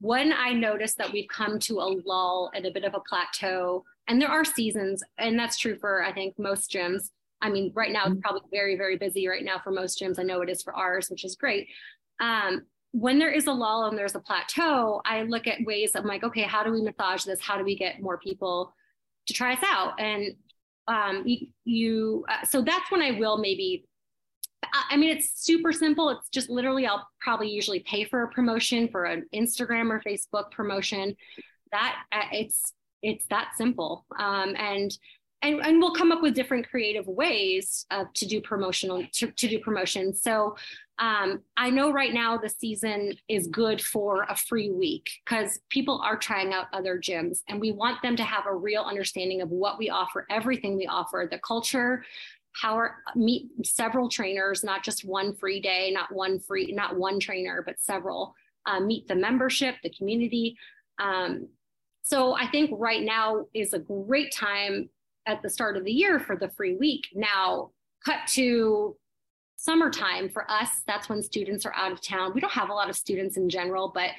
[0.00, 3.84] when I noticed that we've come to a lull and a bit of a plateau,
[4.08, 7.10] and there are seasons, and that's true for I think most gyms.
[7.42, 8.20] I mean, right now it's mm-hmm.
[8.20, 10.18] probably very, very busy right now for most gyms.
[10.18, 11.68] I know it is for ours, which is great.
[12.20, 12.62] Um,
[12.92, 16.24] when there is a lull and there's a plateau, I look at ways I'm like,
[16.24, 17.40] okay, how do we massage this?
[17.40, 18.74] How do we get more people
[19.26, 20.00] to try us out?
[20.00, 20.34] And
[20.88, 23.86] um, you, you uh, so that's when I will maybe.
[24.72, 26.10] I mean, it's super simple.
[26.10, 30.50] It's just literally, I'll probably usually pay for a promotion for an Instagram or Facebook
[30.50, 31.16] promotion.
[31.72, 34.04] That uh, it's it's that simple.
[34.18, 34.90] Um, and
[35.42, 39.48] and, and we'll come up with different creative ways uh, to do promotional to, to
[39.48, 40.56] do promotion so
[40.98, 46.00] um, i know right now the season is good for a free week because people
[46.04, 49.50] are trying out other gyms and we want them to have a real understanding of
[49.50, 52.04] what we offer everything we offer the culture
[52.52, 57.20] how our, meet several trainers not just one free day not one free not one
[57.20, 58.34] trainer but several
[58.66, 60.56] uh, meet the membership the community.
[60.98, 61.48] Um,
[62.02, 64.90] so I think right now is a great time
[65.26, 67.08] at the start of the year for the free week.
[67.14, 67.70] Now,
[68.04, 68.96] cut to
[69.56, 72.32] summertime for us, that's when students are out of town.
[72.34, 74.10] We don't have a lot of students in general, but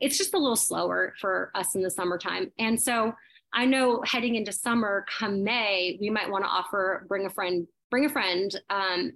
[0.00, 2.50] it's just a little slower for us in the summertime.
[2.58, 3.12] And so
[3.52, 7.66] I know heading into summer, come May, we might want to offer bring a friend,
[7.90, 9.12] bring a friend, um,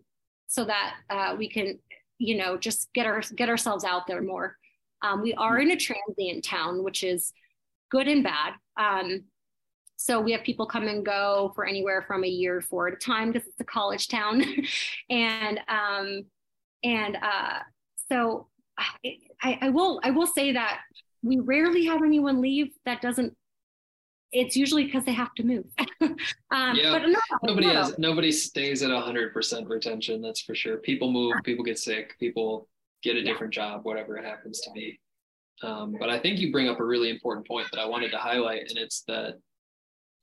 [0.49, 1.79] so that uh, we can,
[2.19, 4.57] you know, just get our get ourselves out there more.
[5.03, 7.33] Um, we are in a transient town, which is
[7.91, 8.55] good and bad.
[8.79, 9.25] Um,
[10.03, 12.95] so we have people come and go for anywhere from a year to four at
[12.95, 14.43] a time because it's a college town,
[15.11, 16.24] and um,
[16.83, 17.61] and uh,
[18.11, 18.49] so
[18.79, 20.81] I, I will I will say that
[21.23, 23.37] we rarely have anyone leave that doesn't
[24.33, 25.66] it's usually because they have to move.
[26.01, 26.16] um,
[26.74, 27.74] yeah, no, nobody no.
[27.74, 30.20] has nobody stays at hundred percent retention.
[30.20, 30.79] That's for sure.
[30.79, 32.66] People move, people get sick, people
[33.05, 33.31] get a yeah.
[33.31, 34.99] different job, whatever it happens to be.
[35.62, 38.19] Um, but I think you bring up a really important point that I wanted to
[38.19, 39.39] highlight, and it's that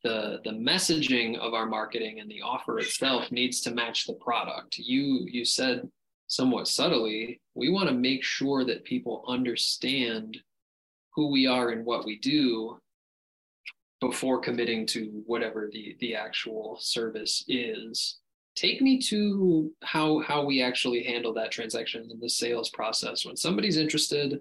[0.04, 4.78] the the messaging of our marketing and the offer itself needs to match the product.
[4.78, 5.90] You you said
[6.28, 10.38] somewhat subtly, we want to make sure that people understand
[11.16, 12.80] who we are and what we do
[14.00, 18.20] before committing to whatever the the actual service is
[18.56, 23.36] take me to how how we actually handle that transaction in the sales process when
[23.36, 24.40] somebody's interested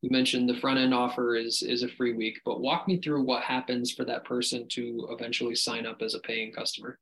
[0.00, 3.22] you mentioned the front end offer is is a free week but walk me through
[3.22, 6.98] what happens for that person to eventually sign up as a paying customer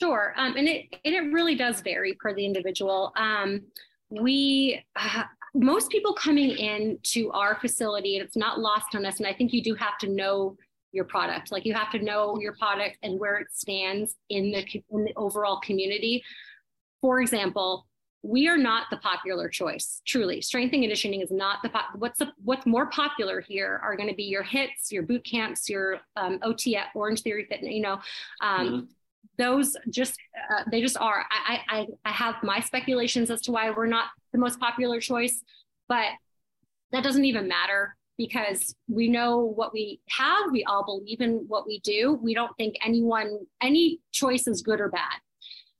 [0.00, 3.60] sure um, and it and it really does vary per the individual um,
[4.10, 5.24] we uh,
[5.54, 9.32] most people coming in to our facility and it's not lost on us and i
[9.32, 10.56] think you do have to know
[10.92, 11.50] your product.
[11.50, 15.12] Like you have to know your product and where it stands in the, in the
[15.16, 16.22] overall community.
[17.00, 17.86] For example,
[18.22, 20.00] we are not the popular choice.
[20.06, 23.96] Truly, strength and conditioning is not the pop- what's the, what's more popular here are
[23.96, 27.72] going to be your HIITs, your boot camps, your um, OT Orange Theory Fitness.
[27.72, 28.00] You know,
[28.40, 28.80] um, mm-hmm.
[29.38, 30.18] those just
[30.50, 31.24] uh, they just are.
[31.30, 35.42] I, I I have my speculations as to why we're not the most popular choice,
[35.88, 36.06] but
[36.92, 40.52] that doesn't even matter because we know what we have.
[40.52, 42.18] We all believe in what we do.
[42.22, 45.18] We don't think anyone, any choice is good or bad.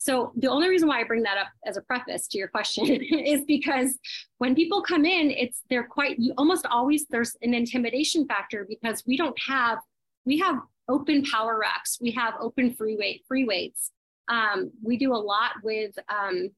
[0.03, 2.87] So the only reason why I bring that up as a preface to your question
[3.03, 3.97] is because
[4.39, 9.05] when people come in, it's they're quite you almost always there's an intimidation factor because
[9.07, 9.79] we don't have
[10.25, 10.57] we have
[10.89, 13.93] open power racks, we have open free weight free weights.
[14.27, 16.51] Um, we do a lot with um,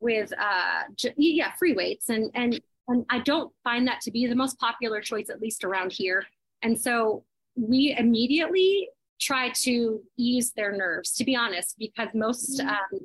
[0.00, 0.84] with uh,
[1.18, 2.58] yeah free weights and and
[2.88, 6.24] and I don't find that to be the most popular choice, at least around here.
[6.62, 7.24] And so
[7.54, 8.88] we immediately
[9.22, 12.68] try to ease their nerves, to be honest, because most, mm-hmm.
[12.68, 13.00] um,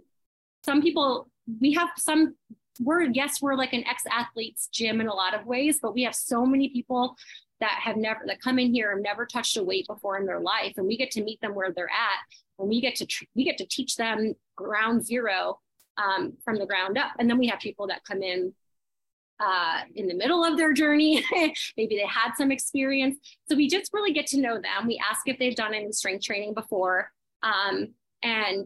[0.65, 1.29] some people,
[1.61, 2.35] we have some,
[2.79, 6.03] we're, yes, we're like an ex athlete's gym in a lot of ways, but we
[6.03, 7.15] have so many people
[7.59, 10.39] that have never, that come in here and never touched a weight before in their
[10.39, 10.73] life.
[10.77, 12.19] And we get to meet them where they're at.
[12.59, 15.59] And we get to, we get to teach them ground zero
[15.97, 17.11] um, from the ground up.
[17.19, 18.53] And then we have people that come in
[19.39, 21.23] uh, in the middle of their journey.
[21.77, 23.17] Maybe they had some experience.
[23.49, 24.87] So we just really get to know them.
[24.87, 27.09] We ask if they've done any strength training before.
[27.43, 27.89] Um,
[28.23, 28.65] and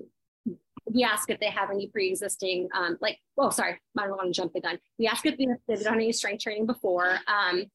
[0.86, 4.42] we ask if they have any pre-existing, um, like, oh, sorry, I don't want to
[4.42, 4.80] jump the gun.
[4.98, 7.20] We ask if they've done any strength training before.
[7.28, 7.66] Um,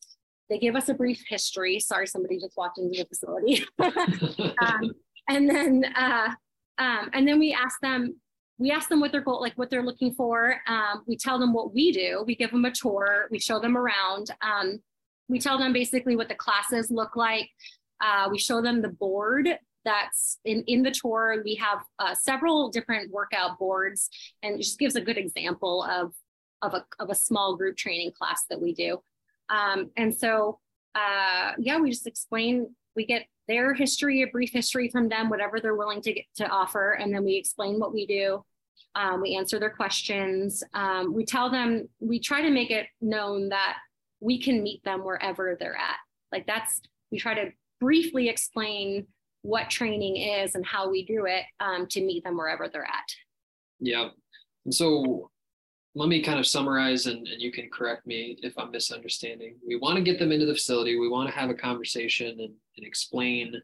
[0.48, 1.81] they give us a brief history.
[1.81, 3.64] Sorry, somebody just walked into the facility.
[4.60, 4.93] um,
[5.28, 6.31] and then, uh,
[6.78, 8.20] um, and then we ask them,
[8.58, 10.56] we ask them what their goal, like what they're looking for.
[10.66, 12.24] Um, we tell them what we do.
[12.26, 13.28] We give them a tour.
[13.30, 14.30] We show them around.
[14.40, 14.80] Um,
[15.28, 17.50] we tell them basically what the classes look like.
[18.00, 19.48] Uh, we show them the board
[19.84, 21.42] that's in, in the tour.
[21.44, 24.08] We have uh, several different workout boards
[24.42, 26.12] and it just gives a good example of,
[26.62, 29.00] of, a, of a small group training class that we do.
[29.48, 30.58] Um, and so,
[30.94, 35.60] uh, yeah, we just explain, we get their history, a brief history from them, whatever
[35.60, 38.44] they're willing to get to offer, and then we explain what we do.
[38.94, 40.64] Um, we answer their questions.
[40.73, 43.77] Um, we tell them, we try to make it known that
[44.20, 45.97] we can meet them wherever they're at.
[46.32, 46.81] Like that's,
[47.12, 49.06] we try to briefly explain
[49.43, 53.14] what training is and how we do it um, to meet them wherever they're at.
[53.78, 54.09] Yeah.
[54.64, 55.31] And so
[55.97, 59.56] let me kind of summarize and, and you can correct me if I'm misunderstanding.
[59.66, 60.98] We want to get them into the facility.
[60.98, 63.55] We want to have a conversation and, and explain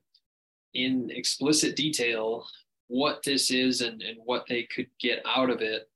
[0.72, 2.46] in explicit detail
[2.88, 5.90] what this is and, and what they could get out of it.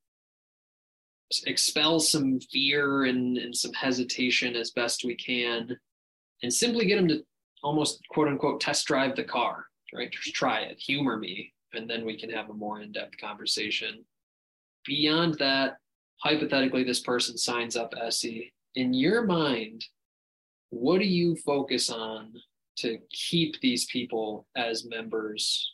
[1.46, 5.74] Expel some fear and, and some hesitation as best we can,
[6.42, 7.24] and simply get them to
[7.64, 9.64] almost quote unquote test drive the car,
[9.94, 10.12] right?
[10.12, 14.04] Just try it, humor me, and then we can have a more in depth conversation.
[14.84, 15.78] Beyond that,
[16.22, 19.84] hypothetically this person signs up Essie, in your mind,
[20.70, 22.32] what do you focus on
[22.78, 25.72] to keep these people as members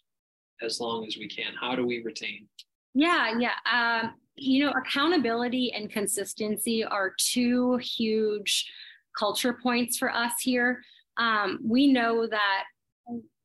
[0.63, 1.53] as long as we can?
[1.61, 2.47] How do we retain?
[2.95, 3.55] Yeah, yeah.
[3.71, 8.71] Um, you know, accountability and consistency are two huge
[9.19, 10.83] culture points for us here.
[11.17, 12.65] Um, we know that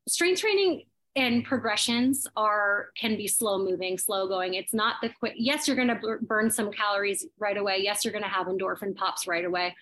[0.07, 0.83] strength training
[1.17, 4.53] and progressions are can be slow moving slow going.
[4.53, 7.79] It's not the quick yes you're going to burn some calories right away.
[7.81, 9.75] Yes you're going to have endorphin pops right away.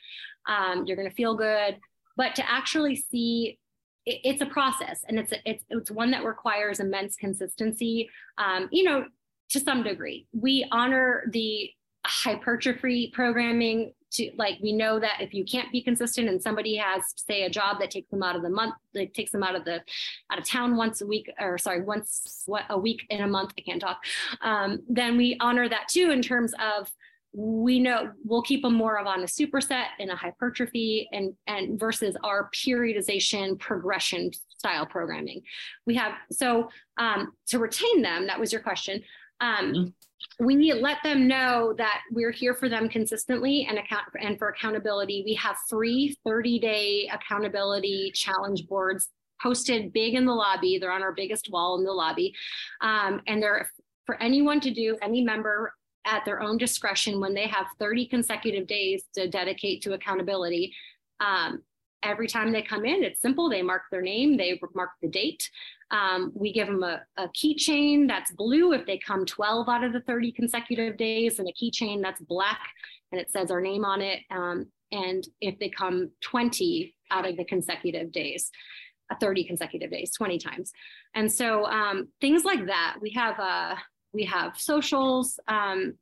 [0.48, 1.78] Um, you're going to feel good.
[2.16, 3.60] But to actually see
[4.06, 8.10] it, it's a process and it's it's it's one that requires immense consistency.
[8.38, 9.06] Um, you know
[9.50, 10.26] to some degree.
[10.34, 11.70] We honor the
[12.06, 17.04] hypertrophy programming to like we know that if you can't be consistent and somebody has
[17.16, 19.66] say a job that takes them out of the month like takes them out of
[19.66, 19.82] the
[20.32, 23.52] out of town once a week or sorry once what a week in a month
[23.58, 24.04] i can't talk
[24.42, 26.92] um, then we honor that too in terms of
[27.38, 31.78] we know we'll keep them more of on a superset and a hypertrophy and and
[31.78, 35.42] versus our periodization progression style programming.
[35.86, 39.02] We have so um, to retain them that was your question
[39.42, 39.94] um,
[40.40, 45.24] we let them know that we're here for them consistently and account and for accountability.
[45.26, 49.10] We have free 30 day accountability challenge boards
[49.42, 50.78] posted big in the lobby.
[50.78, 52.34] They're on our biggest wall in the lobby.
[52.82, 53.70] Um, and they're
[54.06, 55.74] for anyone to do, any member
[56.06, 60.74] at their own discretion when they have 30 consecutive days to dedicate to accountability.
[61.20, 61.64] Um,
[62.04, 63.50] every time they come in, it's simple.
[63.50, 65.50] They mark their name, they mark the date.
[65.92, 69.94] Um, we give them a, a keychain that's blue if they come 12 out of
[69.94, 72.60] the 30 consecutive days, and a keychain that's black
[73.12, 74.20] and it says our name on it.
[74.30, 78.52] Um, and if they come 20 out of the consecutive days,
[79.10, 80.72] uh, 30 consecutive days, 20 times.
[81.14, 82.98] And so um, things like that.
[83.02, 83.76] We have uh,
[84.14, 85.40] we have socials.
[85.48, 85.96] Um,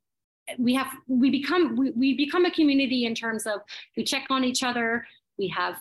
[0.57, 3.61] we have we become we, we become a community in terms of
[3.95, 5.05] we check on each other.
[5.37, 5.75] We have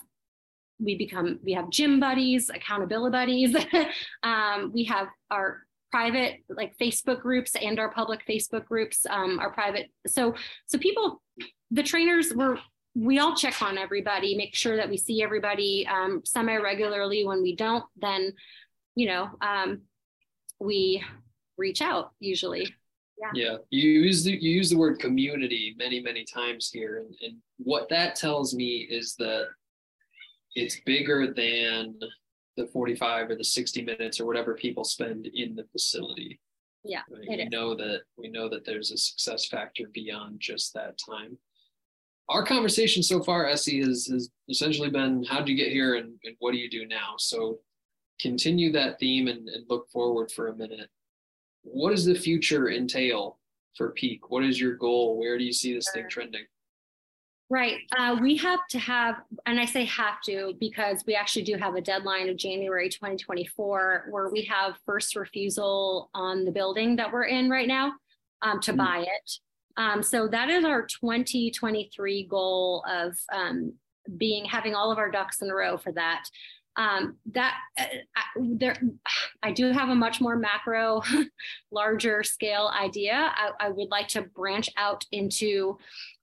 [0.83, 3.65] we become we have gym buddies accountability buddies.
[4.23, 9.51] Um, we have our private like facebook groups and our public facebook groups um, our
[9.51, 10.33] private so
[10.65, 11.21] so people
[11.71, 12.57] the trainers were
[12.95, 17.41] we all check on everybody make sure that we see everybody um, semi regularly when
[17.43, 18.33] we don't then
[18.95, 19.81] you know um,
[20.59, 21.03] we
[21.57, 22.73] reach out usually.
[23.19, 23.29] Yeah.
[23.33, 26.97] yeah you use the you use the word community many many times here.
[26.97, 29.47] And, and what that tells me is that
[30.55, 31.99] it's bigger than
[32.57, 36.39] the 45 or the 60 minutes or whatever people spend in the facility.
[36.83, 37.01] Yeah.
[37.09, 37.49] We is.
[37.49, 41.37] know that we know that there's a success factor beyond just that time.
[42.29, 46.13] Our conversation so far, Essie, has, has essentially been how did you get here and,
[46.23, 47.15] and what do you do now?
[47.17, 47.59] So
[48.21, 50.89] continue that theme and, and look forward for a minute.
[51.63, 53.39] What does the future entail
[53.75, 54.29] for Peak?
[54.29, 55.17] What is your goal?
[55.17, 56.45] Where do you see this thing trending?
[57.53, 57.81] Right.
[57.95, 61.75] Uh, we have to have, and I say have to because we actually do have
[61.75, 67.25] a deadline of January 2024 where we have first refusal on the building that we're
[67.25, 67.93] in right now
[68.41, 68.79] um, to mm-hmm.
[68.79, 69.31] buy it.
[69.77, 73.73] Um, so that is our 2023 goal of um,
[74.17, 76.23] being having all of our ducks in a row for that.
[76.75, 77.83] Um, that uh,
[78.15, 78.81] I, there,
[79.43, 81.03] I do have a much more macro,
[81.71, 83.31] larger scale idea.
[83.35, 85.77] I, I would like to branch out into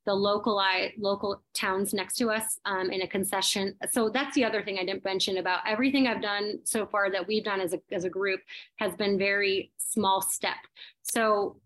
[0.07, 0.61] the local
[0.99, 3.75] local towns next to us um, in a concession.
[3.93, 7.27] So that's the other thing I didn't mention about everything I've done so far that
[7.27, 8.41] we've done as a, as a group
[8.77, 10.57] has been very small step.
[11.03, 11.57] So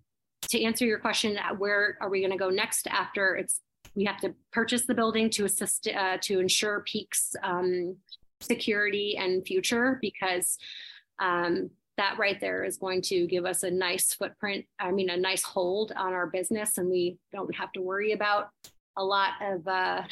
[0.49, 3.61] to answer your question, uh, where are we going to go next after it's
[3.95, 7.97] we have to purchase the building to assist uh, to ensure Peak's um,
[8.41, 10.59] security and future because
[11.21, 15.17] um, that right there is going to give us a nice footprint, I mean, a
[15.17, 18.49] nice hold on our business, and we don't have to worry about
[18.97, 19.67] a lot of.
[19.67, 20.03] Uh,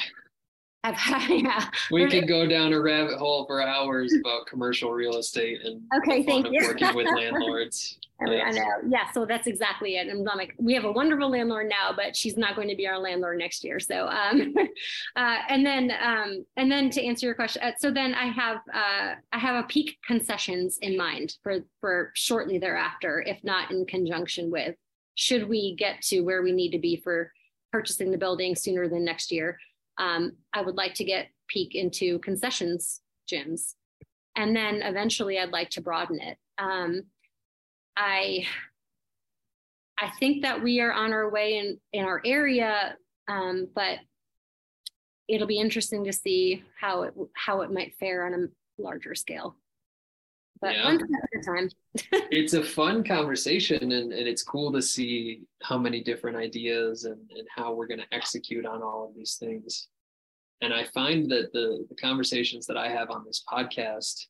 [0.83, 0.95] of
[1.29, 1.69] yeah.
[1.91, 6.23] We could go down a rabbit hole for hours about commercial real estate and okay,
[6.23, 6.65] thank you.
[6.65, 7.99] working with landlords.
[8.21, 8.65] I know.
[8.87, 10.07] Yeah, so that's exactly it.
[10.07, 12.87] And I'm like, we have a wonderful landlord now, but she's not going to be
[12.87, 13.79] our landlord next year.
[13.81, 14.53] So, um,
[15.15, 18.57] uh, and then, um, and then to answer your question, uh, so then I have,
[18.73, 23.85] uh, I have a peak concessions in mind for for shortly thereafter, if not in
[23.85, 24.75] conjunction with,
[25.15, 27.31] should we get to where we need to be for
[27.73, 29.57] purchasing the building sooner than next year.
[29.97, 33.01] Um, I would like to get Peak into concessions
[33.31, 33.75] gyms,
[34.35, 36.37] and then eventually I'd like to broaden it.
[36.57, 37.03] Um,
[37.95, 38.45] I
[39.99, 42.95] I think that we are on our way in in our area,
[43.27, 43.99] um, but
[45.27, 49.55] it'll be interesting to see how it how it might fare on a larger scale.
[50.63, 50.85] But yeah.
[50.85, 51.69] one step at a time.
[52.31, 57.19] it's a fun conversation, and, and it's cool to see how many different ideas and,
[57.37, 59.89] and how we're going to execute on all of these things.
[60.61, 64.27] And I find that the, the conversations that I have on this podcast,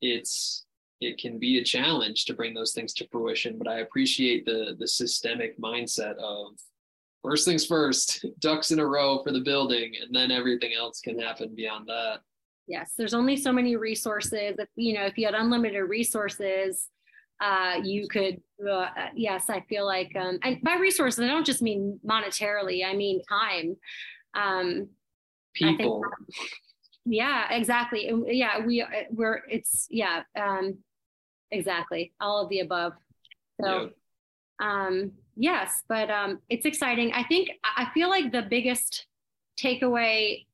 [0.00, 0.64] it's
[1.00, 3.58] it can be a challenge to bring those things to fruition.
[3.58, 6.52] But I appreciate the the systemic mindset of
[7.24, 11.18] first things first, ducks in a row for the building, and then everything else can
[11.18, 12.20] happen beyond that.
[12.70, 14.54] Yes there's only so many resources.
[14.58, 16.88] If you know if you had unlimited resources
[17.40, 18.40] uh, you could
[18.70, 22.94] uh, yes i feel like um, and by resources i don't just mean monetarily i
[22.94, 23.76] mean time.
[24.34, 24.88] Um,
[25.54, 26.02] people.
[27.06, 28.12] Yeah exactly.
[28.26, 30.76] Yeah we uh, we're it's yeah um,
[31.50, 32.92] exactly all of the above.
[33.60, 33.90] So
[34.60, 34.84] yeah.
[34.84, 37.12] um yes but um it's exciting.
[37.14, 39.06] I think i feel like the biggest
[39.58, 40.44] takeaway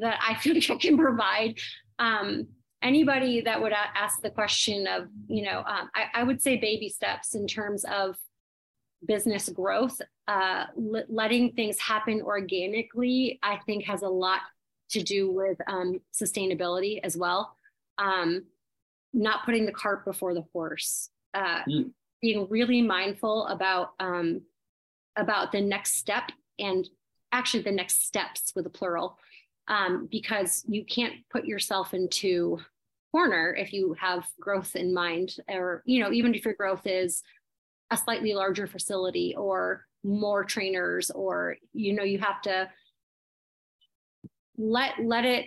[0.00, 1.58] that I feel like I can provide.
[1.98, 2.48] Um,
[2.82, 6.88] anybody that would ask the question of, you know, um, I, I, would say baby
[6.88, 8.16] steps in terms of
[9.04, 14.40] business growth, uh, l- letting things happen organically, I think has a lot
[14.90, 17.54] to do with um, sustainability as well.
[17.98, 18.44] Um,
[19.12, 21.90] not putting the cart before the horse, uh, mm.
[22.20, 24.42] being really mindful about um,
[25.16, 26.88] about the next step and
[27.32, 29.18] actually the next steps with a plural
[29.68, 32.58] um, because you can't put yourself into
[33.12, 37.22] corner if you have growth in mind or you know even if your growth is
[37.90, 42.68] a slightly larger facility or more trainers or you know you have to
[44.58, 45.46] let let it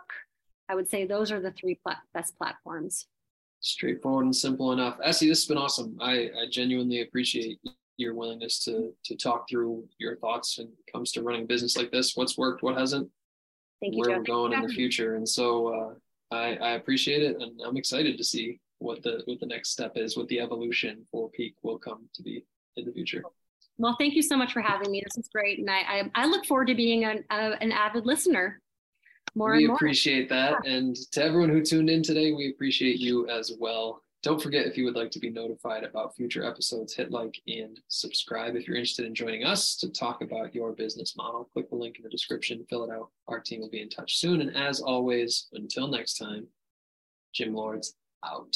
[0.69, 3.07] I would say those are the three plat- best platforms
[3.59, 4.97] straightforward and simple enough.
[5.03, 5.97] Essie, this has been awesome.
[5.99, 7.59] I, I genuinely appreciate
[7.97, 11.75] your willingness to to talk through your thoughts when it comes to running a business
[11.75, 12.15] like this.
[12.15, 13.09] What's worked, what hasn't,
[13.81, 15.15] Thank where you, we're going in the future.
[15.15, 19.39] And so uh, I, I appreciate it, and I'm excited to see what the what
[19.39, 22.91] the next step is, what the evolution for Peak will come to be in the
[22.91, 23.23] future.
[23.79, 25.03] Well, thank you so much for having me.
[25.03, 28.05] This is great, and I I, I look forward to being an a, an avid
[28.05, 28.61] listener
[29.37, 29.75] more we and more.
[29.75, 30.65] appreciate that.
[30.65, 34.01] And to everyone who tuned in today, we appreciate you as well.
[34.23, 37.79] Don't forget if you would like to be notified about future episodes, hit like and
[37.87, 38.55] subscribe.
[38.55, 41.97] If you're interested in joining us to talk about your business model, click the link
[41.97, 43.09] in the description, fill it out.
[43.27, 44.41] Our team will be in touch soon.
[44.41, 46.47] And as always, until next time,
[47.33, 47.95] Gym Lords
[48.25, 48.55] out.